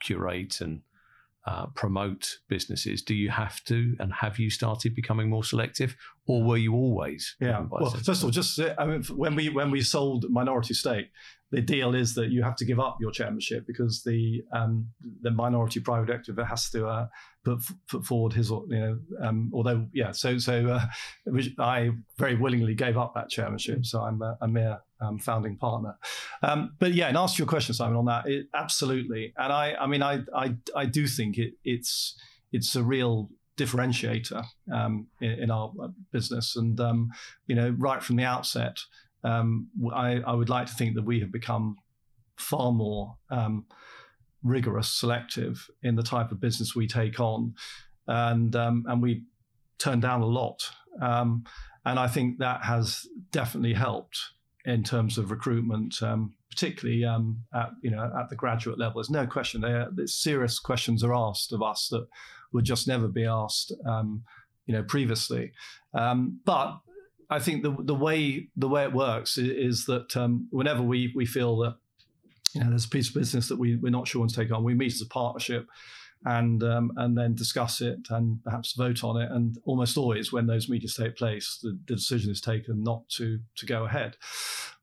curate 0.00 0.60
and 0.60 0.82
uh, 1.46 1.66
promote 1.74 2.38
businesses, 2.48 3.02
do 3.02 3.14
you 3.14 3.30
have 3.30 3.64
to, 3.64 3.96
and 3.98 4.12
have 4.12 4.38
you 4.38 4.50
started 4.50 4.94
becoming 4.94 5.30
more 5.30 5.42
selective, 5.42 5.96
or 6.26 6.44
were 6.44 6.58
you 6.58 6.74
always? 6.74 7.34
Yeah. 7.40 7.64
Well, 7.70 7.90
first 7.90 8.20
of 8.20 8.24
all, 8.24 8.30
just 8.30 8.60
uh, 8.60 8.74
I 8.78 8.84
mean, 8.84 9.02
when 9.04 9.34
we 9.34 9.48
when 9.48 9.70
we 9.70 9.80
sold 9.80 10.26
minority 10.28 10.74
stake, 10.74 11.10
the 11.50 11.60
deal 11.60 11.94
is 11.94 12.14
that 12.14 12.30
you 12.30 12.42
have 12.42 12.56
to 12.56 12.64
give 12.64 12.78
up 12.78 12.98
your 13.00 13.10
chairmanship 13.10 13.66
because 13.66 14.02
the 14.04 14.42
um, 14.52 14.88
the 15.22 15.30
minority 15.30 15.80
private 15.80 16.10
equity 16.10 16.42
has 16.42 16.70
to 16.70 16.86
uh, 16.86 17.06
put 17.44 17.58
put 17.88 18.04
forward 18.04 18.32
his 18.32 18.50
you 18.50 18.66
know 18.68 18.98
um, 19.20 19.50
although 19.52 19.86
yeah 19.92 20.12
so 20.12 20.38
so 20.38 20.68
uh, 20.68 20.86
I 21.58 21.90
very 22.18 22.36
willingly 22.36 22.74
gave 22.74 22.96
up 22.96 23.14
that 23.14 23.30
chairmanship. 23.30 23.84
So 23.84 24.00
I'm 24.00 24.22
a, 24.22 24.38
a 24.40 24.48
mere 24.48 24.78
um, 25.00 25.18
founding 25.18 25.56
partner. 25.56 25.98
Um, 26.42 26.76
but 26.78 26.94
yeah 26.94 27.08
and 27.08 27.16
answer 27.16 27.42
your 27.42 27.48
question 27.48 27.74
Simon 27.74 27.96
on 27.96 28.04
that 28.06 28.28
it, 28.28 28.46
absolutely. 28.54 29.32
And 29.36 29.52
I 29.52 29.74
I 29.74 29.86
mean 29.86 30.02
I 30.02 30.20
I, 30.34 30.56
I 30.76 30.86
do 30.86 31.06
think 31.06 31.36
it 31.38 31.54
it's 31.64 32.14
it's 32.52 32.76
a 32.76 32.82
real 32.82 33.30
differentiator 33.56 34.44
um, 34.72 35.08
in, 35.20 35.30
in, 35.32 35.50
our 35.50 35.70
business. 36.12 36.56
And 36.56 36.80
um, 36.80 37.10
you 37.46 37.56
know 37.56 37.74
right 37.76 38.02
from 38.02 38.16
the 38.16 38.24
outset 38.24 38.78
um, 39.24 39.68
I, 39.94 40.20
I, 40.26 40.32
would 40.32 40.48
like 40.48 40.66
to 40.66 40.74
think 40.74 40.94
that 40.94 41.04
we 41.04 41.20
have 41.20 41.30
become 41.30 41.76
far 42.36 42.72
more 42.72 43.16
um, 43.30 43.66
rigorous, 44.42 44.88
selective 44.88 45.68
in 45.82 45.96
the 45.96 46.02
type 46.02 46.32
of 46.32 46.40
business 46.40 46.74
we 46.74 46.86
take 46.86 47.20
on, 47.20 47.54
and 48.06 48.56
um, 48.56 48.84
and 48.88 49.02
we 49.02 49.24
turn 49.78 50.00
down 50.00 50.22
a 50.22 50.26
lot. 50.26 50.70
Um, 51.00 51.44
and 51.84 51.98
I 51.98 52.08
think 52.08 52.38
that 52.38 52.64
has 52.64 53.06
definitely 53.30 53.74
helped 53.74 54.18
in 54.64 54.82
terms 54.82 55.16
of 55.18 55.30
recruitment, 55.30 56.02
um, 56.02 56.34
particularly 56.50 57.04
um, 57.04 57.44
at 57.54 57.70
you 57.82 57.90
know 57.90 58.10
at 58.18 58.30
the 58.30 58.36
graduate 58.36 58.78
level. 58.78 59.00
There's 59.00 59.10
no 59.10 59.26
question 59.26 59.60
there. 59.60 59.88
Serious 60.06 60.58
questions 60.58 61.04
are 61.04 61.14
asked 61.14 61.52
of 61.52 61.62
us 61.62 61.88
that 61.88 62.06
would 62.52 62.64
just 62.64 62.88
never 62.88 63.08
be 63.08 63.26
asked. 63.26 63.72
you 64.66 64.76
know, 64.76 64.84
previously, 64.84 65.52
but 65.92 66.78
I 67.30 67.38
think 67.38 67.62
the 67.62 67.74
the 67.78 67.94
way 67.94 68.48
the 68.56 68.68
way 68.68 68.82
it 68.82 68.92
works 68.92 69.38
is, 69.38 69.78
is 69.78 69.86
that 69.86 70.16
um, 70.16 70.48
whenever 70.50 70.82
we 70.82 71.12
we 71.14 71.26
feel 71.26 71.56
that 71.58 71.76
you 72.54 72.62
know 72.62 72.70
there's 72.70 72.86
a 72.86 72.88
piece 72.88 73.08
of 73.08 73.14
business 73.14 73.48
that 73.48 73.58
we 73.58 73.76
we're 73.76 73.90
not 73.90 74.08
sure 74.08 74.26
to 74.26 74.34
take 74.34 74.52
on, 74.52 74.64
we 74.64 74.74
meet 74.74 74.92
as 74.92 75.00
a 75.00 75.06
partnership 75.06 75.66
and 76.24 76.62
um, 76.62 76.92
and 76.96 77.16
then 77.16 77.34
discuss 77.34 77.80
it 77.80 77.98
and 78.10 78.42
perhaps 78.42 78.72
vote 78.72 79.04
on 79.04 79.20
it. 79.20 79.30
And 79.30 79.56
almost 79.64 79.96
always, 79.96 80.32
when 80.32 80.46
those 80.46 80.68
meetings 80.68 80.96
take 80.96 81.16
place, 81.16 81.58
the, 81.62 81.78
the, 81.86 81.94
decision 81.94 82.30
is 82.30 82.40
taken 82.40 82.82
not 82.82 83.08
to 83.16 83.38
to 83.56 83.66
go 83.66 83.84
ahead. 83.84 84.16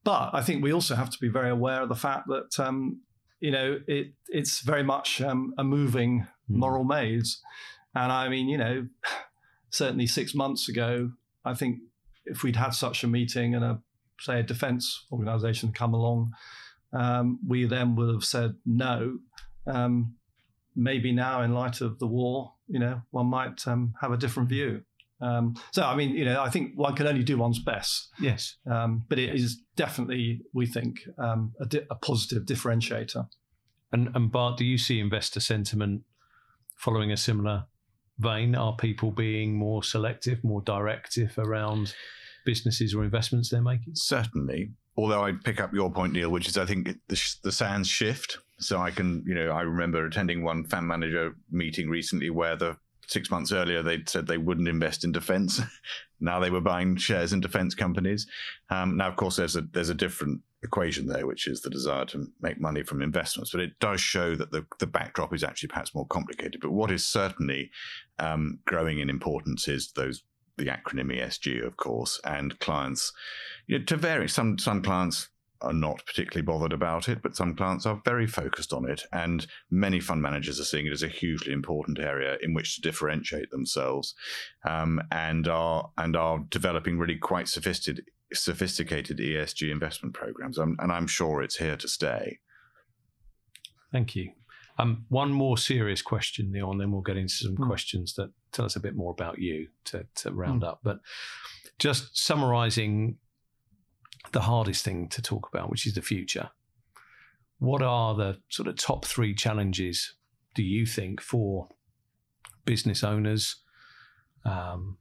But 0.04 0.32
I 0.34 0.42
think 0.42 0.64
we 0.64 0.74
also 0.74 0.96
have 0.96 1.10
to 1.10 1.18
be 1.20 1.28
very 1.28 1.50
aware 1.50 1.82
of 1.82 1.90
the 1.90 1.96
fact 1.96 2.28
that 2.28 2.60
um, 2.60 3.02
you 3.40 3.52
know 3.52 3.80
it 3.88 4.14
it's 4.30 4.62
very 4.62 4.84
much 4.84 5.22
um, 5.22 5.54
a 5.58 5.64
moving 5.64 6.22
mm. 6.22 6.26
moral 6.56 6.86
maze. 6.86 7.42
And 7.94 8.12
I 8.12 8.30
mean, 8.30 8.48
you 8.48 8.58
know, 8.58 8.88
certainly 9.70 10.08
six 10.08 10.34
months 10.34 10.70
ago, 10.70 11.12
I 11.44 11.54
think 11.54 11.80
if 12.30 12.44
we'd 12.44 12.56
had 12.56 12.72
such 12.72 13.04
a 13.04 13.08
meeting 13.08 13.56
and 13.56 13.64
a 13.64 13.82
say 14.20 14.40
a 14.40 14.44
defence 14.44 15.06
organisation 15.12 15.72
come 15.72 15.94
along, 15.94 16.32
um, 16.94 17.40
we 17.48 17.66
then 17.66 17.96
would 17.96 18.14
have 18.14 18.24
said 18.24 18.56
no. 18.66 19.20
Um, 19.66 20.16
maybe 20.76 21.12
now, 21.12 21.42
in 21.42 21.54
light 21.54 21.82
of 21.82 22.00
the 22.00 22.08
war, 22.08 22.54
you 22.68 22.80
know, 22.80 23.02
one 23.12 23.28
might 23.28 23.68
um, 23.68 23.94
have 24.02 24.12
a 24.12 24.18
different 24.18 24.50
view. 24.50 24.84
Um, 25.20 25.56
so, 25.72 25.84
I 25.84 25.96
mean, 25.96 26.12
you 26.12 26.26
know, 26.26 26.42
I 26.42 26.50
think 26.50 26.74
one 26.76 26.96
can 26.96 27.08
only 27.08 27.24
do 27.24 27.38
one's 27.38 27.60
best. 27.60 28.10
Yes, 28.20 28.58
um, 28.70 29.04
but 29.10 29.18
it 29.18 29.34
is 29.34 29.62
definitely, 29.76 30.42
we 30.54 30.68
think, 30.68 31.02
um, 31.18 31.54
a, 31.60 31.66
di- 31.66 31.88
a, 31.90 31.96
positive 31.96 32.44
differentiator. 32.44 33.28
And, 33.92 34.10
and 34.16 34.32
Bart, 34.32 34.58
do 34.58 34.66
you 34.66 34.78
see 34.78 35.00
investor 35.00 35.40
sentiment 35.40 36.04
following 36.76 37.12
a 37.12 37.18
similar 37.18 37.66
vein? 38.20 38.56
Are 38.56 38.76
people 38.76 39.12
being 39.12 39.56
more 39.56 39.84
selective, 39.84 40.44
more 40.44 40.62
directive 40.62 41.38
around 41.38 41.94
businesses 42.46 42.94
or 42.94 43.04
investments 43.04 43.50
they're 43.50 43.62
making? 43.62 43.96
Certainly. 43.96 44.72
Although 44.96 45.24
I 45.24 45.34
pick 45.44 45.62
up 45.62 45.74
your 45.74 45.92
point, 45.92 46.14
Neil, 46.14 46.32
which 46.32 46.48
is 46.48 46.58
I 46.58 46.66
think 46.66 46.88
the, 47.08 47.36
the 47.44 47.52
sands 47.52 47.88
shift. 47.88 48.40
So 48.60 48.80
I 48.80 48.90
can, 48.90 49.24
you 49.28 49.36
know, 49.36 49.52
I 49.52 49.62
remember 49.62 50.06
attending 50.06 50.44
one 50.44 50.64
fund 50.64 50.88
manager 50.88 51.36
meeting 51.52 51.90
recently 51.90 52.32
where 52.32 52.56
the 52.56 52.78
six 53.08 53.30
months 53.30 53.52
earlier 53.52 53.82
they'd 53.82 54.10
said 54.10 54.28
they 54.28 54.38
wouldn't 54.38 54.68
invest 54.68 55.04
in 55.04 55.12
defence. 55.12 55.62
now 56.20 56.40
they 56.40 56.50
were 56.50 56.62
buying 56.62 56.96
shares 56.96 57.34
in 57.34 57.40
defence 57.40 57.76
companies. 57.76 58.28
Um, 58.70 58.98
now, 58.98 59.08
of 59.08 59.16
course, 59.16 59.36
there's 59.36 59.56
a 59.56 59.62
there's 59.62 59.90
a 59.90 59.96
different 59.96 60.42
equation 60.64 61.08
there, 61.08 61.28
which 61.28 61.48
is 61.48 61.62
the 61.62 61.70
desire 61.70 62.06
to 62.06 62.28
make 62.42 62.60
money 62.60 62.84
from 62.84 63.02
investments. 63.02 63.52
But 63.52 63.62
it 63.62 63.80
does 63.80 64.02
show 64.02 64.36
that 64.36 64.52
the 64.52 64.66
the 64.80 64.88
backdrop 64.88 65.34
is 65.34 65.44
actually 65.44 65.70
perhaps 65.70 65.96
more 65.96 66.08
complicated. 66.08 66.62
But 66.62 66.72
what 66.72 66.92
is 66.92 67.06
certainly 67.06 67.72
um, 68.20 68.60
growing 68.66 69.00
in 69.00 69.10
importance 69.10 69.68
is 69.68 69.92
those 69.92 70.24
the 70.58 70.66
acronym 70.66 71.16
ESG, 71.16 71.66
of 71.66 71.78
course, 71.78 72.20
and 72.24 72.60
clients, 72.60 73.14
you 73.68 73.80
know, 73.80 73.86
to 73.86 73.96
vary. 73.96 74.28
Some 74.28 74.58
some 74.58 74.82
clients 74.82 75.30
are 75.62 75.74
not 75.74 76.06
particularly 76.06 76.46
bothered 76.46 76.74
about 76.74 77.10
it, 77.10 77.22
but 77.24 77.36
some 77.36 77.56
clients 77.56 77.86
are 77.86 78.02
very 78.06 78.28
focused 78.28 78.74
on 78.74 78.88
it, 78.90 79.04
and 79.12 79.48
many 79.72 80.00
fund 80.00 80.22
managers 80.22 80.60
are 80.60 80.66
seeing 80.66 80.86
it 80.86 80.94
as 80.94 81.04
a 81.04 81.08
hugely 81.08 81.52
important 81.52 82.00
area 82.00 82.38
in 82.42 82.54
which 82.54 82.76
to 82.76 82.82
differentiate 82.82 83.50
themselves, 83.52 84.14
um, 84.68 85.02
and 85.12 85.48
are 85.48 85.90
and 85.98 86.16
are 86.16 86.40
developing 86.50 86.98
really 86.98 87.18
quite 87.18 87.48
sophisticated 87.48 88.06
sophisticated 88.34 89.18
ESG 89.18 89.72
investment 89.72 90.14
programs, 90.14 90.58
um, 90.58 90.76
and 90.80 90.92
I'm 90.92 91.08
sure 91.08 91.42
it's 91.42 91.58
here 91.58 91.78
to 91.78 91.88
stay. 91.88 92.40
Thank 93.92 94.16
you. 94.16 94.32
Um, 94.80 95.06
one 95.10 95.32
more 95.32 95.58
serious 95.58 96.02
question, 96.02 96.52
Neil, 96.52 96.72
and 96.72 96.80
then 96.80 96.92
we'll 96.92 97.02
get 97.02 97.18
into 97.18 97.34
some 97.34 97.58
mm. 97.58 97.66
questions 97.66 98.14
that 98.16 98.32
tell 98.52 98.66
us 98.66 98.76
a 98.76 98.80
bit 98.80 98.96
more 98.96 99.12
about 99.12 99.40
you 99.40 99.68
to, 99.86 100.06
to 100.16 100.32
round 100.32 100.62
mm. 100.62 100.68
up. 100.68 100.82
But 100.84 101.00
just 101.80 102.18
summarizing 102.18 103.18
the 104.34 104.42
hardest 104.42 104.84
thing 104.84 105.08
to 105.10 105.22
talk 105.22 105.50
about, 105.52 105.70
which 105.70 105.88
is 105.88 105.96
the 105.96 106.02
future. 106.02 106.50
What 107.60 107.82
are 107.82 108.14
the 108.14 108.38
sort 108.50 108.68
of 108.68 108.76
top 108.76 109.06
three 109.06 109.34
challenges, 109.34 110.14
do 110.54 110.62
you 110.62 110.86
think, 110.86 111.22
for 111.22 111.70
business 112.66 113.04
owners, 113.04 113.56
um, 114.46 114.98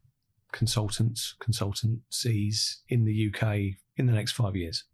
consultants, 0.53 1.35
consultancies 1.41 2.77
in 2.89 3.05
the 3.05 3.31
UK 3.33 3.77
in 3.97 4.07
the 4.07 4.13
next 4.13 4.33
five 4.33 4.57
years? 4.57 4.85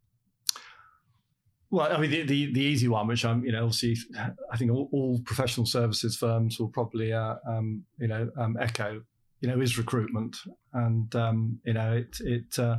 Well, 1.70 1.90
I 1.90 1.98
mean, 1.98 2.11
the, 2.11 2.22
the, 2.22 2.53
the, 2.53 2.61
easy 2.61 2.86
one, 2.86 3.07
which 3.07 3.24
I'm, 3.24 3.42
you 3.46 3.53
know, 3.53 3.64
obviously, 3.64 3.96
I 4.53 4.59
think 4.59 4.70
all, 4.70 4.90
all 4.92 5.20
professional 5.24 5.64
services 5.64 6.16
firms 6.16 6.61
will 6.61 6.68
probably, 6.68 7.14
uh, 7.14 7.36
um, 7.48 7.84
you 7.98 8.09
know, 8.09 8.30
um, 8.36 8.59
echo, 8.61 9.00
you 9.40 9.48
know, 9.48 9.59
is 9.59 9.78
recruitment, 9.78 10.36
and 10.74 11.14
um, 11.16 11.61
you 11.64 11.72
know, 11.72 11.94
it 11.94 12.16
it 12.20 12.59
uh, 12.59 12.76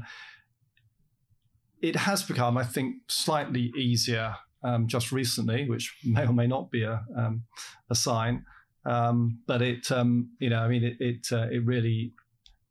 it 1.81 1.95
has 1.95 2.21
become, 2.21 2.55
I 2.55 2.63
think, 2.63 2.97
slightly 3.07 3.73
easier 3.75 4.35
um, 4.63 4.87
just 4.87 5.11
recently, 5.11 5.67
which 5.67 5.91
may 6.05 6.27
or 6.27 6.33
may 6.33 6.45
not 6.45 6.69
be 6.69 6.83
a 6.83 7.03
um, 7.17 7.45
a 7.89 7.95
sign, 7.95 8.45
um, 8.85 9.39
but 9.47 9.63
it, 9.63 9.89
you 9.89 10.49
know, 10.51 10.59
I 10.59 10.67
mean, 10.67 10.83
it 10.83 10.97
it, 10.99 11.27
uh, 11.31 11.47
it 11.51 11.65
really, 11.65 12.13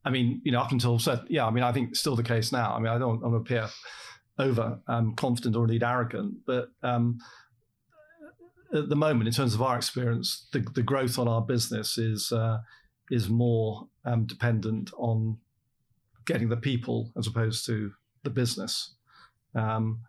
I 0.04 0.10
mean, 0.10 0.40
you 0.44 0.52
know, 0.52 0.60
up 0.60 0.72
until 0.72 0.98
said, 0.98 1.20
yeah, 1.28 1.46
I 1.46 1.50
mean, 1.50 1.64
I 1.64 1.72
think 1.72 1.90
it's 1.90 2.00
still 2.00 2.16
the 2.16 2.22
case 2.22 2.52
now. 2.52 2.74
I 2.74 2.78
mean, 2.78 2.88
I 2.88 2.98
don't 2.98 3.20
want 3.20 3.32
to 3.32 3.36
appear 3.36 3.68
over 4.38 4.78
um, 4.88 5.14
confident 5.14 5.56
or 5.56 5.64
indeed 5.64 5.82
arrogant. 5.82 6.38
But 6.46 6.70
um, 6.82 7.18
at 8.74 8.88
the 8.88 8.96
moment, 8.96 9.28
in 9.28 9.34
terms 9.34 9.54
of 9.54 9.62
our 9.62 9.76
experience, 9.76 10.48
the, 10.52 10.60
the 10.60 10.82
growth 10.82 11.18
on 11.18 11.28
our 11.28 11.42
business 11.42 11.98
is 11.98 12.32
uh, 12.32 12.58
is 13.10 13.28
more 13.28 13.88
um, 14.04 14.24
dependent 14.24 14.90
on 14.96 15.38
getting 16.24 16.48
the 16.48 16.56
people 16.56 17.12
as 17.16 17.26
opposed 17.26 17.66
to 17.66 17.92
the 18.22 18.30
business. 18.30 18.94
Um, 19.54 20.00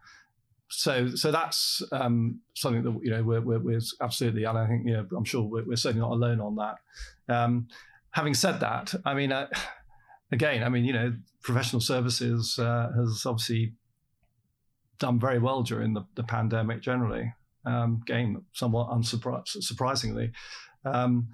so, 0.69 1.09
so 1.09 1.31
that's 1.31 1.83
um, 1.91 2.39
something 2.55 2.83
that 2.83 2.99
you 3.03 3.11
know 3.11 3.21
we're, 3.21 3.41
we're, 3.41 3.59
we're, 3.59 3.81
absolutely, 4.01 4.45
and 4.45 4.57
I 4.57 4.67
think 4.67 4.87
you 4.87 4.93
know 4.93 5.05
I'm 5.15 5.25
sure 5.25 5.43
we're, 5.43 5.65
we're 5.65 5.75
certainly 5.75 6.07
not 6.07 6.13
alone 6.13 6.39
on 6.39 6.55
that. 6.55 7.33
Um, 7.33 7.67
having 8.11 8.33
said 8.33 8.59
that, 8.61 8.93
I 9.05 9.13
mean, 9.13 9.31
uh, 9.31 9.47
again, 10.33 10.63
I 10.63 10.69
mean, 10.69 10.85
you 10.85 10.93
know, 10.93 11.13
professional 11.41 11.81
services 11.81 12.57
uh, 12.59 12.91
has 12.95 13.25
obviously 13.25 13.73
done 14.99 15.19
very 15.19 15.39
well 15.39 15.63
during 15.63 15.93
the, 15.93 16.05
the 16.15 16.23
pandemic 16.23 16.81
generally. 16.81 17.33
Um, 17.65 18.01
again, 18.01 18.43
somewhat 18.51 18.89
unsurprisingly. 18.89 20.31
Um, 20.83 21.29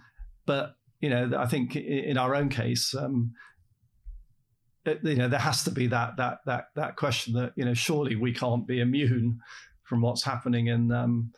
but, 0.46 0.76
you 1.02 1.10
know, 1.10 1.32
I 1.38 1.48
think 1.48 1.76
in 1.76 2.18
our 2.18 2.36
own 2.36 2.50
case, 2.50 2.94
um, 2.94 3.34
it, 4.86 5.00
you 5.04 5.16
know, 5.16 5.28
there 5.28 5.40
has 5.40 5.64
to 5.64 5.72
be 5.72 5.88
that, 5.88 6.18
that, 6.18 6.40
that, 6.46 6.66
that 6.76 6.98
question 6.98 7.34
that, 7.34 7.54
you 7.56 7.66
know, 7.66 7.74
surely 7.74 8.16
we 8.16 8.34
can't 8.34 8.68
be 8.68 8.80
immune 8.80 9.40
from 9.84 10.02
what's 10.02 10.24
happening 10.24 10.68
in, 10.68 10.92
um, 10.92 11.32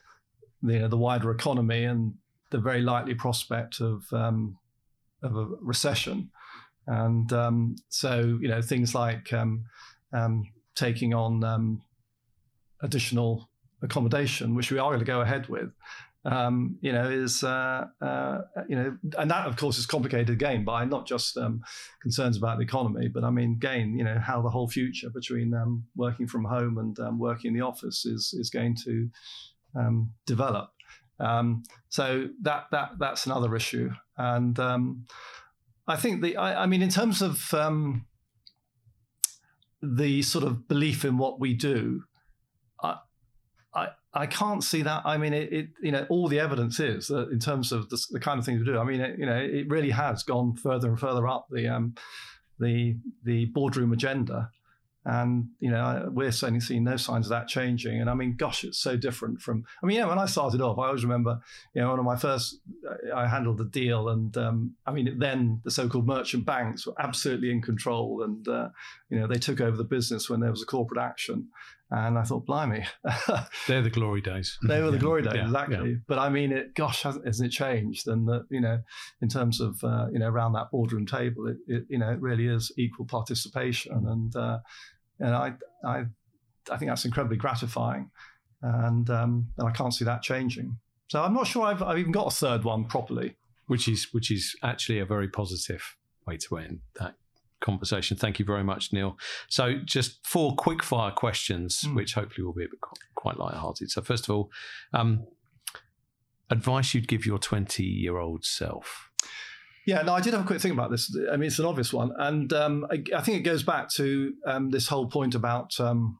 you 0.62 0.80
know, 0.80 0.88
the 0.88 0.98
wider 0.98 1.32
economy 1.32 1.86
and 1.86 2.14
the 2.50 2.60
very 2.60 2.82
likely 2.82 3.16
prospect 3.16 3.80
of, 3.80 4.04
um, 4.12 4.58
of 5.24 5.38
a 5.38 5.46
recession. 5.62 6.30
And 6.88 7.32
um, 7.32 7.76
so, 7.90 8.40
you 8.42 8.48
know, 8.48 8.62
things 8.62 8.96
like 8.96 9.32
taking 10.76 11.14
on 11.14 11.44
um, 11.44 11.82
additional 12.82 13.50
accommodation, 13.82 14.56
which 14.56 14.72
we 14.72 14.80
are 14.80 14.90
going 14.90 15.00
to 15.00 15.06
go 15.06 15.22
ahead 15.22 15.48
with, 15.48 15.72
um, 16.24 16.78
you 16.82 16.92
know, 16.92 17.10
is 17.10 17.44
uh, 17.44 17.86
uh, 18.02 18.42
you 18.68 18.76
know, 18.76 18.98
and 19.18 19.32
that 19.32 19.48
of 19.48 19.58
course 19.58 19.80
is 19.80 19.86
complicated 19.86 20.30
again 20.30 20.64
by 20.64 20.86
not 20.86 21.08
just 21.08 21.36
um, 21.38 21.64
concerns 22.02 22.38
about 22.38 22.58
the 22.58 22.64
economy, 22.64 23.08
but 23.08 23.24
I 23.24 23.32
mean, 23.32 23.54
again, 23.54 23.98
you 23.98 24.04
know, 24.04 24.20
how 24.20 24.42
the 24.42 24.50
whole 24.50 24.68
future 24.68 25.10
between 25.10 25.54
um, 25.54 25.84
working 25.96 26.28
from 26.28 26.46
home 26.46 26.78
and 26.78 27.00
um, 27.00 27.18
working 27.18 27.50
in 27.50 27.60
the 27.60 27.66
office 27.66 28.06
is 28.06 28.36
is 28.38 28.50
going 28.50 28.76
to 28.86 29.10
um, 29.76 30.12
develop. 30.28 30.70
Um, 31.20 31.64
so 31.90 32.28
that 32.42 32.66
that 32.72 32.92
that's 33.00 33.26
another 33.26 33.56
issue, 33.56 33.90
and 34.18 34.60
I 35.92 35.96
think 35.98 36.22
the 36.22 36.38
I, 36.38 36.64
I, 36.64 36.66
mean, 36.66 36.82
in 36.82 36.90
terms 36.90 37.22
of 37.22 37.54
the 39.82 40.22
sort 40.22 40.44
of 40.44 40.68
belief 40.68 41.04
in 41.06 41.18
what 41.18 41.40
we 41.40 41.54
do, 41.54 42.04
I, 42.82 42.98
I, 43.74 43.88
I 44.14 44.26
can't 44.28 44.64
see 44.64 44.82
that. 44.84 45.04
I 45.06 45.18
mean, 45.18 45.34
it, 45.34 45.52
it, 45.52 45.68
you 45.82 45.92
know, 45.92 46.06
all 46.10 46.28
the 46.28 46.40
evidence 46.40 46.80
is 46.80 47.08
that 47.08 47.30
in 47.30 47.40
terms 47.40 47.72
of 47.72 47.90
the, 47.90 48.02
the 48.12 48.20
kind 48.20 48.40
of 48.40 48.46
things 48.46 48.60
we 48.60 48.66
do. 48.66 48.78
I 48.78 48.84
mean, 48.84 49.02
it, 49.02 49.18
you 49.18 49.26
know, 49.26 49.38
it 49.38 49.70
really 49.70 49.92
has 49.92 50.24
gone 50.24 50.56
further 50.56 50.90
and 50.90 51.00
further 51.00 51.28
up 51.28 51.48
the 51.50 51.68
um, 51.68 51.96
the 52.60 52.98
the 53.24 53.46
boardroom 53.46 53.92
agenda, 53.92 54.50
and 55.06 55.48
you 55.60 55.72
know, 55.72 56.10
we're 56.12 56.32
certainly 56.32 56.60
seeing 56.60 56.84
no 56.84 56.96
signs 56.96 57.26
of 57.26 57.32
that 57.32 57.48
changing. 57.48 58.00
And 58.00 58.10
I 58.10 58.14
mean, 58.14 58.36
gosh, 58.36 58.64
it's 58.64 58.78
so 58.78 58.96
different 58.96 59.42
from. 59.42 59.66
I 59.82 59.86
mean, 59.86 59.98
yeah, 59.98 60.06
when 60.06 60.20
I 60.20 60.26
started 60.26 60.62
off, 60.62 60.78
I 60.78 60.88
always 60.88 61.04
remember, 61.04 61.40
you 61.74 61.82
know, 61.82 61.90
one 61.90 62.00
of 62.00 62.06
my 62.06 62.16
first, 62.16 62.60
I 63.16 63.28
handled 63.28 63.58
the 63.58 63.66
deal, 63.66 64.10
and 64.10 64.36
um, 64.38 64.76
I 64.86 64.92
mean, 64.92 65.18
then 65.18 65.62
the 65.64 65.72
so-called 65.72 66.08
merchant 66.08 66.46
banks 66.46 66.86
were 66.86 66.94
absolutely 67.00 67.52
in 67.52 67.62
control, 67.62 68.24
and 68.24 68.48
uh, 68.48 68.70
you 69.10 69.20
know, 69.20 69.28
they 69.28 69.40
took 69.40 69.60
over 69.60 69.76
the 69.76 69.84
business 69.84 70.30
when 70.30 70.40
there 70.40 70.52
was 70.52 70.62
a 70.62 70.68
corporate 70.68 71.02
action. 71.02 71.48
And 71.94 72.18
I 72.18 72.24
thought, 72.24 72.46
blimey. 72.46 72.86
They're 73.68 73.82
the 73.82 73.90
glory 73.90 74.22
days. 74.22 74.58
they 74.66 74.82
were 74.82 74.92
the 74.92 74.98
glory 74.98 75.24
days, 75.24 75.34
yeah, 75.36 75.46
exactly. 75.46 75.90
Yeah. 75.90 75.96
But 76.08 76.20
I 76.20 76.30
mean, 76.30 76.54
it, 76.54 76.74
gosh, 76.74 77.04
hasn't, 77.04 77.26
hasn't 77.26 77.48
it 77.48 77.56
changed? 77.56 78.08
And 78.08 78.26
that, 78.30 78.46
you 78.50 78.62
know, 78.62 78.80
in 79.22 79.28
terms 79.28 79.60
of, 79.60 79.84
uh, 79.84 80.08
you 80.10 80.18
know, 80.18 80.30
around 80.30 80.54
that 80.54 80.72
boardroom 80.72 81.06
table, 81.06 81.48
it, 81.48 81.58
it, 81.68 81.84
you 81.90 81.98
know, 81.98 82.10
it 82.10 82.22
really 82.22 82.48
is 82.48 82.72
equal 82.78 83.06
participation. 83.06 84.08
And, 84.08 84.34
uh, 84.34 84.60
and 85.20 85.36
I, 85.36 85.54
I, 85.86 86.06
I 86.72 86.78
think 86.78 86.90
that's 86.90 87.04
incredibly 87.04 87.36
gratifying. 87.36 88.10
And, 88.62 89.10
um, 89.10 89.50
and 89.58 89.68
I 89.68 89.72
can't 89.72 89.94
see 89.94 90.06
that 90.06 90.22
changing. 90.22 90.78
So 91.10 91.22
I'm 91.22 91.34
not 91.34 91.46
sure 91.46 91.64
I've, 91.64 91.84
I've 91.84 92.00
even 92.00 92.14
got 92.14 92.28
a 92.28 92.36
third 92.36 92.64
one 92.64 92.86
properly. 92.86 93.36
Which 93.68 93.90
is, 93.90 94.08
which 94.12 94.32
is 94.32 94.56
actually 94.64 95.00
a 95.00 95.06
very 95.06 95.28
positive 95.28 95.98
way 96.26 96.38
to 96.38 96.58
end 96.58 96.80
that 97.00 97.16
conversation. 97.62 98.18
Thank 98.18 98.40
you 98.40 98.46
very 98.46 98.64
much, 98.64 98.92
Neil. 98.92 99.18
So, 99.48 99.76
just 99.86 100.26
four 100.26 100.56
quick 100.56 100.84
fire 100.84 101.12
questions, 101.12 101.82
mm. 101.86 101.96
which 101.96 102.14
hopefully 102.14 102.46
will 102.46 102.54
be 102.54 102.66
a 102.66 102.70
bit 102.70 102.80
quite 103.16 103.38
light-hearted. 103.38 103.90
So, 103.92 104.02
first 104.02 104.26
of 104.28 104.36
all, 104.36 104.50
um, 104.94 105.26
advice 106.52 106.94
you'd 106.94 107.08
give 107.08 107.26
your 107.26 107.40
20 107.40 107.84
year 107.84 108.18
old 108.18 108.44
self? 108.44 109.10
Yeah, 109.88 110.04
no, 110.04 110.14
I 110.14 110.22
did 110.22 110.34
have 110.34 110.44
a 110.44 110.46
quick 110.46 110.62
thing 110.62 110.74
about 110.74 110.92
this. 110.92 111.16
I 111.32 111.38
mean, 111.38 111.48
it's 111.48 111.58
an 111.58 111.66
obvious 111.66 111.92
one. 111.92 112.12
And 112.18 112.54
um, 112.54 112.86
I, 112.92 113.04
I, 113.16 113.22
think 113.22 113.38
it 113.40 113.44
goes 113.44 113.64
back 113.64 113.90
to 113.96 114.34
um, 114.46 114.70
this 114.70 114.88
whole 114.88 115.08
point 115.08 115.34
about 115.34 115.80
um, 115.80 116.20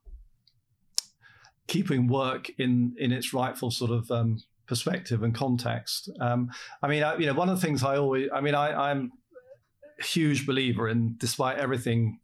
keeping 1.68 2.08
work 2.08 2.50
in, 2.58 2.96
in 2.98 3.12
its 3.12 3.34
rightful 3.34 3.70
sort 3.70 3.92
of 3.92 4.10
um, 4.10 4.38
perspective 4.68 5.22
and 5.22 5.36
context. 5.36 6.10
Um, 6.20 6.50
I 6.82 6.88
mean, 6.88 7.04
I, 7.04 7.18
you 7.18 7.28
know, 7.28 7.34
one 7.34 7.50
of 7.50 7.60
the 7.60 7.66
things 7.66 7.84
I 7.84 7.98
always, 7.98 8.30
I 8.34 8.42
mean, 8.42 8.56
I, 8.56 8.92
I'm 8.92 9.12
huge 10.02 10.46
believer 10.46 10.90
in, 10.90 11.16
despite 11.18 11.58
everything 11.58 12.20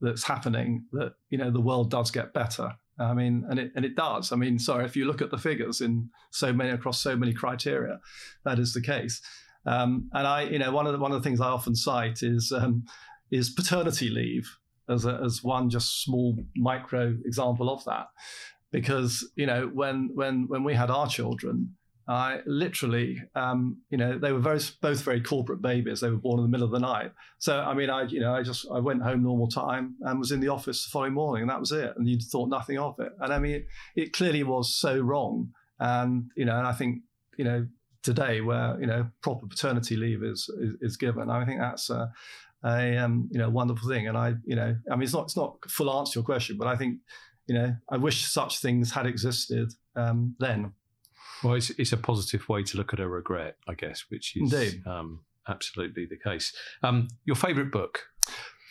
that's 0.00 0.24
happening, 0.24 0.84
that 0.92 1.14
you 1.30 1.38
know 1.38 1.50
the 1.50 1.60
world 1.60 1.90
does 1.90 2.10
get 2.10 2.32
better. 2.32 2.72
I 3.00 3.14
mean, 3.14 3.44
and 3.48 3.58
it 3.58 3.72
and 3.76 3.84
it 3.84 3.94
does. 3.94 4.32
I 4.32 4.36
mean, 4.36 4.58
sorry, 4.58 4.84
if 4.84 4.96
you 4.96 5.04
look 5.04 5.22
at 5.22 5.30
the 5.30 5.38
figures 5.38 5.80
in 5.80 6.10
so 6.30 6.52
many 6.52 6.70
across 6.70 7.00
so 7.00 7.16
many 7.16 7.32
criteria, 7.32 8.00
that 8.44 8.58
is 8.58 8.72
the 8.72 8.82
case. 8.82 9.20
Um, 9.66 10.08
and 10.12 10.26
I, 10.26 10.42
you 10.42 10.58
know, 10.58 10.72
one 10.72 10.86
of 10.86 10.92
the 10.92 10.98
one 10.98 11.12
of 11.12 11.22
the 11.22 11.28
things 11.28 11.40
I 11.40 11.48
often 11.48 11.74
cite 11.74 12.22
is 12.22 12.52
um, 12.52 12.84
is 13.30 13.50
paternity 13.50 14.08
leave 14.08 14.48
as 14.88 15.04
a, 15.04 15.20
as 15.24 15.44
one 15.44 15.70
just 15.70 16.02
small 16.02 16.36
micro 16.56 17.14
example 17.24 17.70
of 17.70 17.84
that, 17.84 18.06
because 18.72 19.30
you 19.36 19.46
know 19.46 19.70
when 19.72 20.10
when 20.14 20.46
when 20.48 20.64
we 20.64 20.74
had 20.74 20.90
our 20.90 21.08
children, 21.08 21.76
I 22.08 22.40
literally, 22.46 23.22
um, 23.34 23.82
you 23.90 23.98
know, 23.98 24.18
they 24.18 24.32
were 24.32 24.38
very, 24.38 24.60
both 24.80 25.02
very 25.02 25.20
corporate 25.20 25.60
babies. 25.60 26.00
They 26.00 26.08
were 26.08 26.16
born 26.16 26.38
in 26.38 26.44
the 26.44 26.48
middle 26.48 26.64
of 26.64 26.72
the 26.72 26.78
night. 26.78 27.12
So, 27.38 27.60
I 27.60 27.74
mean, 27.74 27.90
I, 27.90 28.04
you 28.04 28.20
know, 28.20 28.34
I 28.34 28.42
just, 28.42 28.66
I 28.72 28.78
went 28.78 29.02
home 29.02 29.22
normal 29.22 29.48
time 29.48 29.96
and 30.00 30.18
was 30.18 30.32
in 30.32 30.40
the 30.40 30.48
office 30.48 30.84
the 30.84 30.90
following 30.90 31.12
morning, 31.12 31.42
and 31.42 31.50
that 31.50 31.60
was 31.60 31.70
it. 31.70 31.92
And 31.96 32.08
you 32.08 32.18
thought 32.18 32.48
nothing 32.48 32.78
of 32.78 32.98
it. 32.98 33.12
And 33.20 33.32
I 33.32 33.38
mean, 33.38 33.56
it, 33.56 33.66
it 33.94 34.12
clearly 34.14 34.42
was 34.42 34.74
so 34.74 34.98
wrong. 34.98 35.50
And 35.78 36.30
you 36.34 36.46
know, 36.46 36.56
and 36.56 36.66
I 36.66 36.72
think, 36.72 37.02
you 37.36 37.44
know, 37.44 37.66
today 38.02 38.40
where 38.40 38.80
you 38.80 38.86
know 38.86 39.06
proper 39.22 39.46
paternity 39.46 39.96
leave 39.96 40.22
is 40.22 40.48
is, 40.60 40.74
is 40.80 40.96
given, 40.96 41.28
I 41.28 41.44
think 41.44 41.60
that's 41.60 41.90
a, 41.90 42.10
a 42.64 42.96
um, 42.96 43.28
you 43.30 43.38
know 43.38 43.50
wonderful 43.50 43.88
thing. 43.88 44.08
And 44.08 44.16
I, 44.16 44.34
you 44.44 44.56
know, 44.56 44.74
I 44.90 44.94
mean, 44.94 45.02
it's 45.02 45.12
not 45.12 45.24
it's 45.24 45.36
not 45.36 45.58
full 45.68 45.92
answer 45.92 46.14
to 46.14 46.18
your 46.20 46.24
question, 46.24 46.56
but 46.56 46.68
I 46.68 46.76
think, 46.76 46.98
you 47.46 47.54
know, 47.54 47.76
I 47.90 47.98
wish 47.98 48.24
such 48.24 48.60
things 48.60 48.92
had 48.92 49.06
existed 49.06 49.74
um, 49.94 50.36
then. 50.40 50.72
Well, 51.42 51.54
it's, 51.54 51.70
it's 51.70 51.92
a 51.92 51.96
positive 51.96 52.48
way 52.48 52.62
to 52.64 52.76
look 52.76 52.92
at 52.92 53.00
a 53.00 53.08
regret, 53.08 53.56
I 53.68 53.74
guess, 53.74 54.04
which 54.08 54.36
is 54.36 54.76
um, 54.86 55.20
absolutely 55.48 56.06
the 56.06 56.16
case. 56.16 56.54
Um, 56.82 57.08
your 57.24 57.36
favourite 57.36 57.70
book? 57.70 58.06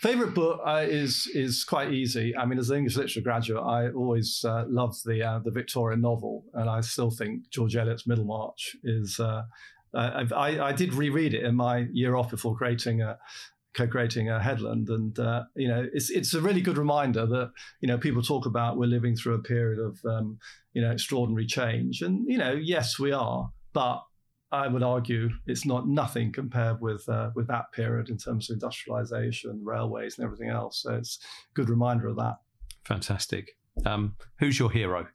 Favorite 0.02 0.36
book 0.36 0.62
uh, 0.64 0.86
is 0.88 1.28
is 1.34 1.64
quite 1.64 1.92
easy. 1.92 2.36
I 2.38 2.46
mean, 2.46 2.60
as 2.60 2.70
an 2.70 2.78
English 2.78 2.98
literature 2.98 3.22
graduate, 3.22 3.64
I 3.64 3.90
always 3.90 4.46
uh, 4.48 4.66
loved 4.68 5.04
the 5.06 5.24
uh, 5.24 5.40
the 5.40 5.50
Victorian 5.50 6.02
novel, 6.02 6.46
and 6.54 6.70
I 6.70 6.82
still 6.82 7.10
think 7.10 7.50
George 7.50 7.76
Eliot's 7.76 8.06
Middlemarch 8.06 8.76
is. 8.84 9.20
Uh, 9.20 9.44
I, 9.94 10.60
I, 10.60 10.72
did 10.74 10.94
reread 10.94 11.34
it 11.34 11.44
in 11.44 11.56
my 11.56 11.88
year 11.92 12.16
off 12.16 12.30
before 12.30 12.56
creating 12.56 13.02
a, 13.02 13.18
co-creating 13.78 14.30
a 14.30 14.42
Headland 14.42 14.90
and 14.90 15.18
uh, 15.20 15.44
you 15.56 15.68
know 15.68 15.88
it's 15.94 16.10
it's 16.10 16.34
a 16.34 16.42
really 16.42 16.62
good 16.62 16.78
reminder 16.78 17.26
that 17.26 17.52
you 17.80 17.88
know 17.88 17.98
people 17.98 18.22
talk 18.22 18.46
about 18.46 18.78
we're 18.78 18.88
living 18.88 19.16
through 19.16 19.36
a 19.36 19.40
period 19.42 19.80
of 19.80 20.00
um, 20.06 20.40
you 20.74 20.82
know 20.82 20.92
extraordinary 20.92 21.46
change 21.46 22.02
and 22.02 22.28
you 22.28 22.38
know 22.38 22.52
yes 22.52 22.98
we 23.00 23.12
are 23.12 23.52
but 23.74 24.04
I 24.52 24.68
would 24.68 24.84
argue 24.84 25.30
it's 25.46 25.66
not 25.66 25.88
nothing 25.88 26.32
compared 26.32 26.82
with 26.82 27.08
uh, 27.10 27.32
with 27.36 27.48
that 27.48 27.72
period 27.74 28.10
in 28.10 28.18
terms 28.18 28.50
of 28.50 28.56
industrialization, 28.56 29.62
railways, 29.64 30.18
and 30.18 30.26
everything 30.26 30.50
else. 30.50 30.84
So 30.84 30.96
it's 30.96 31.20
a 31.22 31.54
good 31.54 31.70
reminder 31.70 32.08
of 32.08 32.16
that. 32.16 32.38
Fantastic. 32.86 33.58
Um, 33.86 34.16
who's 34.40 34.58
your 34.58 34.72
hero? 34.72 35.08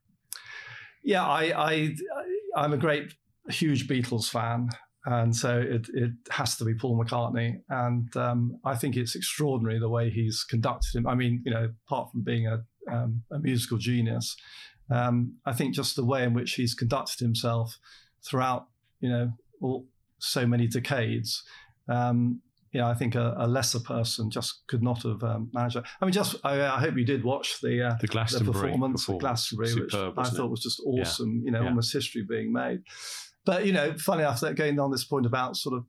Yeah, 1.02 1.26
I, 1.26 1.72
I 1.72 1.96
I'm 2.54 2.74
a 2.74 2.76
great, 2.76 3.14
huge 3.48 3.88
Beatles 3.88 4.28
fan 4.28 4.68
and 5.04 5.34
so 5.34 5.58
it, 5.58 5.88
it 5.94 6.12
has 6.30 6.56
to 6.56 6.64
be 6.64 6.74
Paul 6.74 7.02
McCartney. 7.02 7.60
And 7.68 8.14
um, 8.16 8.58
I 8.64 8.76
think 8.76 8.96
it's 8.96 9.16
extraordinary 9.16 9.80
the 9.80 9.88
way 9.88 10.10
he's 10.10 10.44
conducted 10.44 10.96
him. 10.96 11.06
I 11.06 11.14
mean, 11.14 11.42
you 11.44 11.52
know, 11.52 11.70
apart 11.86 12.12
from 12.12 12.22
being 12.22 12.46
a, 12.46 12.62
um, 12.90 13.22
a 13.32 13.40
musical 13.40 13.78
genius, 13.78 14.36
um, 14.90 15.34
I 15.44 15.52
think 15.54 15.74
just 15.74 15.96
the 15.96 16.04
way 16.04 16.22
in 16.22 16.34
which 16.34 16.54
he's 16.54 16.74
conducted 16.74 17.18
himself 17.18 17.78
throughout, 18.24 18.68
you 19.00 19.08
know, 19.08 19.32
all, 19.60 19.86
so 20.18 20.46
many 20.46 20.68
decades. 20.68 21.42
Um, 21.88 22.40
you 22.70 22.80
know, 22.80 22.86
I 22.86 22.94
think 22.94 23.16
a, 23.16 23.34
a, 23.38 23.46
lesser 23.46 23.80
person 23.80 24.30
just 24.30 24.62
could 24.66 24.82
not 24.82 25.02
have 25.02 25.22
um, 25.22 25.50
managed 25.52 25.76
it. 25.76 25.84
I 26.00 26.04
mean, 26.06 26.12
just 26.12 26.36
I, 26.42 26.60
I, 26.62 26.80
hope 26.80 26.96
you 26.96 27.04
did 27.04 27.22
watch 27.22 27.60
the 27.60 27.88
uh, 27.88 27.96
the, 28.00 28.06
Glastonbury 28.06 28.46
the 28.46 28.52
performance, 28.52 29.02
performance. 29.02 29.20
Glastonbury, 29.20 29.68
Superb, 29.68 30.16
which 30.16 30.26
I 30.26 30.30
thought 30.30 30.46
it? 30.46 30.50
was 30.50 30.62
just 30.62 30.80
awesome. 30.86 31.40
Yeah. 31.40 31.44
You 31.44 31.50
know, 31.50 31.62
yeah. 31.62 31.68
almost 31.68 31.92
history 31.92 32.24
being 32.26 32.50
made. 32.50 32.80
But 33.44 33.66
you 33.66 33.72
know, 33.72 33.94
funny 33.98 34.22
enough, 34.22 34.40
that 34.40 34.56
going 34.56 34.78
on 34.78 34.90
this 34.90 35.04
point 35.04 35.26
about 35.26 35.56
sort 35.56 35.76
of 35.76 35.84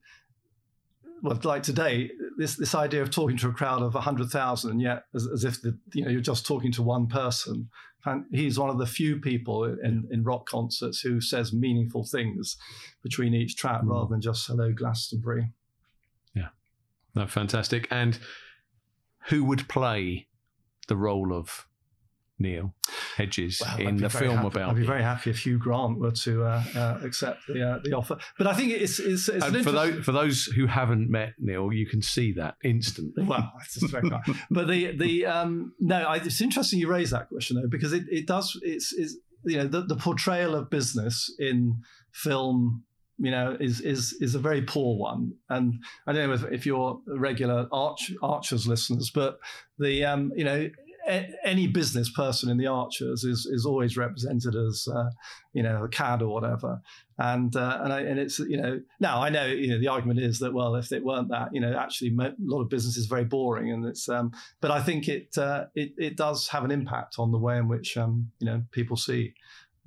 well, 1.23 1.39
like 1.43 1.63
today, 1.63 2.11
this 2.37 2.57
this 2.57 2.75
idea 2.75 3.01
of 3.01 3.09
talking 3.09 3.37
to 3.37 3.47
a 3.47 3.53
crowd 3.53 3.81
of 3.81 3.93
hundred 3.93 4.29
thousand, 4.29 4.71
and 4.71 4.81
yet 4.81 5.05
as, 5.15 5.25
as, 5.25 5.45
if 5.45 5.61
the, 5.61 5.77
you 5.93 6.03
know 6.03 6.11
you're 6.11 6.19
just 6.19 6.45
talking 6.45 6.71
to 6.73 6.83
one 6.83 7.07
person. 7.07 7.69
And 8.05 8.25
he's 8.31 8.59
one 8.59 8.69
of 8.69 8.77
the 8.77 8.85
few 8.85 9.21
people 9.21 9.63
in, 9.63 10.05
in 10.11 10.25
rock 10.25 10.45
concerts 10.45 10.99
who 10.99 11.21
says 11.21 11.53
meaningful 11.53 12.03
things 12.03 12.57
between 13.01 13.33
each 13.33 13.55
track, 13.55 13.81
mm. 13.81 13.89
rather 13.89 14.09
than 14.09 14.19
just 14.19 14.45
"Hello, 14.47 14.73
Glastonbury." 14.73 15.53
Yeah, 16.35 16.49
no, 17.15 17.25
fantastic. 17.25 17.87
And 17.89 18.19
who 19.29 19.45
would 19.45 19.69
play 19.69 20.27
the 20.89 20.97
role 20.97 21.33
of 21.33 21.65
Neil 22.39 22.73
Hedges 23.15 23.61
well, 23.63 23.87
in 23.87 23.97
the 23.97 24.09
film 24.09 24.37
happy, 24.37 24.47
about. 24.47 24.69
I'd 24.71 24.75
be 24.75 24.85
very 24.85 25.03
happy 25.03 25.29
if 25.29 25.45
Hugh 25.45 25.57
Grant 25.57 25.99
were 25.99 26.11
to 26.11 26.43
uh, 26.43 26.63
uh, 26.75 26.99
accept 27.03 27.41
the 27.47 27.67
uh, 27.67 27.79
the 27.83 27.93
offer. 27.93 28.17
But 28.37 28.47
I 28.47 28.53
think 28.53 28.71
it's 28.71 28.99
it's, 28.99 29.29
it's 29.29 29.45
for 29.45 29.71
those 29.71 30.03
for 30.03 30.11
those 30.11 30.45
who 30.45 30.65
haven't 30.65 31.09
met 31.09 31.33
Neil, 31.39 31.71
you 31.71 31.85
can 31.85 32.01
see 32.01 32.33
that 32.33 32.55
instantly. 32.63 33.23
Well, 33.23 33.51
that's 33.57 33.91
very 33.91 34.09
kind. 34.09 34.23
But 34.49 34.67
the 34.67 34.97
the 34.97 35.25
um, 35.25 35.73
no, 35.79 36.03
I, 36.03 36.17
it's 36.17 36.41
interesting 36.41 36.79
you 36.79 36.87
raise 36.87 37.11
that 37.11 37.29
question 37.29 37.57
though 37.57 37.67
because 37.69 37.93
it, 37.93 38.03
it 38.09 38.27
does 38.27 38.59
it's, 38.63 38.93
it's 38.93 39.15
you 39.45 39.57
know 39.57 39.67
the, 39.67 39.81
the 39.81 39.95
portrayal 39.95 40.55
of 40.55 40.69
business 40.69 41.33
in 41.39 41.81
film 42.11 42.83
you 43.17 43.31
know, 43.31 43.55
is 43.59 43.79
is 43.81 44.13
is 44.19 44.35
a 44.35 44.39
very 44.39 44.61
poor 44.61 44.97
one. 44.97 45.33
And 45.49 45.83
I 46.07 46.13
don't 46.13 46.27
know 46.27 46.33
if, 46.33 46.43
if 46.51 46.65
you're 46.65 46.99
regular 47.07 47.67
Arch, 47.71 48.11
Archers 48.21 48.67
listeners, 48.67 49.11
but 49.13 49.37
the 49.77 50.03
um, 50.03 50.31
you 50.35 50.43
know, 50.43 50.69
any 51.05 51.67
business 51.67 52.09
person 52.09 52.49
in 52.49 52.57
the 52.57 52.67
Archers 52.67 53.23
is 53.23 53.45
is 53.45 53.65
always 53.65 53.97
represented 53.97 54.55
as 54.55 54.87
uh, 54.93 55.09
you 55.53 55.63
know 55.63 55.83
a 55.83 55.89
cad 55.89 56.21
or 56.21 56.33
whatever, 56.33 56.81
and 57.17 57.55
uh, 57.55 57.79
and 57.83 57.93
I, 57.93 58.01
and 58.01 58.19
it's 58.19 58.39
you 58.39 58.57
know 58.57 58.79
now 58.99 59.21
I 59.21 59.29
know 59.29 59.45
you 59.45 59.67
know 59.67 59.79
the 59.79 59.87
argument 59.87 60.19
is 60.19 60.39
that 60.39 60.53
well 60.53 60.75
if 60.75 60.91
it 60.91 61.03
weren't 61.03 61.29
that 61.29 61.49
you 61.53 61.61
know 61.61 61.75
actually 61.77 62.15
a 62.19 62.33
lot 62.39 62.61
of 62.61 62.69
business 62.69 62.97
is 62.97 63.05
very 63.05 63.25
boring 63.25 63.71
and 63.71 63.85
it's 63.85 64.07
um, 64.09 64.31
but 64.61 64.71
I 64.71 64.81
think 64.81 65.07
it 65.07 65.37
uh, 65.37 65.65
it 65.75 65.93
it 65.97 66.17
does 66.17 66.47
have 66.49 66.63
an 66.63 66.71
impact 66.71 67.15
on 67.19 67.31
the 67.31 67.39
way 67.39 67.57
in 67.57 67.67
which 67.67 67.97
um, 67.97 68.31
you 68.39 68.45
know 68.45 68.63
people 68.71 68.97
see 68.97 69.33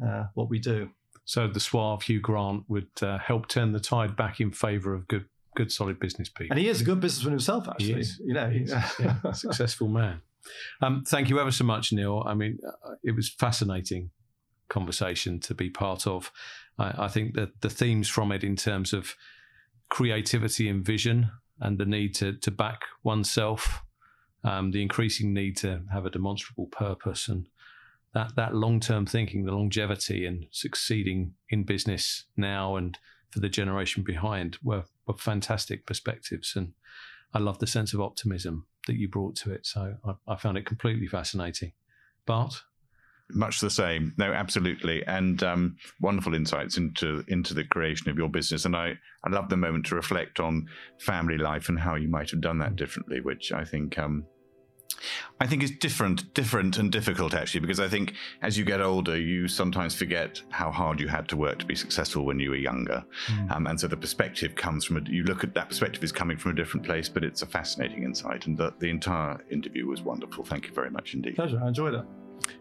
uh, 0.04 0.24
what 0.34 0.48
we 0.48 0.58
do. 0.58 0.90
So 1.24 1.48
the 1.48 1.60
suave 1.60 2.02
Hugh 2.02 2.20
Grant 2.20 2.64
would 2.68 2.90
uh, 3.02 3.18
help 3.18 3.48
turn 3.48 3.72
the 3.72 3.80
tide 3.80 4.16
back 4.16 4.40
in 4.40 4.52
favour 4.52 4.94
of 4.94 5.08
good 5.08 5.24
good 5.56 5.72
solid 5.72 5.98
business 5.98 6.28
people. 6.28 6.52
And 6.52 6.60
he 6.60 6.68
is 6.68 6.82
a 6.82 6.84
good 6.84 7.00
businessman 7.00 7.32
himself, 7.32 7.66
actually. 7.68 8.04
You 8.24 8.34
know, 8.34 8.48
yeah, 9.00 9.32
successful 9.32 9.88
man. 9.88 10.20
Um, 10.80 11.04
thank 11.06 11.28
you 11.28 11.40
ever 11.40 11.50
so 11.50 11.64
much, 11.64 11.92
Neil. 11.92 12.22
I 12.26 12.34
mean, 12.34 12.58
uh, 12.66 12.94
it 13.02 13.14
was 13.14 13.28
fascinating 13.28 14.10
conversation 14.68 15.40
to 15.40 15.54
be 15.54 15.70
part 15.70 16.06
of. 16.06 16.32
I, 16.78 17.04
I 17.04 17.08
think 17.08 17.34
that 17.34 17.60
the 17.60 17.70
themes 17.70 18.08
from 18.08 18.32
it 18.32 18.44
in 18.44 18.56
terms 18.56 18.92
of 18.92 19.14
creativity 19.88 20.68
and 20.68 20.84
vision 20.84 21.30
and 21.60 21.78
the 21.78 21.86
need 21.86 22.14
to, 22.16 22.34
to 22.34 22.50
back 22.50 22.82
oneself, 23.02 23.82
um, 24.44 24.70
the 24.70 24.82
increasing 24.82 25.32
need 25.32 25.56
to 25.58 25.82
have 25.92 26.06
a 26.06 26.10
demonstrable 26.10 26.66
purpose 26.66 27.28
and 27.28 27.46
that, 28.14 28.34
that 28.34 28.54
long-term 28.54 29.04
thinking, 29.04 29.44
the 29.44 29.52
longevity 29.52 30.24
and 30.24 30.46
succeeding 30.50 31.34
in 31.50 31.64
business 31.64 32.24
now 32.34 32.76
and 32.76 32.98
for 33.30 33.40
the 33.40 33.48
generation 33.48 34.02
behind 34.02 34.56
were, 34.62 34.84
were 35.06 35.18
fantastic 35.18 35.84
perspectives. 35.84 36.56
And 36.56 36.72
I 37.34 37.40
love 37.40 37.58
the 37.58 37.66
sense 37.66 37.92
of 37.92 38.00
optimism 38.00 38.66
that 38.86 38.96
you 38.96 39.08
brought 39.08 39.36
to 39.36 39.52
it. 39.52 39.66
So 39.66 39.94
I, 40.04 40.32
I 40.32 40.36
found 40.36 40.58
it 40.58 40.66
completely 40.66 41.06
fascinating. 41.06 41.72
Bart? 42.26 42.62
Much 43.30 43.58
the 43.60 43.70
same. 43.70 44.14
No, 44.18 44.32
absolutely, 44.32 45.04
and 45.06 45.42
um, 45.42 45.76
wonderful 46.00 46.34
insights 46.34 46.76
into 46.76 47.24
into 47.26 47.54
the 47.54 47.64
creation 47.64 48.08
of 48.08 48.16
your 48.16 48.28
business. 48.28 48.64
And 48.64 48.76
I 48.76 48.96
I 49.24 49.30
love 49.30 49.48
the 49.48 49.56
moment 49.56 49.86
to 49.86 49.96
reflect 49.96 50.38
on 50.38 50.66
family 51.00 51.36
life 51.36 51.68
and 51.68 51.78
how 51.78 51.96
you 51.96 52.06
might 52.06 52.30
have 52.30 52.40
done 52.40 52.58
that 52.58 52.76
differently, 52.76 53.20
which 53.20 53.50
I 53.50 53.64
think 53.64 53.98
um, 53.98 54.24
I 55.40 55.46
think 55.46 55.62
it's 55.62 55.72
different, 55.72 56.32
different 56.34 56.78
and 56.78 56.90
difficult 56.90 57.34
actually, 57.34 57.60
because 57.60 57.80
I 57.80 57.88
think 57.88 58.14
as 58.42 58.56
you 58.56 58.64
get 58.64 58.80
older, 58.80 59.18
you 59.18 59.48
sometimes 59.48 59.94
forget 59.94 60.42
how 60.50 60.70
hard 60.70 61.00
you 61.00 61.08
had 61.08 61.28
to 61.28 61.36
work 61.36 61.58
to 61.58 61.66
be 61.66 61.74
successful 61.74 62.24
when 62.24 62.40
you 62.40 62.50
were 62.50 62.56
younger, 62.56 63.04
mm. 63.26 63.50
um, 63.50 63.66
and 63.66 63.78
so 63.78 63.86
the 63.86 63.96
perspective 63.96 64.54
comes 64.54 64.84
from 64.84 64.96
a, 64.96 65.00
you 65.10 65.24
look 65.24 65.44
at 65.44 65.54
that 65.54 65.68
perspective 65.68 66.02
is 66.02 66.12
coming 66.12 66.36
from 66.36 66.52
a 66.52 66.54
different 66.54 66.84
place, 66.84 67.08
but 67.08 67.22
it's 67.24 67.42
a 67.42 67.46
fascinating 67.46 68.02
insight, 68.02 68.46
and 68.46 68.56
the, 68.56 68.72
the 68.78 68.88
entire 68.88 69.38
interview 69.50 69.86
was 69.86 70.02
wonderful. 70.02 70.44
Thank 70.44 70.66
you 70.66 70.72
very 70.72 70.90
much 70.90 71.14
indeed. 71.14 71.36
Pleasure, 71.36 71.60
I 71.62 71.68
enjoyed 71.68 71.94
it. 71.94 72.04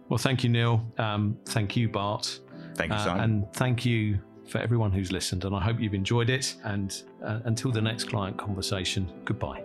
Well, 0.10 0.18
thank 0.18 0.44
you, 0.44 0.50
Neil. 0.50 0.86
Um, 0.98 1.38
thank 1.46 1.76
you, 1.76 1.90
Bart. 1.90 2.40
Thank 2.76 2.92
you, 2.92 2.98
uh, 2.98 3.04
Simon. 3.04 3.20
Uh, 3.20 3.24
and 3.24 3.54
thank 3.54 3.86
you 3.86 4.20
for 4.48 4.60
everyone 4.60 4.92
who's 4.92 5.12
listened. 5.12 5.44
And 5.46 5.56
I 5.56 5.62
hope 5.62 5.80
you've 5.80 5.94
enjoyed 5.94 6.30
it. 6.30 6.56
And 6.64 7.02
uh, 7.24 7.40
until 7.46 7.72
the 7.72 7.82
next 7.82 8.06
client 8.06 8.38
conversation, 8.38 9.12
goodbye. 9.26 9.64